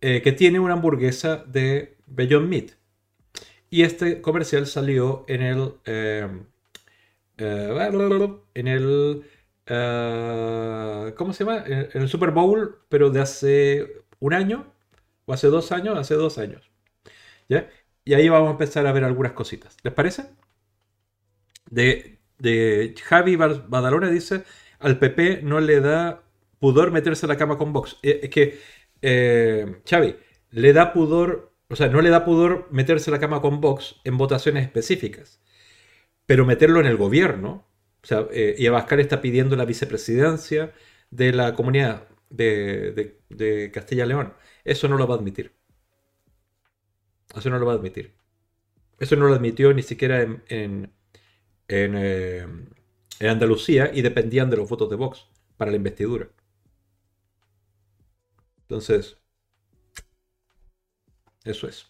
[0.00, 2.70] eh, que tiene una hamburguesa de Beyond Meat.
[3.70, 5.72] Y este comercial salió en el...
[5.84, 6.28] Eh,
[7.36, 9.24] en el...
[11.16, 11.64] ¿Cómo se llama?
[11.66, 14.72] En el Super Bowl, pero de hace un año,
[15.26, 16.70] o hace dos años, hace dos años.
[17.48, 17.68] ¿Ya?
[18.04, 19.76] Y ahí vamos a empezar a ver algunas cositas.
[19.82, 20.26] ¿Les parece?
[22.44, 24.44] De Javi Badalona dice,
[24.78, 26.22] al PP no le da
[26.60, 27.98] pudor meterse a la cama con Vox.
[28.02, 28.60] Eh, es que,
[29.02, 30.16] eh, Xavi,
[30.50, 33.96] le da pudor, o sea, no le da pudor meterse a la cama con Vox
[34.04, 35.40] en votaciones específicas,
[36.26, 37.66] pero meterlo en el gobierno,
[38.02, 40.72] o sea, eh, y Abascal está pidiendo la vicepresidencia
[41.10, 44.34] de la comunidad de, de Castilla-León.
[44.64, 45.52] Eso no lo va a admitir.
[47.36, 48.14] Eso no lo va a admitir.
[48.98, 50.92] Eso no lo admitió ni siquiera en,
[51.68, 52.46] eh,
[53.20, 55.26] Andalucía y dependían de los votos de Vox
[55.56, 56.28] para la investidura.
[58.62, 59.18] Entonces,
[61.44, 61.86] eso es.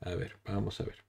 [0.00, 1.02] A ver, vamos a ver.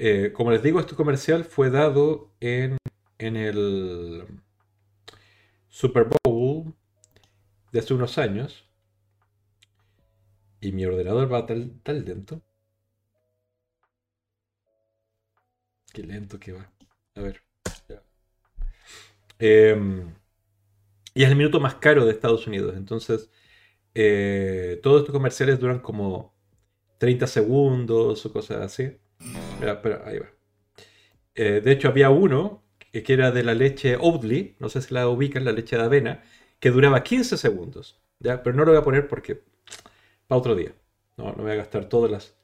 [0.00, 2.78] Eh, como les digo, este comercial fue dado en,
[3.18, 4.24] el
[5.68, 6.06] Super
[7.72, 8.64] de hace unos años.
[10.60, 12.42] Y mi ordenador va tan, lento.
[15.92, 16.70] Qué lento que va.
[17.14, 17.42] A ver.
[19.38, 20.14] Em,
[21.14, 22.76] y es el minuto más caro de Estados Unidos.
[22.76, 23.30] Entonces,
[23.94, 26.34] eh, todos estos comerciales duran como
[26.98, 28.98] 30 segundos o cosas así.
[29.62, 30.28] Espera, ahí va.
[31.34, 32.64] Eh, de hecho, había uno
[33.02, 36.24] que era de la leche Oatly, no sé si la ubican, la leche de avena,
[36.60, 38.00] que duraba 15 segundos.
[38.20, 39.42] Pero no lo voy a poner porque
[40.26, 40.72] para otro día.
[41.16, 42.36] No, no voy a gastar todas las.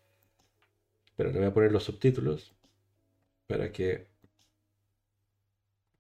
[1.17, 2.55] Pero le voy a poner los subtítulos
[3.47, 4.09] para que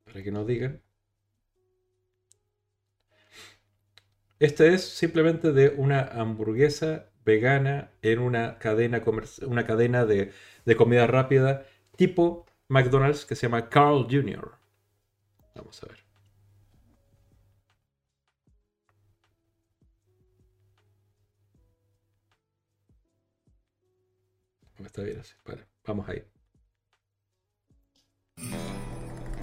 [0.04, 0.80] para que nos digan.
[4.38, 9.02] Este es simplemente de una hamburguesa vegana en una cadena,
[9.46, 10.32] una cadena de,
[10.64, 11.66] de comida rápida
[11.96, 14.52] tipo McDonald's que se llama Carl Jr.
[15.54, 16.03] Vamos a ver.
[24.84, 25.34] Está bien así.
[25.44, 26.22] Vale, vamos ahí.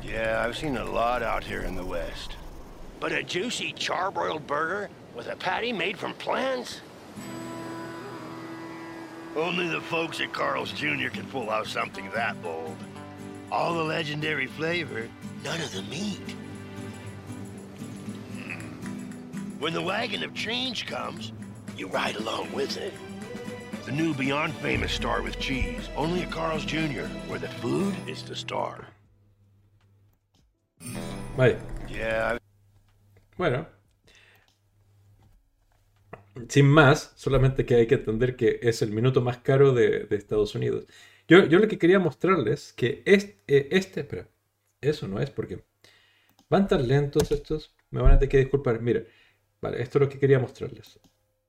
[0.04, 2.36] Yeah, I've seen a lot out here in the West.
[3.00, 6.82] But a juicy charbroiled burger with a patty made from plants?
[9.36, 11.10] Only the folks at Carl's Jr.
[11.10, 12.76] can pull out something that bold.
[13.52, 15.10] All the legendary flavor,
[15.44, 16.36] none of the meat.
[18.34, 19.60] Hmm.
[19.60, 21.32] When the wagon of change comes,
[21.78, 22.94] you ride along with it.
[23.86, 28.22] The new Beyond Famous star with cheese, only at Carl's Jr., where the food is
[28.24, 28.88] the star.
[31.36, 31.58] Vale.
[31.90, 32.38] Yeah.
[33.38, 33.66] Bueno,
[36.48, 40.54] sin más, solamente que hay que entender que es el minuto más caro de, Estados
[40.54, 40.86] Unidos.
[41.28, 44.28] Yo, yo, lo que quería mostrarles que este, este, pero
[44.80, 45.64] eso no es porque
[46.50, 48.80] van tan lentos estos, me van a tener que disculpar.
[48.82, 49.04] Mira,
[49.60, 51.00] vale, esto es lo que quería mostrarles.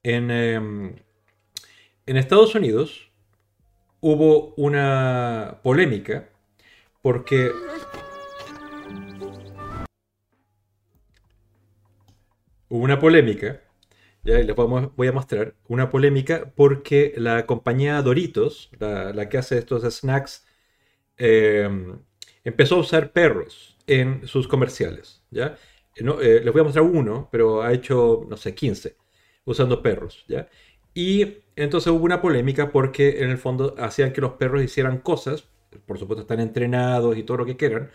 [0.02, 0.96] En, em,
[2.06, 3.10] en Estados Unidos
[4.00, 6.28] hubo una polémica
[7.00, 7.50] porque
[12.68, 13.60] hubo una polémica
[14.24, 19.82] ya les voy a mostrar una polémica porque la compañía Doritos, la, que hace estos
[19.82, 20.46] snacks,
[21.16, 21.98] em,
[22.44, 25.24] empezó a usar perros en sus comerciales.
[25.30, 25.56] ¿ya?
[25.96, 28.96] Eh, les voy a mostrar uno, pero ha hecho, no sé, 15
[29.44, 30.24] usando perros.
[30.28, 30.48] ¿ya?
[30.94, 35.44] Y entonces hubo una polémica porque en el fondo hacían que los perros hicieran cosas,
[35.86, 37.90] por supuesto están entrenados y todo lo que quieran,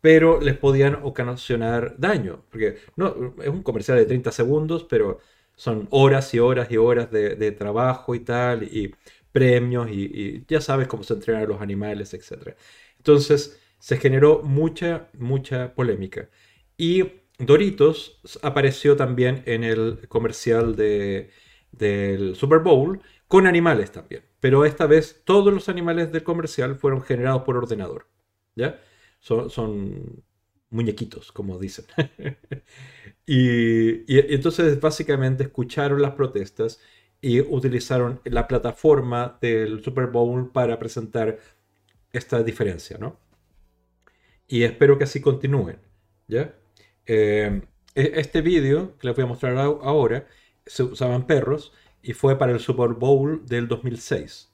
[0.00, 2.44] pero les podían ocasionar daño.
[2.50, 5.20] Porque no, es un comercial de 30 segundos, pero
[5.56, 8.94] son horas y horas y horas de, trabajo y tal, y
[9.32, 12.54] premios, y, ya sabes cómo se entrenan los animales, etc.
[12.98, 16.28] Entonces se generó mucha, mucha polémica.
[16.76, 17.04] Y
[17.38, 21.30] Doritos apareció también en el comercial de,
[21.78, 24.24] del Super Bowl con animales también.
[24.40, 28.08] Pero esta vez todos los animales del comercial fueron generados por ordenador.
[28.54, 28.80] ¿Ya?
[29.18, 30.24] Son,
[30.70, 31.86] muñequitos, como dicen.
[33.26, 36.80] y, y, entonces básicamente escucharon las protestas
[37.20, 41.38] y utilizaron la plataforma del Super Bowl para presentar
[42.12, 43.18] esta diferencia, ¿no?
[44.46, 45.78] Y espero que así continúen,
[46.28, 46.54] ¿ya?
[47.06, 47.62] Eh,
[47.94, 50.26] e, este vídeo que les voy a mostrar ahora
[50.66, 51.72] se usaban perros
[52.02, 54.52] y fue para el Super Bowl del 2006.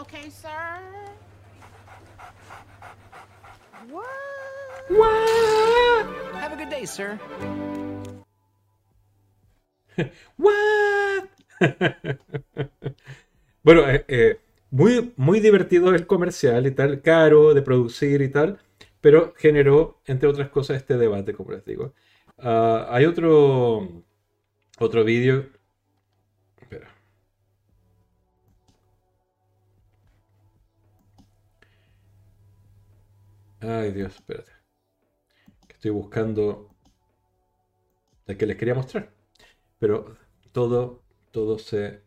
[0.00, 0.80] Okay, sir?
[3.88, 4.06] What?
[4.88, 6.06] What?
[6.34, 7.18] Have a good day, sir.
[10.36, 11.30] What?
[13.62, 14.40] bueno, eh, eh,
[14.70, 18.58] muy, muy divertido el comercial y tal, caro de producir y tal,
[19.00, 21.94] pero generó, entre otras cosas, este debate, como les digo.
[22.36, 24.02] Uh, hay otro,
[24.78, 25.46] otro vídeo
[33.66, 34.52] Ay, Dios, espérate.
[35.68, 36.74] Estoy buscando
[38.26, 39.12] el que les quería mostrar.
[39.78, 40.16] Pero
[40.52, 41.02] todo,
[41.32, 42.02] todo se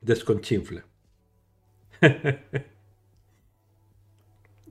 [0.00, 0.84] desconchinfla.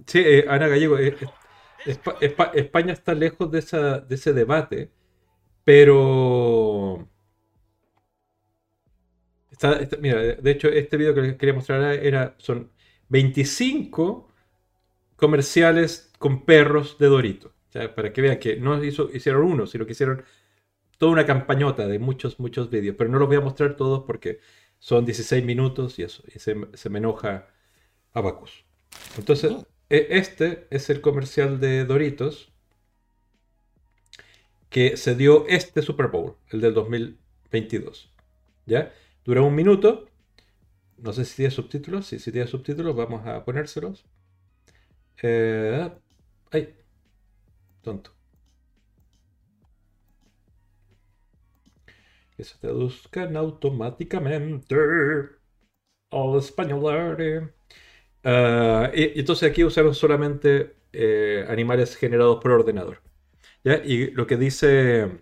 [0.08, 1.16] sí, eh, Ana Gallego, eh,
[1.86, 4.92] eh, España está lejos de ese debate,
[5.64, 7.08] pero...
[10.00, 12.72] mira, de hecho, este video que les quería mostrar era, son
[13.10, 14.31] 25
[15.22, 17.54] comerciales con perros de Dorito.
[17.96, 20.26] para que vean que no hicieron uno, sino que hicieron
[20.98, 22.96] toda una campañota de muchos, muchos vídeos.
[22.98, 24.40] Pero no los voy a mostrar todos porque
[24.80, 26.24] son 16 minutos y eso.
[26.36, 27.48] Y se, me enoja
[28.14, 28.66] Abacus.
[29.16, 29.54] Entonces,
[29.90, 32.52] e, este es el comercial de Doritos
[34.70, 38.12] que se dio este Super Bowl, el del 2022.
[38.66, 38.92] ¿Ya?
[39.24, 40.08] Dura un minuto.
[40.98, 42.08] No sé si tiene subtítulos.
[42.08, 44.06] Si tiene subtítulos, vamos a ponérselos.
[45.24, 45.92] Eh,
[46.52, 46.76] ay,
[47.82, 48.12] tonto.
[52.36, 54.76] Que se traduzcan automáticamente
[56.12, 57.54] al español.
[58.24, 63.02] Uh, y, entonces aquí usaron solamente eh, animales generados por ordenador.
[63.64, 65.22] Y lo que dice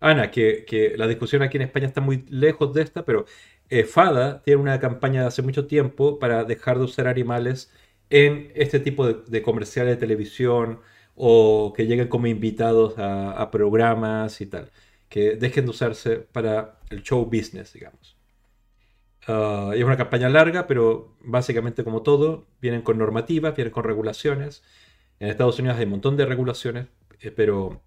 [0.00, 3.24] Ana, que, que, la discusión aquí en España está muy lejos de esta, pero
[3.70, 7.72] eh, FADA tiene una campaña de hace mucho tiempo para dejar de usar animales
[8.12, 10.80] en este tipo de, comerciales de televisión
[11.14, 14.70] o que lleguen como invitados a, programas y tal,
[15.08, 18.16] que dejen de usarse para el show business, digamos.
[19.26, 24.62] Ah, es una campaña larga, pero básicamente como todo, vienen con normativas, vienen con regulaciones.
[25.18, 26.88] En Estados Unidos hay un montón de regulaciones,
[27.20, 27.80] eh, pero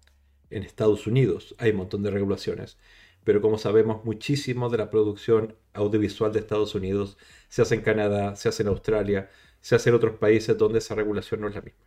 [0.50, 2.78] en Estados Unidos hay un montón de regulaciones.
[3.22, 7.16] Pero como sabemos, muchísimo de la producción audiovisual de Estados Unidos
[7.48, 9.30] se hace en Canadá, se hace en Australia,
[9.66, 11.80] se hace en otros países donde esa regulación no es la misma.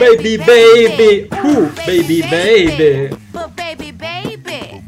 [0.00, 1.28] Baby, baby.
[1.44, 3.14] Ooh, baby, baby.
[3.54, 4.82] baby, baby.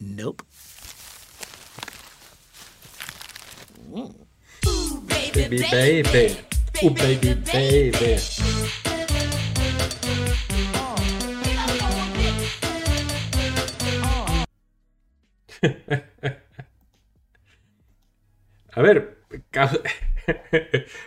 [0.00, 0.42] Nope.
[5.34, 6.36] Baby, baby.
[6.84, 8.18] Ooh, baby, baby.
[18.76, 19.16] A ver,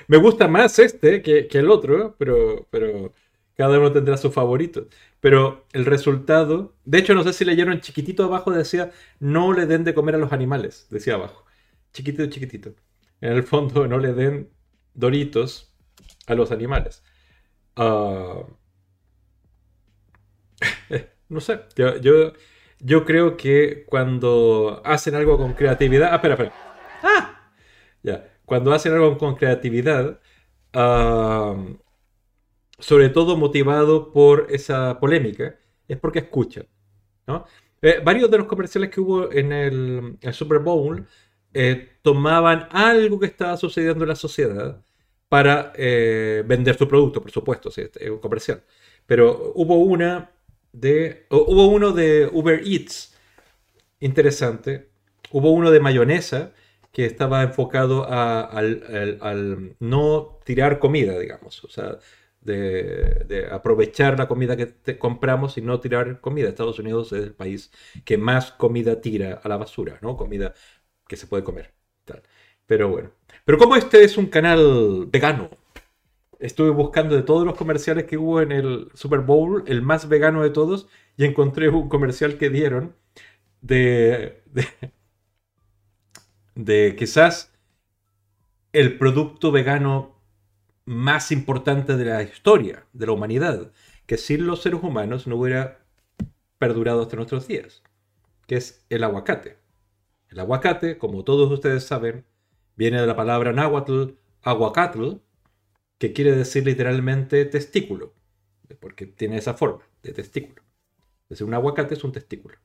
[0.09, 3.13] Me gusta más este que, el otro, pero, pero
[3.55, 4.87] cada uno tendrá su favorito.
[5.19, 9.83] Pero el resultado, de hecho no sé si leyeron chiquitito abajo decía, no le den
[9.83, 11.45] de comer a los animales, decía abajo.
[11.93, 12.73] Chiquitito, chiquitito.
[13.21, 14.49] En el fondo no le den
[14.95, 15.75] doritos
[16.25, 17.03] a los animales.
[17.75, 18.45] Ah,
[21.29, 22.33] no sé, yo, yo,
[22.79, 26.09] yo, creo que cuando hacen algo con creatividad...
[26.11, 26.53] Ah, espera, espera.
[27.03, 27.51] Ah,
[28.03, 28.38] ya.
[28.49, 30.19] Cuando hacen algo con creatividad,
[32.79, 35.55] sobre todo motivado por esa polémica,
[35.87, 36.65] es porque escuchan.
[37.81, 41.05] Eh, varios de los comerciales que hubo en el, Super Bowl
[41.53, 44.83] eh, tomaban algo que estaba sucediendo en la sociedad
[45.29, 48.63] para eh, vender su producto, por supuesto, es un comercial.
[49.05, 50.31] Pero hubo una
[50.71, 51.27] de.
[51.29, 53.15] Hubo uno de Uber Eats
[53.99, 54.89] interesante.
[55.31, 56.51] Hubo uno de mayonesa
[56.91, 61.63] que estaba enfocado al, no tirar comida, digamos.
[61.63, 61.99] O sea,
[62.41, 66.49] de, aprovechar la comida que compramos y no tirar comida.
[66.49, 67.71] Estados Unidos es el país
[68.05, 70.17] que más comida tira a la basura, ¿no?
[70.17, 70.53] Comida
[71.07, 71.73] que se puede comer.
[72.65, 73.11] Pero bueno.
[73.45, 75.49] Pero como este es un canal vegano,
[76.39, 80.43] estuve buscando de todos los comerciales que hubo en el Super Bowl, el más vegano
[80.43, 80.87] de todos,
[81.17, 82.95] y encontré un comercial que dieron
[83.61, 84.67] de, de,
[86.65, 87.53] de quizás
[88.73, 90.19] el producto vegano
[90.83, 93.71] más importante de la historia, de la humanidad,
[94.05, 95.85] que sin los seres humanos no hubiera
[96.57, 97.81] perdurado hasta nuestros días,
[98.45, 99.57] que es el aguacate.
[100.27, 102.25] El aguacate, como todos ustedes saben,
[102.75, 105.13] viene de la palabra náhuatl aguacatl,
[105.97, 108.13] que quiere decir literalmente testículo,
[108.81, 110.61] porque tiene esa forma de testículo.
[111.23, 112.57] Es decir, un aguacate es un testículo.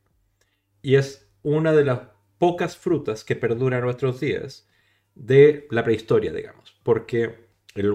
[0.83, 2.14] Y es una de las
[2.45, 4.69] pocas frutas que perduran nuestros días
[5.15, 7.91] de la prehistoria, digamos, porque el,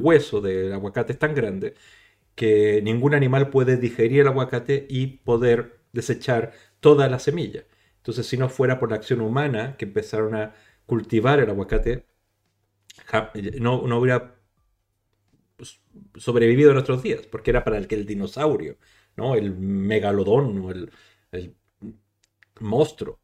[0.00, 1.74] hueso del aguacate es tan grande
[2.36, 7.64] que ningún animal puede digerir el aguacate y poder desechar toda la semilla.
[7.96, 10.54] Entonces, si no fuera por la acción humana que empezaron a
[10.86, 12.06] cultivar el aguacate,
[13.58, 14.36] no, hubiera
[15.56, 15.80] pues,
[16.14, 18.78] sobrevivido en nuestros días, porque era para el que el dinosaurio,
[19.16, 19.34] ¿no?
[19.34, 20.92] el megalodón, el,
[21.32, 21.56] el
[22.60, 23.20] monstruo,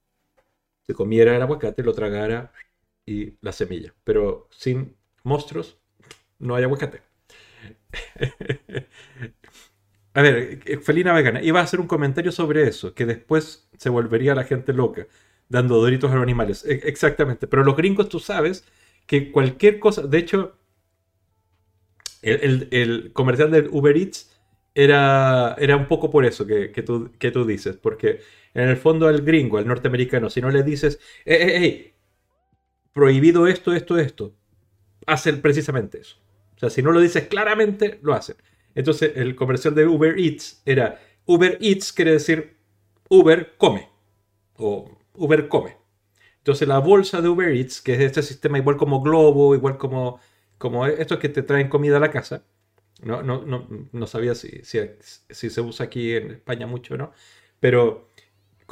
[0.82, 2.52] se comiera el aguacate, lo tragara
[3.06, 3.94] y la semilla.
[4.04, 5.78] Pero sin monstruos,
[6.38, 7.02] no hay aguacate.
[10.14, 13.90] a ver, eh, Felina Vegana, iba a hacer un comentario sobre eso, que después se
[13.90, 15.06] volvería la gente loca,
[15.48, 16.64] dando doritos a los animales.
[16.64, 18.64] E, exactamente, pero los gringos tú sabes
[19.06, 20.56] que cualquier cosa, de hecho,
[22.22, 24.30] el, comercial del Uber Eats
[24.74, 28.20] era, era un poco por eso que, tú, que tú dices, porque
[28.55, 31.95] en el fondo al gringo, al norteamericano, si no le dices, hey, hey, hey,
[32.93, 34.35] prohibido esto, esto, esto,
[35.07, 36.16] hacen precisamente eso.
[36.57, 38.37] O sea, si no lo dices claramente, lo hacen.
[38.74, 42.57] Entonces, el comercial de Uber Eats era Uber Eats quiere decir
[43.09, 43.89] Uber come
[44.57, 45.77] o Uber come.
[46.39, 50.20] Entonces, la bolsa de Uber Eats, que es este sistema igual como Globo, igual como,
[50.59, 52.45] como estos que te traen comida a la casa,
[53.03, 54.79] no, no, no, no sabía si, si,
[55.31, 57.12] si se usa aquí en España mucho, ¿no?
[57.61, 58.09] Pero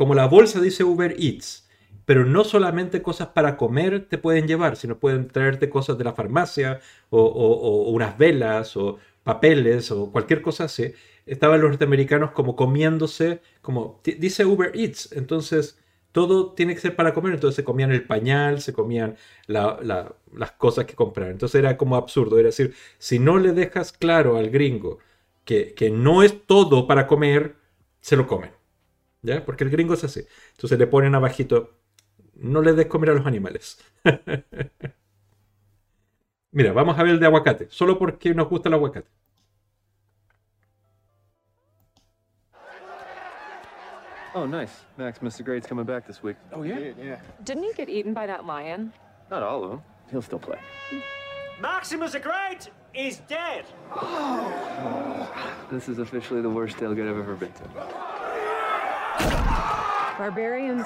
[0.00, 1.68] como la bolsa dice Uber Eats,
[2.06, 6.14] pero no solamente cosas para comer te pueden llevar, sino pueden traerte cosas de la
[6.14, 10.94] farmacia o, unas velas o papeles o cualquier cosa así.
[11.26, 15.78] Estaban los norteamericanos como comiéndose, como dice Uber Eats, entonces
[16.12, 19.16] todo tiene que ser para comer, entonces se comían el pañal, se comían
[19.48, 21.32] las cosas que compraban.
[21.32, 24.98] Entonces era como absurdo, era decir, si no le dejas claro al gringo
[25.44, 27.56] que, que no es todo para comer,
[28.00, 28.59] se lo comen.
[29.22, 29.44] ¿Ya?
[29.44, 30.26] Porque el gringo es así.
[30.52, 31.80] Entonces le ponen abajito
[32.40, 33.78] no les des comer a los animales.
[36.52, 39.08] Mira, vamos a ver el de aguacate, solo porque nos gusta el aguacate.
[44.32, 44.72] Oh, nice.
[44.96, 45.44] Max, Mr.
[45.44, 46.36] Great's coming back this week.
[46.52, 46.78] Oh, yeah?
[46.78, 47.20] Yeah.
[47.44, 48.92] Didn't he get eaten by that lion?
[49.28, 49.82] Not all of them.
[50.10, 50.58] He'll still play.
[51.60, 53.64] Maximus the Great is dead.
[55.70, 58.29] This is officially the worst tailgate I've ever been to.
[60.20, 60.84] Barbarians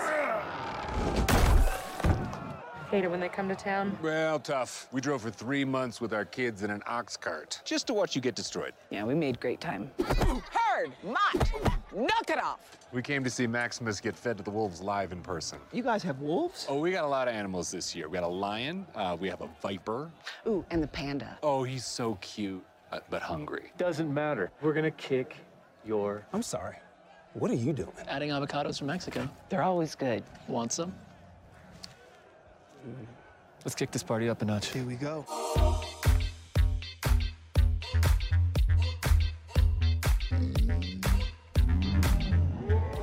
[2.92, 3.98] hate it when they come to town.
[4.00, 4.86] Well, tough.
[4.92, 8.14] We drove for three months with our kids in an ox cart, just to watch
[8.14, 8.74] you get destroyed.
[8.90, 9.90] Yeah, we made great time.
[9.98, 11.50] Herd, Mott,
[11.92, 12.78] knock it off.
[12.92, 15.58] We came to see Maximus get fed to the wolves live in person.
[15.72, 16.66] You guys have wolves?
[16.68, 18.08] Oh, we got a lot of animals this year.
[18.08, 20.12] We got a lion, uh, we have a viper.
[20.46, 21.40] Ooh, and the panda.
[21.42, 23.72] Oh, he's so cute, uh, but hungry.
[23.78, 24.52] Doesn't matter.
[24.62, 25.34] We're gonna kick
[25.84, 26.24] your...
[26.32, 26.76] I'm sorry.
[27.34, 27.90] What are you doing?
[28.06, 29.28] Adding avocados from Mexico.
[29.48, 30.22] They're always good.
[30.46, 30.94] Want some?
[33.64, 34.68] Let's kick this party up a notch.
[34.68, 35.26] Here we go.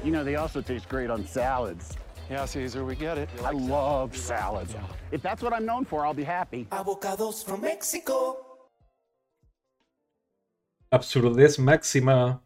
[0.01, 1.97] You know, they also taste great on salads.
[2.29, 3.29] Yeah, Caesar, we get it.
[3.43, 4.73] I love salads.
[5.11, 6.67] If that's what I'm known for, I'll be happy.
[6.71, 8.37] Avocados from Mexico.
[10.93, 12.39] Absurdez máxima.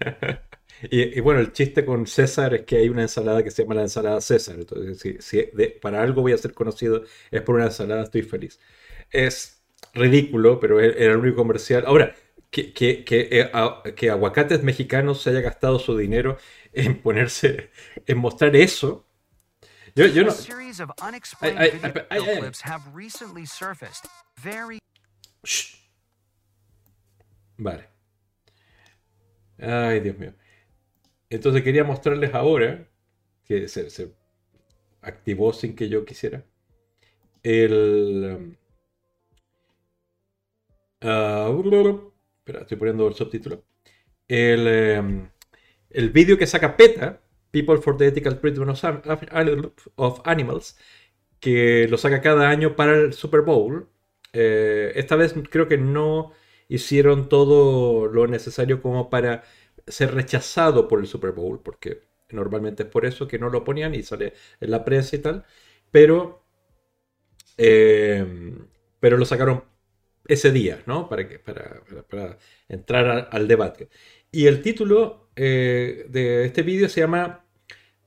[0.90, 3.74] y, y bueno, el chiste con César es que hay una ensalada que se llama
[3.76, 4.56] la ensalada César.
[4.58, 8.22] Entonces, si, si de- para algo voy a ser conocido es por una ensalada, estoy
[8.22, 8.58] feliz.
[9.10, 9.62] Es
[9.94, 11.84] ridículo, pero e- era el único comercial.
[11.86, 12.14] Ahora,
[12.50, 16.38] que, que, que, eh, a- que Aguacates Mexicanos se haya gastado su dinero
[16.72, 17.70] en ponerse,
[18.06, 19.06] en mostrar eso.
[19.94, 20.30] Yo, yo no.
[27.58, 27.88] Vale.
[29.60, 30.32] Ay, Dios mío.
[31.30, 32.88] Entonces quería mostrarles ahora,
[33.44, 34.12] que se,
[35.02, 36.44] activó sin que yo quisiera,
[37.42, 38.36] el...
[38.38, 38.56] um,
[41.02, 41.50] ah,
[42.38, 43.64] espera, estoy poniendo el subtítulo.
[44.28, 45.28] El, um,
[45.90, 47.20] el vídeo que saca PETA,
[47.50, 48.70] People for the Ethical Treatment
[49.96, 50.76] of Animals,
[51.40, 53.88] que lo saca cada año para el Super Bowl.
[54.32, 56.32] Eh, esta vez creo que no
[56.70, 59.44] hicieron todo lo necesario como para
[59.86, 63.94] ser rechazado por el Super Bowl, porque normalmente es por eso que no lo ponían
[63.94, 65.44] y sale en la prensa y tal,
[65.90, 66.44] pero,
[67.56, 68.24] eh,
[69.00, 69.64] pero lo sacaron
[70.26, 71.08] ese día, ¿no?
[71.08, 72.38] Para, que, para,
[72.68, 73.88] entrar al debate.
[74.32, 77.44] Y el título eh, de este vídeo se llama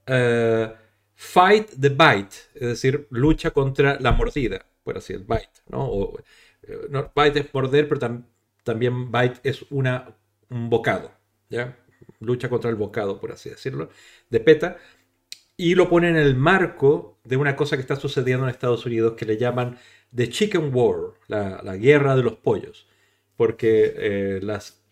[0.07, 0.73] eh,
[1.15, 5.87] Fight the Bite, es decir, lucha contra la mordida, por así el bite, ¿no?
[5.89, 6.19] O,
[7.15, 8.25] bite es morder, pero tam-
[8.63, 10.15] también bite es una,
[10.49, 11.11] un bocado,
[11.49, 11.77] ¿ya?
[12.19, 13.89] Lucha contra el bocado, por así decirlo,
[14.29, 14.77] de PETA.
[15.55, 19.13] Y lo pone en el marco de una cosa que está sucediendo en Estados Unidos
[19.13, 19.77] que le llaman
[20.15, 22.87] The Chicken War, la, guerra de los pollos.
[23.35, 24.83] Porque eh, las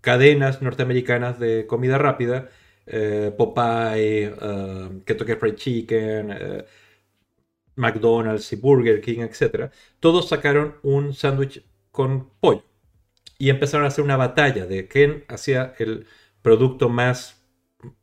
[0.00, 2.50] cadenas norteamericanas de comida rápida,
[2.86, 6.64] eh, Popeye, eh, Kentucky Fried Chicken,
[7.76, 9.70] McDonald's y Burger King, etc.,
[10.00, 12.64] todos sacaron un sándwich con pollo.
[13.38, 16.06] Y empezaron a hacer una batalla de quién hacía el
[16.42, 17.44] producto más,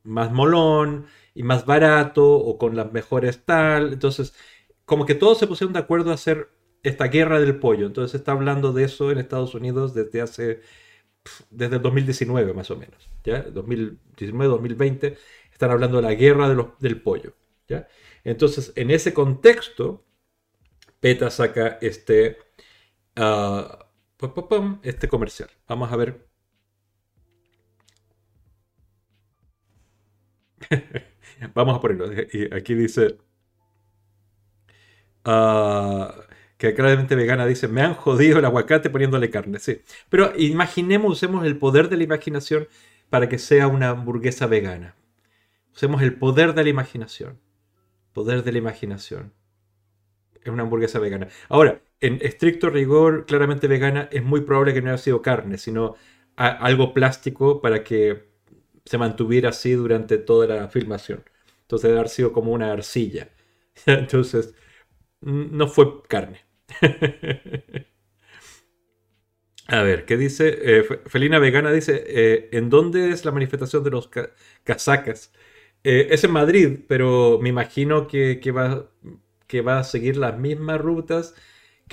[0.03, 3.93] más molón y más barato o con las mejores tal.
[3.93, 4.34] Entonces,
[4.85, 6.49] como que todos se pusieron de acuerdo a hacer
[6.84, 7.88] esta guerra del pollo.
[7.88, 10.61] Entonces, se está hablando de eso en Estados Unidos desde hace
[11.49, 13.45] desde el 2019 más o menos, ¿ya?
[13.45, 15.18] 2019-2020
[15.51, 17.34] están hablando de la guerra del pollo,
[17.68, 17.88] ¿ya?
[18.23, 20.03] Entonces, en ese contexto,
[20.99, 22.38] PETA saca este,
[23.15, 23.82] ah,
[24.84, 25.50] este comercial.
[25.68, 26.28] Vamos a ver.
[31.54, 32.10] Vamos a ponerlo.
[32.56, 33.18] Aquí dice
[35.26, 36.16] ah,
[36.58, 39.60] que claramente vegana dice, me han jodido el aguacate poniéndole carne.
[39.60, 39.82] Sí.
[40.10, 42.68] Pero imaginemos, usemos el poder de la imaginación
[43.10, 44.95] para que sea una hamburguesa vegana.
[45.76, 47.40] Usemos el poder de la imaginación.
[48.14, 49.34] Poder de la imaginación.
[50.41, 51.28] Es una hamburguesa vegana.
[51.50, 55.95] Ahora, en estricto rigor, claramente vegana, es muy probable que no haya sido carne, sino
[56.35, 58.23] algo plástico para que
[58.85, 61.23] se mantuviera así durante toda la filmación.
[61.61, 63.30] Entonces debe haber sido como una arcilla.
[63.85, 64.53] Entonces,
[65.21, 66.41] no fue carne.
[69.67, 70.80] A ver, ¿qué dice?
[70.80, 74.31] Eh, Fe- Felina Vegana dice, eh, ¿en dónde es la manifestación de los ca-
[74.63, 75.31] casacas?
[75.84, 78.07] Eh, es en Madrid, pero me imagino
[79.47, 81.35] que va a seguir las mismas rutas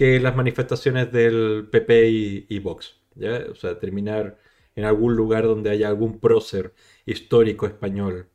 [0.01, 2.09] que las manifestaciones del PP
[2.49, 3.01] y, Vox.
[3.15, 3.45] ¿ya?
[3.51, 4.39] O sea, terminar
[4.75, 6.75] en algún lugar donde haya algún prócer
[7.07, 8.31] histórico español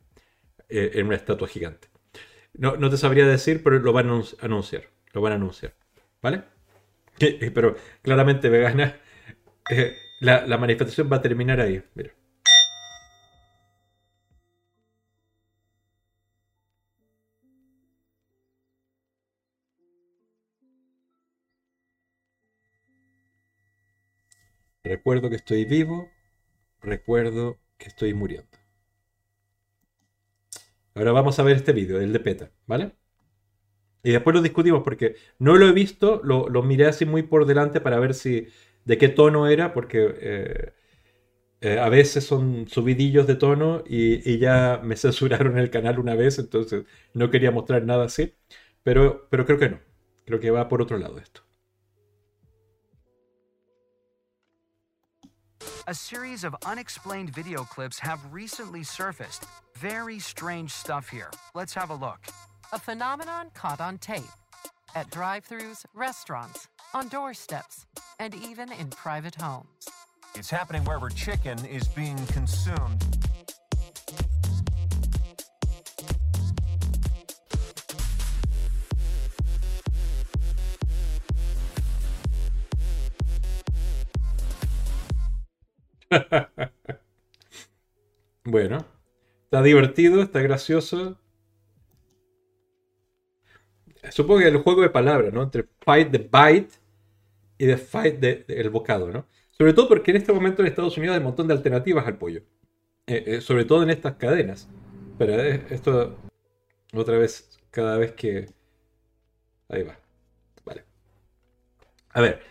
[0.70, 1.90] eh, en una estatua gigante.
[2.54, 4.84] No, no te sabría decir, pero lo van a anunci- anunciar.
[5.14, 5.76] Lo van a anunciar.
[6.22, 6.44] ¿Vale?
[7.20, 9.00] Eh, Pero claramente vegana.
[9.72, 11.84] eh, la, la manifestación va a terminar ahí.
[11.96, 12.12] Mira.
[24.86, 26.10] Recuerdo que estoy vivo.
[26.82, 28.57] Recuerdo que estoy muriendo.
[30.95, 32.95] Ahora vamos a ver este vídeo, el de PETA, ¿vale?
[34.03, 37.82] Y después lo discutimos porque no lo he visto, lo, miré así muy por delante
[37.82, 38.48] para ver si
[38.86, 40.74] de qué tono era, porque eh,
[41.62, 46.16] eh, a veces son subidillos de tono y, y ya me censuraron el canal una
[46.16, 46.86] vez, entonces
[47.16, 48.36] no quería mostrar nada así.
[48.84, 49.82] Pero, pero creo que no.
[50.26, 51.44] Creo que va por otro lado esto.
[55.88, 59.45] A series of unexplained video clips have recently surfaced.
[59.78, 61.30] Very strange stuff here.
[61.53, 62.22] Let's have a look.
[62.74, 64.24] A phenomenon caught on tape.
[64.95, 67.86] At drive throughs, restaurants, on doorsteps,
[68.20, 69.88] and even in private homes.
[70.34, 73.24] It's happening wherever chicken is being consumed.
[88.44, 88.86] bueno,
[89.44, 91.18] está divertido, está gracioso.
[94.12, 95.44] Supongo que el juego de palabras, ¿no?
[95.44, 96.76] Entre fight the bite
[97.58, 99.28] y the fight the, el bocado, ¿no?
[99.52, 102.18] Sobre todo porque en este momento en Estados Unidos hay un montón de alternativas al
[102.18, 102.42] pollo.
[103.08, 104.68] Eh, eh, sobre todo en estas cadenas.
[105.18, 106.18] Pero eh, esto,
[106.94, 108.48] otra vez, cada vez que...
[109.70, 110.00] Ahí va.
[110.66, 110.86] Vale.
[112.14, 112.42] A ver.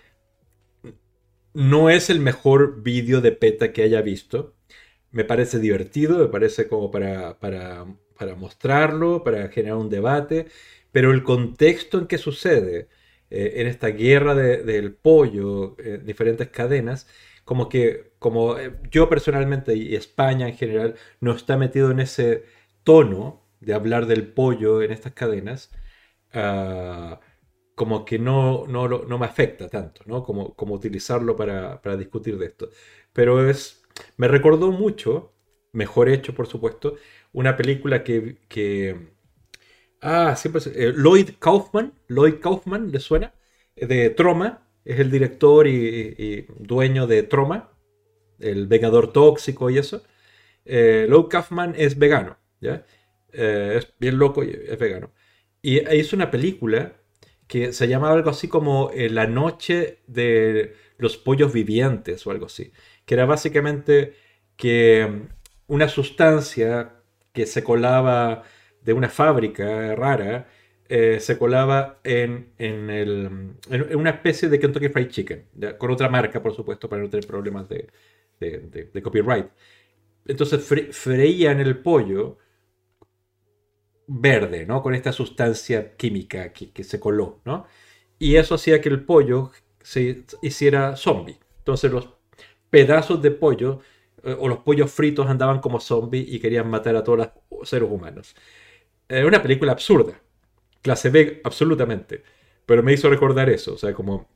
[1.55, 4.55] No es el mejor vídeo de PETA que haya visto.
[5.13, 7.87] Me parece divertido, me parece como para, para,
[8.19, 10.47] para mostrarlo, para generar un debate.
[10.93, 12.89] Pero el contexto en que sucede,
[13.31, 17.07] eh, en esta guerra de- del pollo, eh, diferentes cadenas,
[17.45, 22.45] como que como eh, yo personalmente y España en general no está metido en ese
[22.85, 25.71] tono de hablar del pollo en estas cadenas,
[26.33, 27.21] ah,
[27.75, 30.23] como que no, no, no me afecta tanto, ¿no?
[30.23, 32.69] Como, como utilizarlo para, para discutir de esto.
[33.13, 33.83] Pero es,
[34.17, 35.33] me recordó mucho,
[35.73, 36.97] mejor hecho por supuesto,
[37.33, 38.39] una película que,
[40.01, 43.33] Ah, siempre eh, Lloyd Kaufman, Lloyd Kaufman, ¿le suena?
[43.77, 47.71] Eh, De Troma, es el director y, dueño de Troma,
[48.39, 50.03] el Vengador Tóxico y eso.
[50.65, 52.85] Eh, Lloyd Kaufman es vegano, ¿ya?
[53.33, 55.13] Es bien loco y es vegano.
[55.63, 56.97] Y hizo una película
[57.47, 62.47] que se llamaba algo así como eh, La noche de los pollos vivientes o algo
[62.47, 62.73] así,
[63.05, 64.15] que era básicamente
[64.57, 66.95] que mm, una sustancia
[67.33, 68.43] que se colaba
[68.83, 70.49] de una fábrica rara
[70.89, 75.45] eh, se colaba en, en el- en- en una especie de Kentucky Fried Chicken,
[75.79, 77.89] con otra marca, por supuesto, para no tener problemas de,
[78.41, 79.47] de- de- de copyright.
[80.27, 82.39] Entonces fre- freían el pollo
[84.07, 84.83] verde, ¿no?
[84.83, 87.67] Con esta sustancia química que, que se coló, ¿no?
[88.19, 89.51] Y eso hacía que el pollo
[89.83, 91.39] se hiciera zombie.
[91.59, 92.09] Entonces los
[92.71, 93.81] pedazos de pollo
[94.23, 97.19] eh, o los pollos fritos andaban como zombies y querían matar a todos
[97.51, 98.35] los seres humanos.
[99.09, 100.21] Es una película absurda,
[100.83, 102.23] clase B absolutamente,
[102.67, 104.29] pero me hizo recordar eso, o sea, como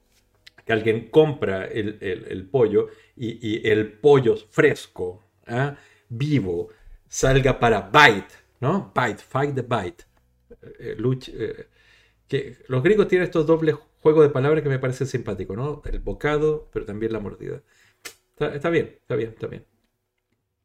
[0.64, 5.76] que alguien compra el, el- pollo y, el pollo fresco, ¿ah?
[6.08, 6.68] vivo,
[7.08, 8.92] salga para bite, ¿no?
[8.94, 10.04] Bite, fight the bite.
[10.80, 11.68] Eh, luch- eh,
[12.28, 15.82] que los gringos tienen estos dobles juegos de palabras que me parecen simpáticos, ¿no?
[15.86, 17.62] El bocado, pero también la mordida.
[18.32, 19.66] Está, está bien, está bien, está bien.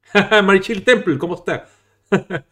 [0.44, 1.68] Marichil Temple, ¿cómo está?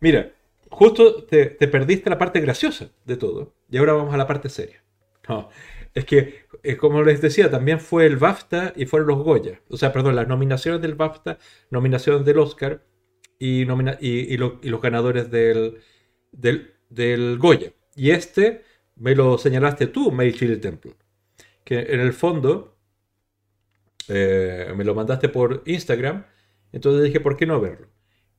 [0.00, 0.32] Mira,
[0.70, 4.48] justo te, te perdiste la parte graciosa de todo y ahora vamos a la parte
[4.48, 4.82] seria.
[5.28, 5.48] No,
[5.94, 9.60] es que, eh, como les decía, también fue el BAFTA y fueron los Goya.
[9.70, 11.38] O sea, perdón, las nominaciones del BAFTA,
[11.70, 12.82] nominaciones del Oscar
[13.44, 15.78] y, los ganadores del,
[16.32, 17.72] del, del Goya.
[17.96, 18.62] Y este
[18.96, 20.94] me lo señalaste tú, Mary Shelley Temple.
[21.64, 22.76] Que en el fondo
[24.08, 26.24] eh, me lo mandaste por Instagram.
[26.72, 27.88] Entonces dije, ¿por qué no verlo?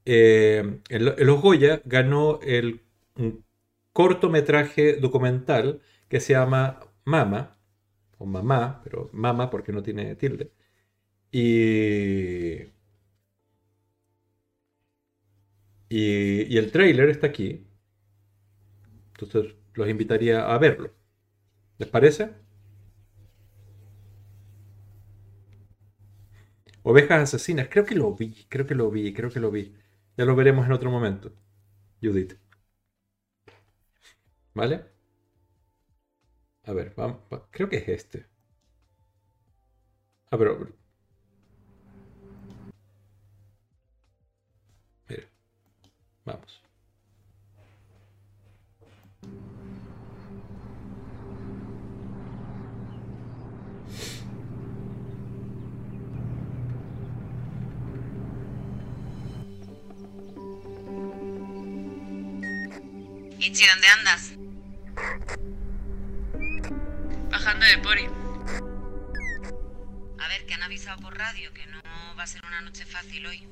[0.05, 2.81] Eh, en los Goya ganó el
[3.15, 3.45] un
[3.93, 7.57] cortometraje documental que se llama Mama,
[8.17, 10.51] o Mamá, pero Mama porque no tiene tilde.
[11.31, 12.74] Y,
[15.89, 17.65] y, el tráiler está aquí.
[19.19, 20.91] Entonces los invitaría a verlo.
[21.79, 22.31] ¿Les parece?
[26.83, 29.75] Ovejas asesinas, creo que lo vi, creo que lo vi, creo que lo vi.
[30.17, 31.33] Ya lo veremos en otro momento,
[32.01, 32.35] Judith.
[34.55, 34.93] ¿Vale?
[36.65, 38.25] A ver, vamos, va- creo que es este.
[40.31, 40.67] Ah, pero...
[46.25, 46.61] vamos.
[63.39, 64.33] Itzi, ¿dónde andas?
[67.29, 68.05] Bajando de Pori.
[70.19, 71.79] A ver, que han avisado por radio que no
[72.17, 73.47] va a ser una noche fácil hoy.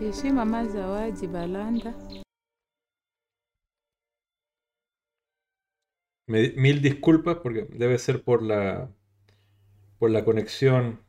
[0.00, 1.92] Shishi mama Zawadi Balanda.
[6.26, 8.88] Me- mil disculpas porque debe ser por la
[9.98, 11.00] por la conexión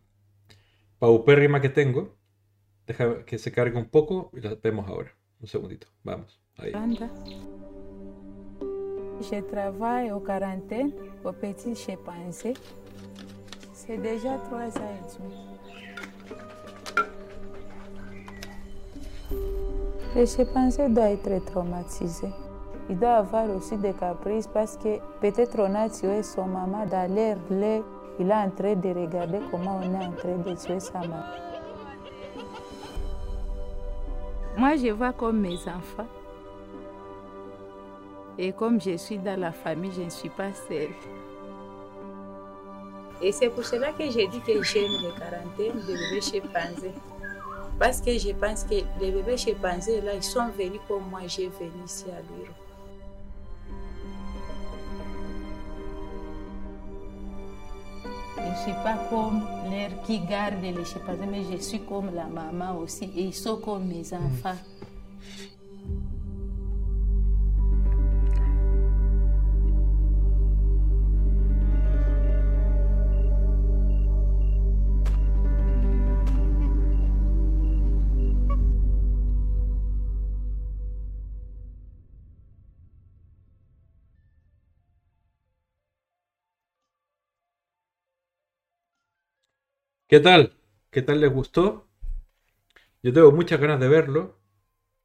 [0.99, 2.18] paupérrima que tengo.
[2.85, 5.15] Deja que se cargue un poco y la vemos ahora.
[5.39, 5.88] Un segundito.
[6.03, 6.41] Vamos.
[6.57, 6.73] Ahí.
[9.22, 10.93] Je travaille au quarantaine
[11.23, 12.55] au petit chez Pensée.
[13.73, 15.51] C'est déjà trois ans et demi.
[20.13, 22.27] Le chimpanzé doit être traumatisé.
[22.89, 27.09] Il doit avoir aussi des caprices parce que peut-être on a tué son maman dans
[27.09, 27.38] l'air.
[28.19, 31.23] Il est en train de regarder comment on est en train de tuer sa maman.
[34.57, 36.07] Moi, je vois comme mes enfants.
[38.38, 40.89] Et comme je suis dans la famille, je ne suis pas seule.
[43.21, 46.93] Et c'est pour cela que j'ai dit que j'aime les quarantaines de chimpanzés.
[47.81, 51.47] Parce que je pense que les bébés chimpanzés, là, ils sont venus comme moi, j'ai
[51.47, 52.53] venu ici à Luro.
[58.37, 59.41] Je ne suis pas comme
[59.71, 63.05] l'air qui garde les chimpanzés, mais je suis comme la maman aussi.
[63.15, 64.59] Et ils sont comme mes enfants.
[90.11, 90.51] ¿Qué tal?
[90.89, 91.88] ¿Qué tal les gustó?
[93.01, 94.38] Yo tengo muchas ganas de verlo.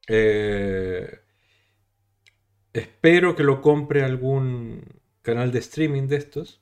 [0.05, 1.21] Eh,
[2.73, 4.83] espero que lo compre algún
[5.21, 6.61] canal de streaming de estos.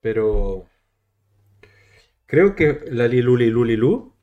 [0.00, 0.66] Pero
[2.26, 4.14] creo que la Lilulilulilu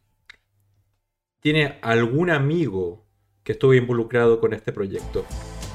[1.39, 3.07] tiene algún amigo
[3.43, 5.25] que estuvo involucrado con este proyecto.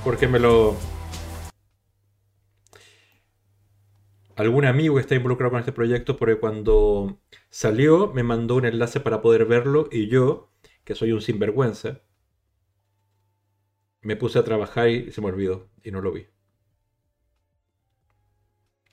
[0.04, 0.76] Porque me lo,
[4.36, 9.00] algún amigo que está involucrado con este proyecto porque cuando salió me mandó un enlace
[9.00, 10.50] para poder verlo y yo,
[10.84, 12.02] que soy un sinvergüenza,
[14.02, 16.26] me puse a trabajar y se me olvidó y no lo vi.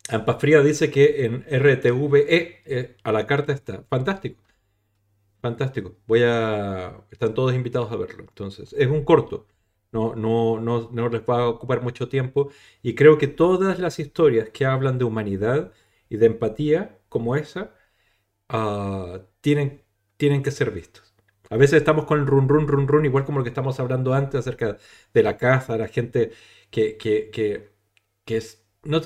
[0.10, 3.84] Ampafría dice que en RTVE eh, a la carta está.
[3.90, 4.41] Fantástico.
[5.41, 5.95] Fantástico.
[6.07, 7.06] Voy a.
[7.11, 8.26] Están todos invitados a verlo.
[8.28, 9.48] Entonces, es un corto.
[9.91, 12.52] No, no, no, no les va a ocupar mucho tiempo.
[12.84, 15.72] Y creo que todas las historias que hablan de humanidad
[16.10, 17.74] y de empatía, como esa,
[18.49, 19.84] ah, tienen,
[20.18, 21.14] tienen que ser vistas.
[21.49, 24.14] A veces estamos con el run, run, run, run, igual como lo que estamos hablando
[24.14, 24.78] antes acerca
[25.14, 26.32] de la caza, la gente
[26.70, 29.02] que, que, que, es, no,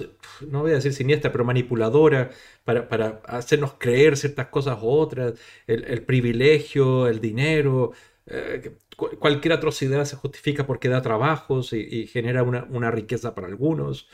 [0.47, 2.31] no voy a decir siniestra, pero manipuladora
[2.63, 5.33] para, para hacernos creer ciertas cosas u otras,
[5.67, 7.93] el, el privilegio, el dinero,
[8.25, 14.07] eh, cualquier atrocidad se justifica porque da trabajos y, genera una, riqueza para algunos.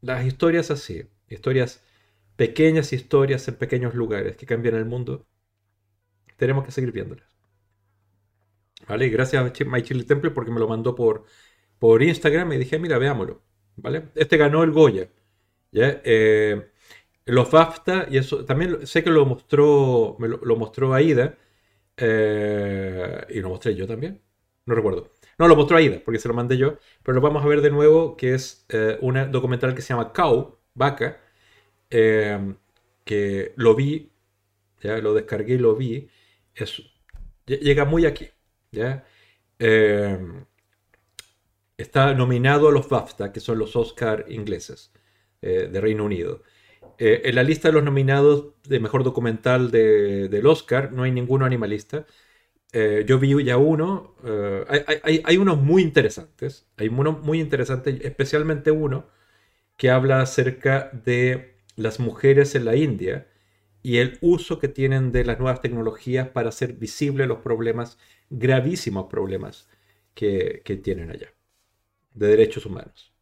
[0.00, 1.82] Las historias así, historias,
[2.36, 5.26] pequeñas historias en pequeños lugares que cambian el mundo,
[6.36, 7.26] tenemos que seguir viéndolas.
[8.88, 9.08] ¿Vale?
[9.08, 11.24] gracias a My Temple porque me lo mandó por,
[11.78, 13.42] por Instagram y dije, mira, veámoslo.
[13.76, 14.10] ¿Vale?
[14.14, 15.08] Este ganó el Goya.
[15.72, 16.00] ¿ya?
[16.04, 16.70] Eh,
[17.24, 21.36] los BAFTA, y eso también sé que lo mostró, me lo mostró Aida
[21.96, 24.20] eh, y lo mostré yo también.
[24.66, 25.12] No recuerdo.
[25.38, 26.78] No, lo mostró Aida, porque se lo mandé yo.
[27.02, 30.12] Pero lo vamos a ver de nuevo, que es eh, un documental que se llama
[30.12, 31.20] Cow, Vaca,
[31.90, 32.54] eh,
[33.04, 34.10] que lo vi,
[34.80, 36.08] ya lo descargué y lo vi.
[36.54, 36.82] Es,
[37.46, 38.28] llega muy aquí.
[38.72, 39.04] ¿ya?
[41.78, 44.92] está nominado a los BAFTA, que son los Oscar ingleses
[45.40, 46.42] de Reino Unido.
[46.98, 51.44] Eh, en la lista de los nominados de mejor documental del Oscar no hay ninguno
[51.44, 52.06] animalista.
[52.72, 54.16] Eh, yo vi ya uno.
[54.24, 56.66] Eh, hay, unos muy interesantes.
[56.76, 59.08] Hay unos muy interesantes, especialmente uno
[59.76, 63.28] que habla acerca de las mujeres en la India
[63.82, 67.98] y el uso que tienen de las nuevas tecnologías para hacer visibles los problemas,
[68.30, 69.68] gravísimos problemas
[70.14, 71.32] que, que tienen allá,
[72.14, 73.12] de derechos humanos.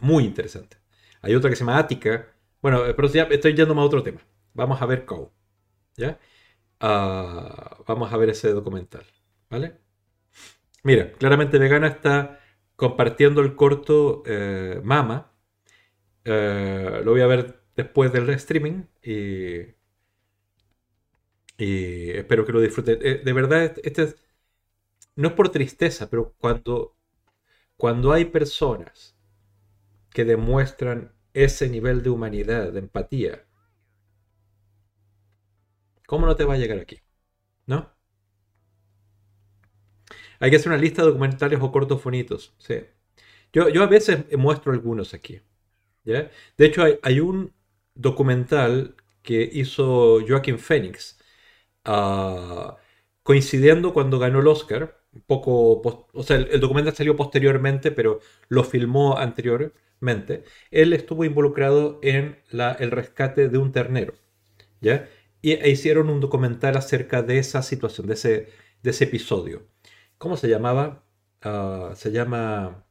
[0.00, 0.78] Muy interesante.
[1.22, 2.33] Hay otra que se llama Ática,
[2.64, 4.22] bueno, pero ya estoy yendo a otro tema.
[4.54, 5.30] Vamos a ver Cow.
[5.98, 6.18] ¿Ya?
[6.80, 9.04] Ah, vamos a ver ese documental.
[9.50, 9.80] ¿Vale?
[10.82, 12.40] Mira, claramente Vegana está
[12.74, 15.30] compartiendo el corto eh, Mama.
[16.24, 19.74] Eh, lo voy a ver después del streaming y,
[21.58, 22.98] espero que lo disfruten.
[23.02, 24.14] Eh, de verdad, este
[25.16, 26.96] no es por tristeza, pero cuando,
[27.76, 29.18] cuando hay personas
[30.08, 33.44] que demuestran ese nivel de humanidad, de empatía,
[36.06, 37.00] ¿cómo no te va a llegar aquí?
[37.66, 37.92] ¿No?
[40.40, 42.54] Hay que hacer una lista de documentales o cortos bonitos.
[42.58, 42.84] Sí.
[43.52, 45.40] Yo, yo a veces muestro algunos aquí.
[46.04, 46.30] ¿ya?
[46.56, 47.52] De hecho, hay, un
[47.94, 51.18] documental que hizo Joaquín Phoenix,
[51.84, 52.76] ah,
[53.22, 55.00] coincidiendo cuando ganó el Oscar.
[55.26, 55.80] Poco,
[56.12, 59.72] o sea, el, el, documental salió posteriormente, pero lo filmó anterior
[60.70, 62.38] él estuvo involucrado en
[62.78, 64.14] el rescate de un ternero.
[64.80, 65.08] ¿ya?
[65.42, 68.48] Y e hicieron un documental acerca de esa situación, de ese,
[68.82, 69.66] de ese episodio.
[70.18, 71.04] ¿Cómo se llamaba?
[71.42, 72.84] Ah, se llama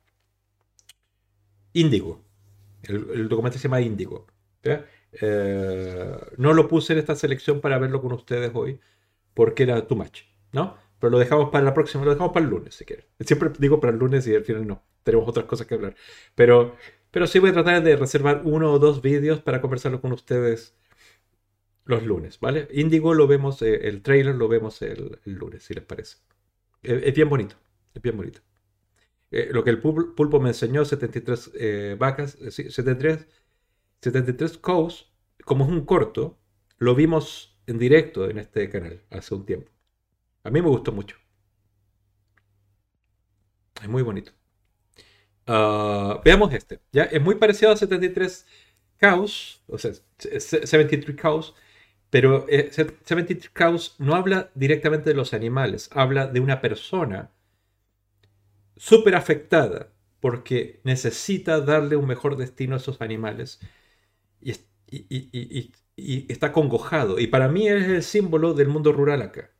[1.73, 2.23] Índigo.
[2.83, 4.27] El, documental se llama Índigo.
[4.63, 8.79] Eh, no lo puse en esta selección para verlo con ustedes hoy
[9.33, 10.21] porque era too much,
[10.51, 10.77] ¿no?
[10.99, 13.05] Pero lo dejamos para la próxima, lo dejamos para el lunes si quieren.
[13.19, 15.95] Siempre digo para el lunes y al final no, tenemos otras cosas que hablar.
[16.35, 16.75] Pero,
[17.13, 20.75] pero sí voy a tratar de reservar uno o dos vídeos para conversarlo con ustedes
[21.85, 22.67] los lunes, ¿vale?
[22.71, 26.17] Índigo lo vemos, eh, el trailer lo vemos el, lunes, si les parece.
[26.83, 27.55] Eh, es bien bonito,
[27.93, 28.41] es bien bonito.
[29.31, 33.27] Eh, lo que el pul- pulpo me enseñó, 73 eh, vacas, eh, sí, 73,
[34.01, 35.11] 73 cows,
[35.45, 36.39] como es un corto,
[36.79, 39.71] lo vimos en directo en este canal hace un tiempo.
[40.43, 41.17] A mí me gustó mucho.
[43.81, 44.31] Es muy bonito.
[45.47, 46.79] Ah, veamos este.
[46.91, 47.03] ¿ya?
[47.05, 48.45] Es muy parecido a 73
[48.99, 51.53] cows, o sea, se- se- 73 cows,
[52.09, 57.31] pero eh, se- 73 cows no habla directamente de los animales, habla de una persona
[58.75, 63.59] súper afectada porque necesita darle un mejor destino a esos animales
[64.41, 67.19] y, es- y- y- y- y- y está congojado.
[67.19, 69.51] Y para mí es el símbolo del mundo rural acá.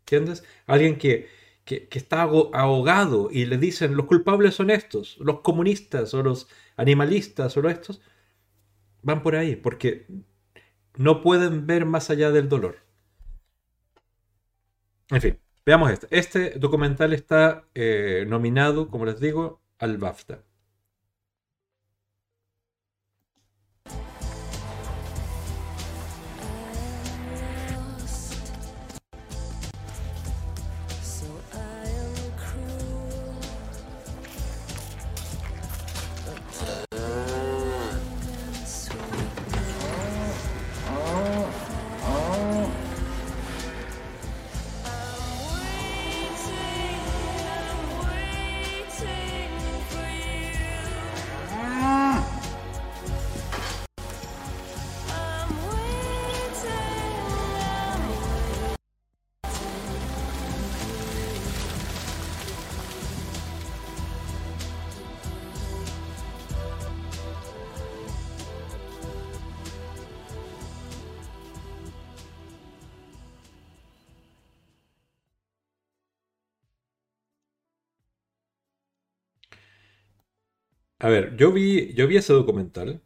[0.00, 0.44] ¿Entiendes?
[0.66, 1.28] Alguien que,
[1.68, 7.54] que, está ahogado y le dicen los culpables son estos, los comunistas o los animalistas
[7.58, 8.00] o estos,
[9.02, 10.06] van por ahí porque
[10.96, 12.76] no pueden ver más allá del dolor.
[15.10, 16.06] En fin, veamos este.
[16.10, 20.42] Este documental está eh, nominado, como les digo, al BAFTA.
[81.08, 83.00] A ver, yo vi, yo vi ese documental.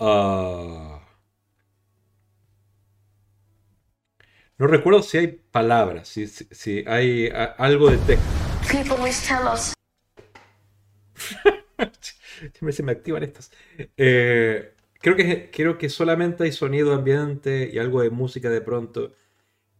[0.00, 1.00] Ah,
[4.58, 8.26] no recuerdo si hay palabras, si, si- si hay a- algo de texto.
[8.68, 9.72] People always tell us.
[12.52, 13.50] Siempre se me activan estas.
[13.96, 19.12] Eh, creo que, creo que solamente hay sonido ambiente y algo de música de pronto,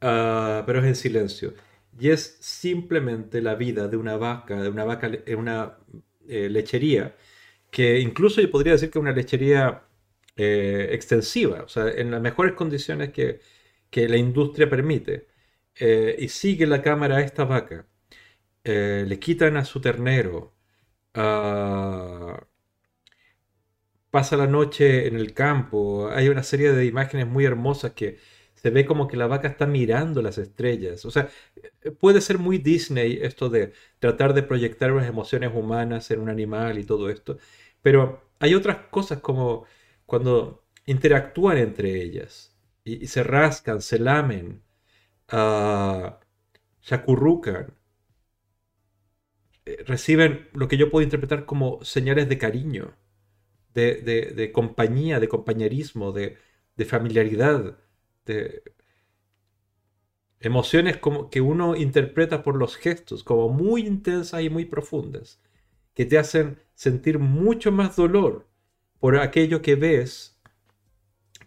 [0.00, 1.54] ah, pero es en silencio.
[2.00, 5.78] Y es simplemente la vida de una vaca, de una vaca una
[6.28, 7.16] eh, lechería,
[7.70, 9.84] que incluso yo podría decir que es una lechería
[10.36, 13.40] eh, extensiva, o sea, en las mejores condiciones que,
[13.92, 15.28] la industria permite.
[15.76, 17.86] Eh, y sigue la cámara a esta vaca.
[18.64, 20.54] Le quitan a su ternero.
[24.10, 26.08] pasa la noche en el campo.
[26.10, 28.18] Hay una serie de imágenes muy hermosas que
[28.60, 31.04] se ve como que la vaca está mirando las estrellas.
[31.04, 31.28] O sea,
[31.82, 36.28] eh, puede ser muy Disney esto de tratar de proyectar unas emociones humanas en un
[36.30, 37.38] animal y todo esto.
[37.82, 39.64] Pero hay otras cosas como
[40.06, 44.62] cuando interactúan entre ellas y, y se rascan, se lamen,
[45.28, 46.20] ah,
[46.80, 47.74] se acurrucan
[49.64, 52.96] eh, reciben lo que yo puedo interpretar como señales de cariño,
[53.74, 56.38] de, de- de compañía, de compañerismo, de,
[56.76, 57.78] de familiaridad,
[58.28, 58.62] de
[60.40, 65.40] emociones como que uno interpreta por los gestos, como muy intensas y muy profundas,
[65.94, 68.46] que te hacen sentir mucho más dolor
[69.00, 70.38] por aquello que ves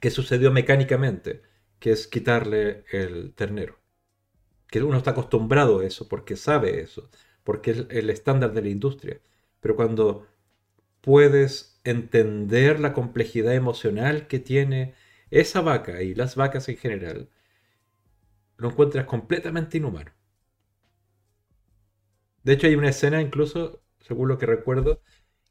[0.01, 1.41] que sucedió mecánicamente,
[1.79, 3.81] que es quitarle el ternero
[4.71, 7.09] que uno está acostumbrado a eso, porque sabe eso,
[7.43, 9.19] porque es el estándar de la industria.
[9.59, 10.25] Pero cuando
[11.01, 14.95] puedes entender la complejidad emocional que tiene
[15.31, 17.29] esa vaca y las vacas en general,
[18.55, 20.11] lo encuentras completamente inhumano.
[22.43, 25.01] De hecho, hay una escena incluso, según lo que recuerdo,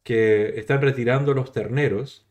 [0.05, 2.29] que están retirando los terneros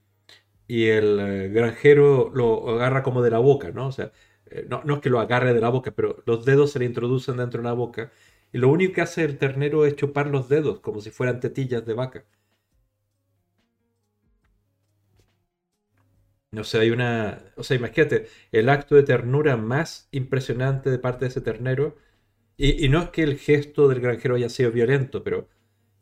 [0.67, 3.87] y el eh, granjero lo agarra como de la boca, ¿no?
[3.87, 4.11] O sea,
[4.47, 6.85] eh, no, no es que lo agarre de la boca, pero los dedos se le
[6.85, 8.11] introducen dentro de la boca
[8.53, 11.85] y lo único que hace el ternero es chupar los dedos como si fueran tetillas
[11.85, 12.25] de vaca.
[16.51, 17.43] No sé, hay una.
[17.55, 21.97] O sea, imagínate, el acto de ternura más impresionante de parte de ese ternero.
[22.57, 25.49] Y, y no es que el gesto del granjero haya sido violento, pero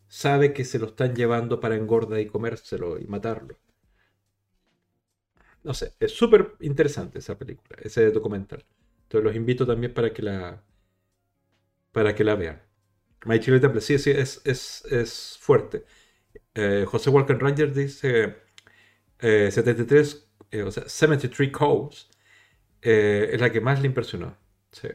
[0.09, 3.59] sabe que se lo están llevando para engorda y comérselo y matarlo.
[5.63, 8.65] No sé, es súper interesante esa película, ese documental.
[9.03, 10.63] Entonces los invito también para que la,
[11.91, 12.61] para que la vean.
[13.25, 15.85] My Chile Temple, sí, sí, es, es, es fuerte.
[16.55, 18.37] Eh, José Walker Ranger dice
[19.19, 22.09] eh, 73, eh, o sea, 73 Cows
[22.81, 24.37] eh, es la que más le impresionó.
[24.71, 24.89] Sí.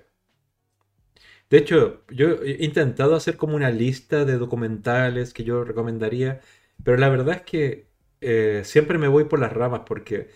[1.50, 6.40] De hecho, yo he intentado hacer como una lista de documentales que yo recomendaría,
[6.82, 7.88] pero la verdad es que
[8.20, 10.30] eh, siempre me voy por las ramas porque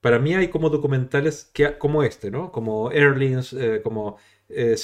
[0.00, 2.52] para mí hay como documentales que, como este, ¿no?
[2.52, 4.18] Como Airlines, eh, como
[4.48, 4.76] eh,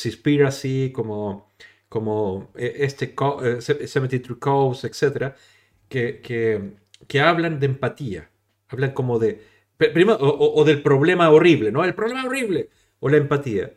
[0.92, 1.48] como,
[1.88, 5.34] como eh, este Co- eh, Se- 73 Cows, etc.,
[5.88, 6.72] que, que,
[7.08, 8.30] que hablan de empatía,
[8.68, 9.42] hablan como de,
[9.78, 11.84] primero, o, del problema horrible, ¿no?
[11.84, 13.74] El problema horrible, o la empatía.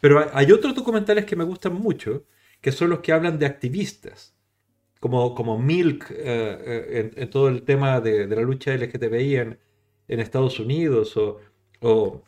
[0.00, 2.24] Pero hay- otros documentales que me gustan mucho,
[2.60, 4.34] que son los que hablan de activistas,
[5.00, 9.58] como, como Milk, eh, eh, en, todo el tema de, de la lucha LGTBI en,
[10.08, 11.40] en Estados Unidos, o,
[11.82, 12.22] o,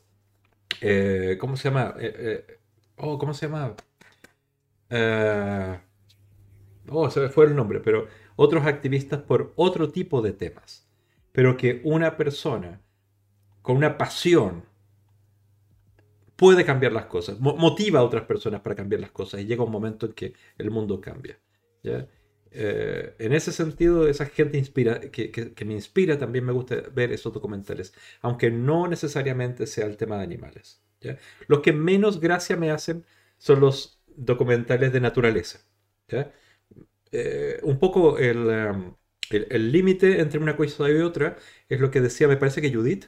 [0.82, 1.94] eh, ¿cómo se llama?
[2.00, 2.46] Eh,
[2.98, 3.76] oh, ¿cómo se llama?
[6.88, 10.86] Oh, se me fue el nombre, pero otros activistas por otro tipo de temas,
[11.32, 12.80] pero que una persona
[13.62, 14.64] con una pasión
[16.36, 19.64] puede cambiar las cosas, mo- motiva a otras personas para cambiar las cosas y llega
[19.64, 21.38] un momento en que el mundo cambia.
[21.82, 22.08] ¿ya?
[22.50, 26.76] Eh, en ese sentido, esa gente inspira, que, que- que me inspira, también me gusta
[26.94, 30.82] ver esos documentales, aunque no necesariamente sea el tema de animales.
[31.00, 31.18] ¿ya?
[31.48, 33.04] Los que menos gracia me hacen
[33.38, 35.60] son los documentales de naturaleza.
[36.08, 36.32] ¿ya?
[37.12, 38.94] Eh, un poco el um,
[39.30, 41.36] el- límite entre una cosa y otra
[41.68, 43.06] es lo que decía, me parece que Judith,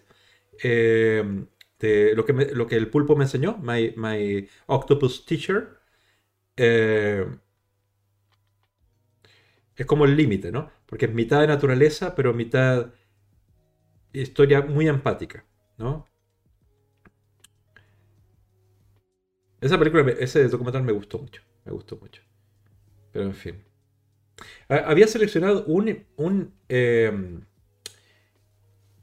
[0.62, 5.78] de lo que, lo que el pulpo me enseñó, my, my octopus teacher,
[6.56, 7.26] eh,
[9.76, 10.70] es como el límite, ¿no?
[10.86, 12.90] Porque es mitad de naturaleza, pero mitad
[14.14, 15.44] historia muy empática,
[15.76, 16.06] ¿no?
[19.60, 22.22] Esa película, ese documental me gustó mucho, me gustó mucho.
[23.12, 23.64] Pero en fin.
[24.68, 27.12] Ha- Había seleccionado un, un, eh,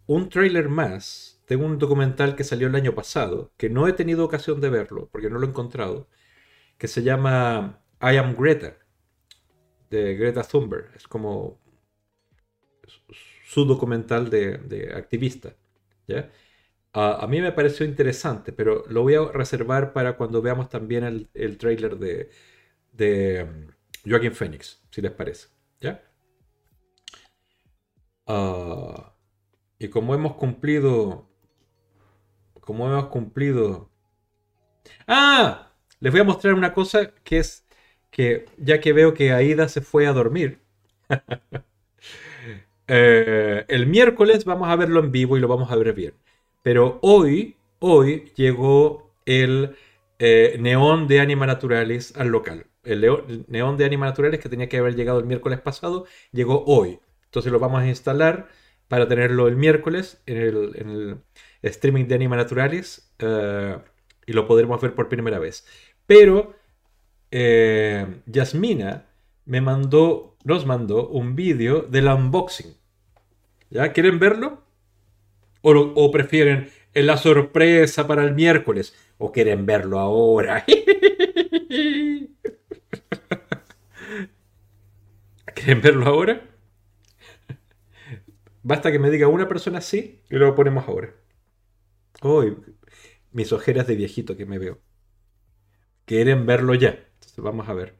[0.08, 4.24] un trailer más de un documental que salió el año pasado, que no he tenido
[4.24, 6.08] ocasión de verlo, porque no lo he encontrado,
[6.78, 8.78] que se llama I Am Greta,
[9.90, 10.96] de Greta Thunberg.
[10.96, 11.60] Es como
[13.44, 15.54] su documental de, activista.
[16.08, 16.32] ¿ya?
[16.94, 21.30] A, mí me pareció interesante, pero lo voy a reservar para cuando veamos también el,
[21.34, 23.68] el trailer de, um,
[24.10, 25.50] Joaquin Phoenix, si les parece.
[25.82, 26.02] ¿Ya?
[28.26, 29.14] Ah,
[29.80, 31.31] y como hemos cumplido.
[32.62, 33.90] Como hemos cumplido.
[35.08, 35.72] ¡Ah!
[36.00, 37.66] Les voy a mostrar una cosa que es
[38.10, 40.60] que ya que veo que Aida se fue a dormir.
[42.88, 46.14] eh, el miércoles vamos a verlo en vivo y lo vamos a ver bien.
[46.64, 49.76] Pero hoy, hoy llegó el
[50.20, 52.68] eh, neón de Anima Naturalis al local.
[52.84, 57.00] El, neón de Anima Naturalis que tenía que haber llegado el miércoles pasado, llegó hoy.
[57.26, 58.50] Entonces lo vamos a instalar
[58.88, 61.22] para tenerlo el miércoles en el
[61.70, 63.78] streaming de Anima Naturalis eh,
[64.26, 65.66] y lo podremos ver por primera vez.
[66.06, 66.54] Pero
[67.32, 69.06] eh, Yasmina
[69.46, 72.76] me mandó, nos mandó un vídeo del unboxing.
[73.70, 73.94] ¿Ya?
[73.94, 74.64] ¿Quieren verlo?
[75.62, 78.96] ¿O, prefieren en la sorpresa para el miércoles?
[79.18, 80.66] ¿O quieren verlo ahora?
[85.54, 86.42] ¿Quieren verlo ahora?
[88.64, 91.14] Basta que me diga una persona sí y lo ponemos ahora.
[92.22, 92.58] Uy,
[93.32, 94.82] mis ojeras de viejito que me veo.
[96.06, 96.90] Quieren verlo ya.
[96.90, 97.96] Entonces vamos a ver.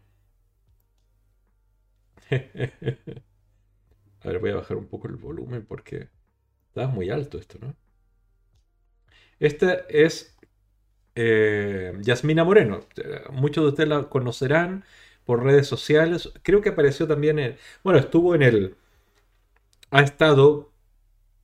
[4.24, 6.10] A ver, voy a bajar un poco el volumen porque
[6.70, 7.76] está muy alto esto, ¿no?
[9.40, 10.36] Esta es
[11.16, 12.82] eh, Yasmina Moreno.
[13.32, 14.86] Muchos de ustedes la conocerán
[15.26, 16.32] por redes sociales.
[16.44, 17.58] Creo que apareció también en...
[17.84, 18.78] Bueno, estuvo en el...
[19.92, 20.72] Ha estado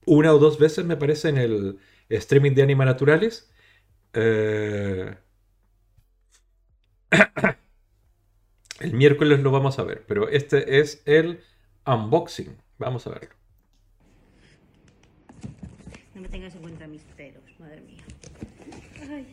[0.05, 3.51] una o dos veces, me parece, en el streaming de Anima Naturales.
[4.13, 5.15] Eh,
[8.79, 11.41] El miércoles lo vamos a ver, pero este es el
[11.85, 12.55] unboxing.
[12.77, 13.35] Vamos a verlo.
[16.13, 18.03] No me tengas en cuenta mis pelos, madre mía.
[19.09, 19.25] Ay,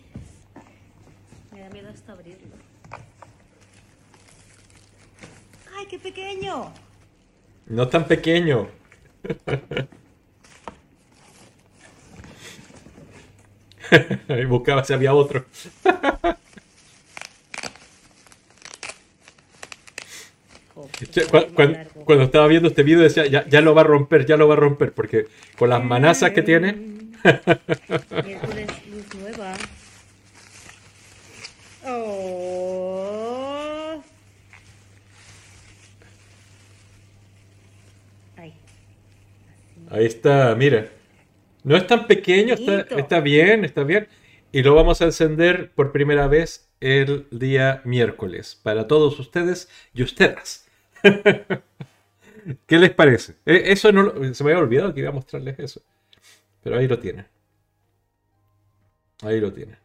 [1.52, 2.56] me da miedo hasta abrirlo.
[5.76, 6.72] ¡Ay, qué pequeño!
[7.66, 8.68] No tan pequeño.
[14.28, 15.44] y buscaba si había otro.
[22.04, 24.54] Cuando, estaba viendo este video decía, ya, ya, lo va a romper, ya lo va
[24.54, 26.76] a romper, porque con las manazas que tiene...
[31.86, 32.54] Oh.
[39.90, 40.88] Ahí está, mira.
[41.64, 44.06] No es tan pequeño, está, está, bien, está bien.
[44.52, 50.02] Y lo vamos a encender por primera vez el día miércoles para todos ustedes y
[50.02, 50.68] ustedes.
[52.66, 53.36] ¿Qué les parece?
[53.46, 55.82] E, eso no se me había olvidado que iba a mostrarles eso.
[56.62, 57.26] Pero ahí lo tienen.
[59.22, 59.78] Ahí lo tienen.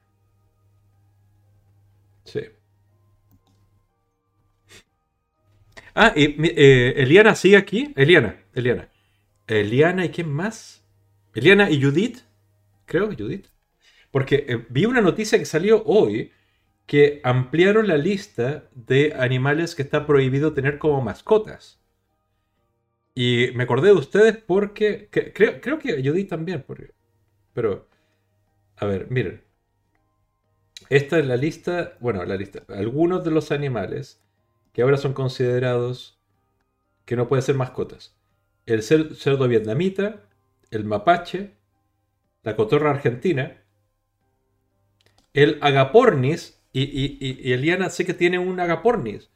[2.26, 2.42] Sí.
[5.96, 7.94] Ah, y, eh, Eliana sigue aquí.
[7.96, 8.90] Eliana, Eliana.
[9.48, 10.79] Eliana y quién más?
[11.34, 12.20] Eliana y Judith.
[12.86, 13.48] Creo, Judith.
[14.12, 16.32] Porque eh, vi una noticia que salió hoy
[16.86, 21.80] que ampliaron la lista de animales que está prohibido tener como mascotas.
[23.14, 26.94] Y me acordé de ustedes porque creo, creo que Judith también, porque,
[27.54, 27.88] pero
[28.78, 29.44] a ver, miren.
[30.90, 34.22] Esta es la lista, bueno, la lista, algunos de los animales
[34.74, 36.20] que ahora son considerados
[37.06, 38.16] que no pueden ser mascotas.
[38.66, 40.29] El cerdo vietnamita,
[40.72, 41.52] el mapache,
[42.44, 43.58] la cotorra argentina,
[45.34, 49.30] el agapornis, y, Eliana sé que tiene un agapornis.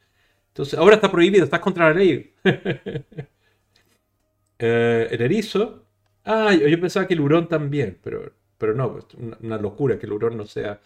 [0.48, 2.34] Entonces, ahora está prohibido, estás contra la ley.
[4.56, 5.84] Eh, el erizo.
[6.24, 9.04] Ah, yo pensaba que el hurón también, pero, pero no, pues,
[9.40, 10.80] una, locura que el hurón no sea.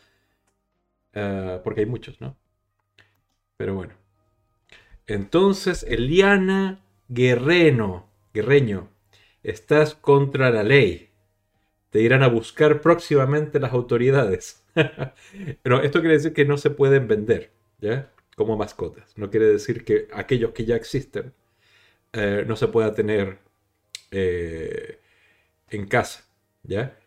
[1.13, 2.35] Eh, porque hay muchos, ¿no?
[3.59, 3.93] Pero bueno.
[5.07, 8.89] Entonces, Eliana Guerreno, Guerreño,
[9.43, 11.11] estás contra la ley.
[11.91, 14.65] Te irán a buscar próximamente las autoridades.
[15.63, 18.13] Pero esto quiere decir que no se pueden vender, ¿ya?
[18.37, 19.17] Como mascotas.
[19.19, 21.35] No quiere decir que aquellos que ya existen
[22.13, 23.39] eh, no se pueda tener
[24.13, 25.01] eh,
[25.71, 26.25] en casa,
[26.65, 26.99] ¿ya?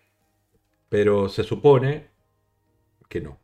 [0.90, 2.08] Pero se supone
[3.10, 3.40] que no.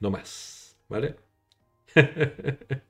[0.00, 1.16] No más, ¿vale?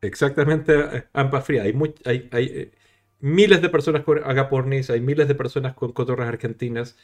[0.00, 1.64] Exactamente, eh, ambas frías.
[1.64, 2.72] Hay, hay,
[3.22, 6.96] miles de personas con agapornis, hay miles de personas con cotorras argentinas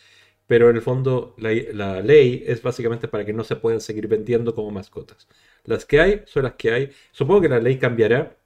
[0.49, 4.55] pero en el fondo la, ley es básicamente para que no se puedan seguir vendiendo
[4.55, 5.29] como mascotas.
[5.65, 6.91] Las que hay son las que hay.
[7.13, 8.39] Supongo que la ley cambiará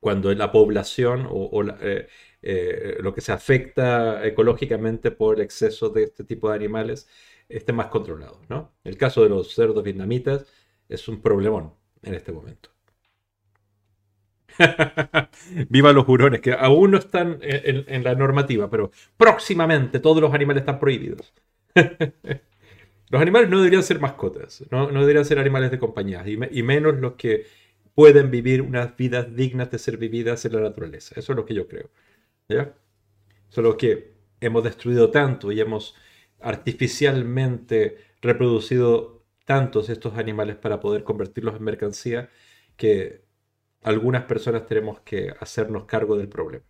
[0.00, 2.08] cuando la población o, eh,
[2.42, 7.08] eh, lo que se afecta ecológicamente por el exceso de este tipo de animales
[7.48, 8.42] esté más controlado.
[8.50, 8.74] ¿no?
[8.84, 10.46] El caso de los cerdos vietnamitas
[10.88, 12.70] es un problemón en este momento.
[15.68, 20.62] Viva los hurones, que aún no están en, la normativa, pero próximamente todos los animales
[20.62, 21.32] están prohibidos.
[23.10, 27.14] los animales no deberían ser mascotas, no, deberían ser animales de compañía, y, menos los
[27.14, 27.46] que
[27.94, 31.14] pueden vivir unas vidas dignas de ser vividas en la naturaleza.
[31.18, 31.90] Eso es lo que yo creo.
[32.48, 32.74] ¿ya?
[33.48, 35.96] Solo que hemos destruido tanto y hemos
[36.40, 42.28] artificialmente reproducido tantos estos animales para poder convertirlos en mercancía
[42.76, 43.27] que
[43.82, 46.64] algunas personas tenemos que hacernos cargo del problema.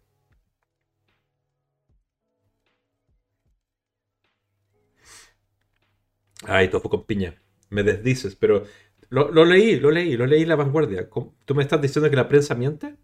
[6.47, 7.35] Ay, tofu con piña.
[7.71, 8.65] Me desdices, pero
[9.11, 11.09] lo, leí, lo leí, lo leí en la vanguardia.
[11.45, 12.97] ¿Tú me estás diciendo que la prensa miente?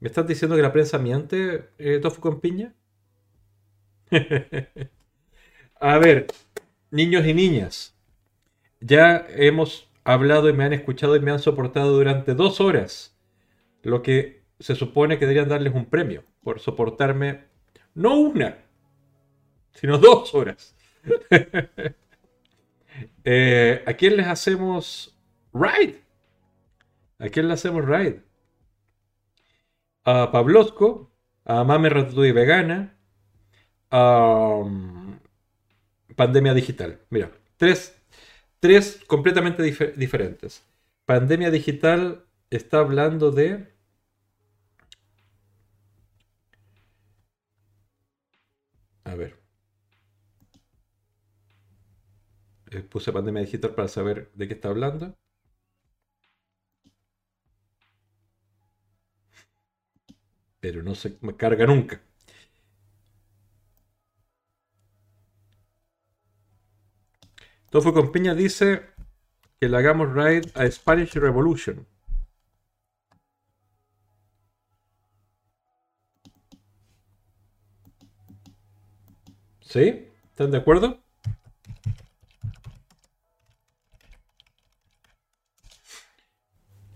[0.00, 2.74] ¿Me estás diciendo que la prensa miente, eh, tofu con piña?
[5.80, 6.26] A ver,
[6.90, 7.94] niños y niñas,
[8.80, 13.18] ya hemos hablado y me han escuchado y me han soportado durante dos horas.
[13.82, 17.44] Lo que se supone que deberían darles un premio por soportarme
[17.94, 18.58] no una,
[19.74, 20.74] sino dos horas.
[23.28, 25.18] Eh, ¿A quién les hacemos
[25.52, 26.00] ride?
[27.18, 28.22] ¿A quién le hacemos ride?
[30.04, 31.10] A Pablosco,
[31.44, 32.96] a Mame Ratatouille Vegana,
[33.90, 35.18] a um,
[36.14, 37.00] Pandemia Digital.
[37.10, 38.00] Mira, tres
[38.60, 40.62] tres completamente diferentes.
[41.04, 43.72] Pandemia digital está hablando de...
[49.04, 49.32] A ver.
[52.70, 55.14] Eh, puse pandemia digital para saber de qué está hablando.
[60.60, 62.02] Pero no se me carga nunca.
[67.76, 68.86] Tofu con Piña dice
[69.60, 71.86] que le hagamos raid a Spanish Revolution.
[79.60, 80.08] ¿Sí?
[80.30, 81.02] ¿Están de acuerdo?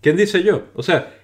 [0.01, 0.69] ¿Quién dice yo?
[0.73, 1.15] O sea,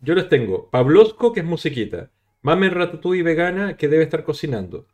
[0.00, 2.10] yo les tengo Pablosco, que es musiquita.
[2.42, 4.88] Mamen Ratatouille vegana, que debe estar cocinando.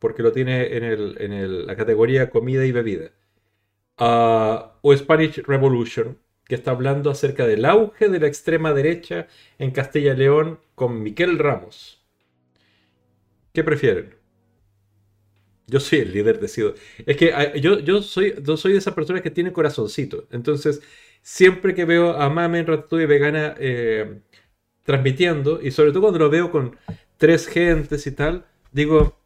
[0.00, 3.12] Porque lo tiene en, el- en el- la categoría comida y bebida.
[3.98, 9.28] Ah, o Spanish Revolution, que está hablando acerca del auge de la extrema derecha
[9.58, 12.02] en Castilla y León con Miquel Ramos.
[13.52, 14.14] ¿Qué prefieren?
[15.66, 16.74] Yo soy el líder decido.
[17.06, 20.26] Es que ah, yo, yo, soy, yo soy de esas personas que tiene corazoncito.
[20.32, 20.82] Entonces,
[21.22, 24.20] siempre que veo a Mamen Ratatouille vegana eh,
[24.84, 26.76] transmitiendo, y sobre todo cuando lo veo con
[27.18, 29.19] tres gentes y tal, digo,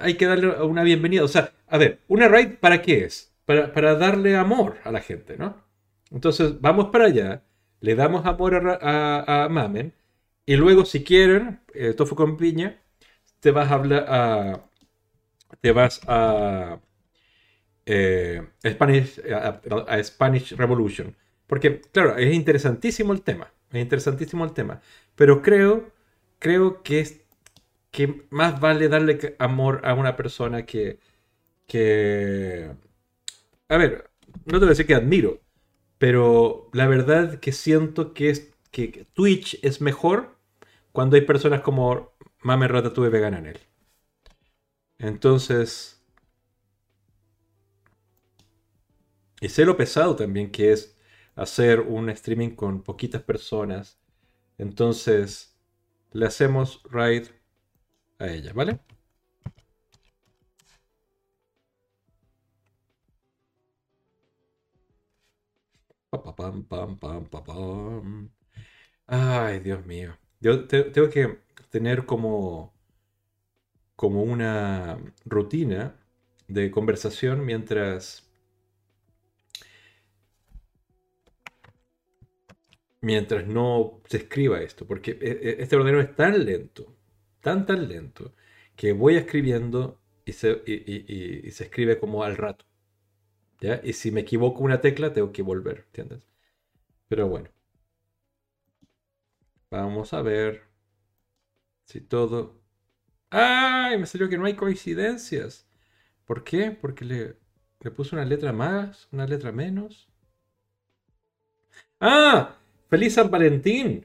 [0.00, 1.24] hay que darle una bienvenida.
[1.24, 3.32] O sea, a ver, una raid ¿para qué es?
[3.46, 5.56] Para, para darle amor a la gente, ¿no?
[6.10, 7.42] Entonces, vamos para allá,
[7.80, 9.92] le damos amor a, a- a Mamen,
[10.46, 12.78] y luego, si quieren, eh, tofu con piña,
[13.40, 14.62] te vas a hablar a.
[15.60, 16.80] Te vas a.
[17.86, 21.16] eh, Spanish, a, a Spanish Revolution.
[21.46, 23.52] Porque, claro, es interesantísimo el tema.
[23.72, 24.80] Es interesantísimo el tema.
[25.16, 25.90] Pero creo,
[26.38, 27.19] creo que es
[27.90, 31.00] que más vale darle amor a una persona que.
[31.66, 32.70] que.
[33.68, 34.10] A ver,
[34.46, 35.40] no te voy a decir que admiro.
[35.98, 40.38] Pero la verdad que siento que es que Twitch es mejor
[40.92, 42.12] cuando hay personas como
[42.42, 43.60] Mame Ratatouille vegana en él.
[44.98, 46.02] Entonces.
[49.40, 50.96] Y sé lo pesado también que es
[51.34, 53.98] hacer un streaming con poquitas personas.
[54.58, 55.56] Entonces,
[56.12, 57.28] le hacemos raid
[58.20, 58.78] a ella, ¿vale?
[66.10, 68.30] Pa, pa, pam, pam, pam, pa, pam.
[69.06, 70.16] Ay, Dios mío.
[70.40, 71.40] Yo te- tengo que
[71.70, 72.74] tener como,
[73.94, 75.94] como una rutina
[76.48, 78.28] de conversación mientras,
[83.02, 86.96] mientras no se escriba esto, porque e- e- este ordenador es tan lento,
[87.40, 88.34] tan tan lento,
[88.76, 92.64] que voy escribiendo y se, y- y- y- se escribe como al rato.
[93.60, 93.80] ¿ya?
[93.84, 96.26] Y si me equivoco una tecla, tengo que volver, ¿entiendes?
[97.08, 97.50] Pero bueno.
[99.70, 100.68] Vamos a ver
[101.84, 102.60] si todo...
[103.30, 103.98] ¡Ay!
[103.98, 105.68] Me salió que no hay coincidencias.
[106.26, 106.70] ¿Por qué?
[106.72, 107.38] Porque le,
[107.80, 110.10] le puse una letra más, una letra menos.
[112.00, 112.56] ¡Ah!
[112.88, 114.04] ¡Feliz San Valentín!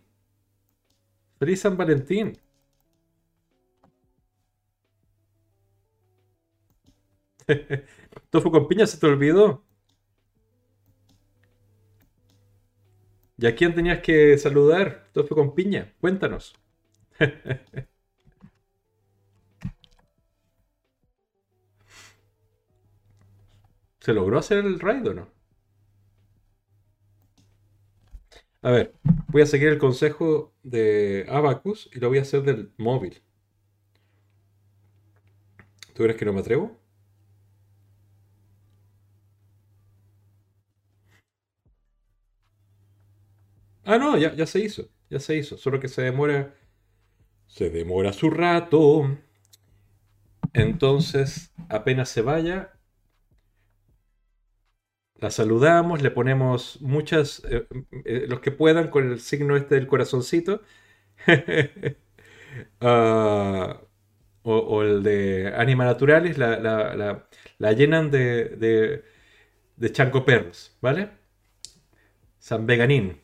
[1.40, 2.34] ¡Feliz San Valentín!
[8.32, 9.64] Tofu con piña se te olvidó.
[13.38, 15.08] ¿Y a quién tenías que saludar?
[15.14, 15.94] Tofu con piña.
[16.02, 16.54] Cuéntanos.
[24.00, 25.28] ¿Se logró hacer el raid o no?
[28.62, 28.94] A ver,
[29.30, 33.22] voy a seguir el consejo de Abacus y lo voy a hacer del móvil.
[35.94, 36.78] ¿Tú crees que no me atrevo?
[43.86, 44.90] Ah, no, ya, ya se hizo.
[45.10, 45.58] Ya se hizo.
[45.58, 46.54] Solo que se demora.
[47.48, 49.10] Se demora su rato.
[50.54, 52.72] Entonces, apenas se vaya,
[55.20, 57.68] la saludamos, le ponemos muchas, eh,
[58.06, 60.62] eh, los que puedan, con el signo este del corazoncito.
[62.82, 63.82] Ah,
[64.44, 67.28] o, el de Anima Naturalis, la, la- la-
[67.60, 69.04] la llenan de, de,
[69.78, 71.12] de chanco perros, ¿vale?
[72.40, 73.20] San Veganín.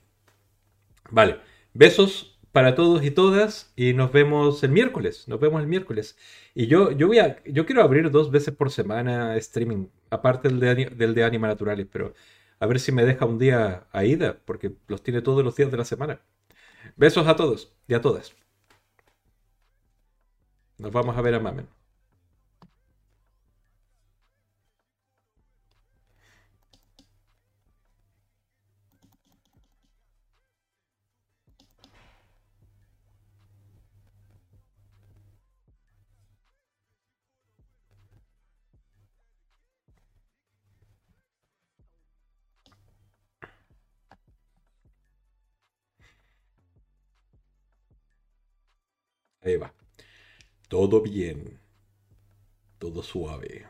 [1.12, 1.40] Vale.
[1.74, 5.28] Besos para todos y todas y nos vemos el miércoles.
[5.28, 6.18] Nos vemos el miércoles.
[6.56, 10.60] Y yo, yo voy a, yo quiero abrir dos veces por semana streaming, aparte del
[10.60, 12.14] de, del de Anima Naturalis, pero
[12.60, 15.78] a ver si me deja un día Aida, porque los tiene todos los días de
[15.78, 16.22] la semana.
[16.98, 18.36] Besos a todos y a todas.
[20.78, 21.81] Nos vamos a ver a Mamen.
[50.72, 51.60] Todo bien.
[52.80, 53.66] Todo suave.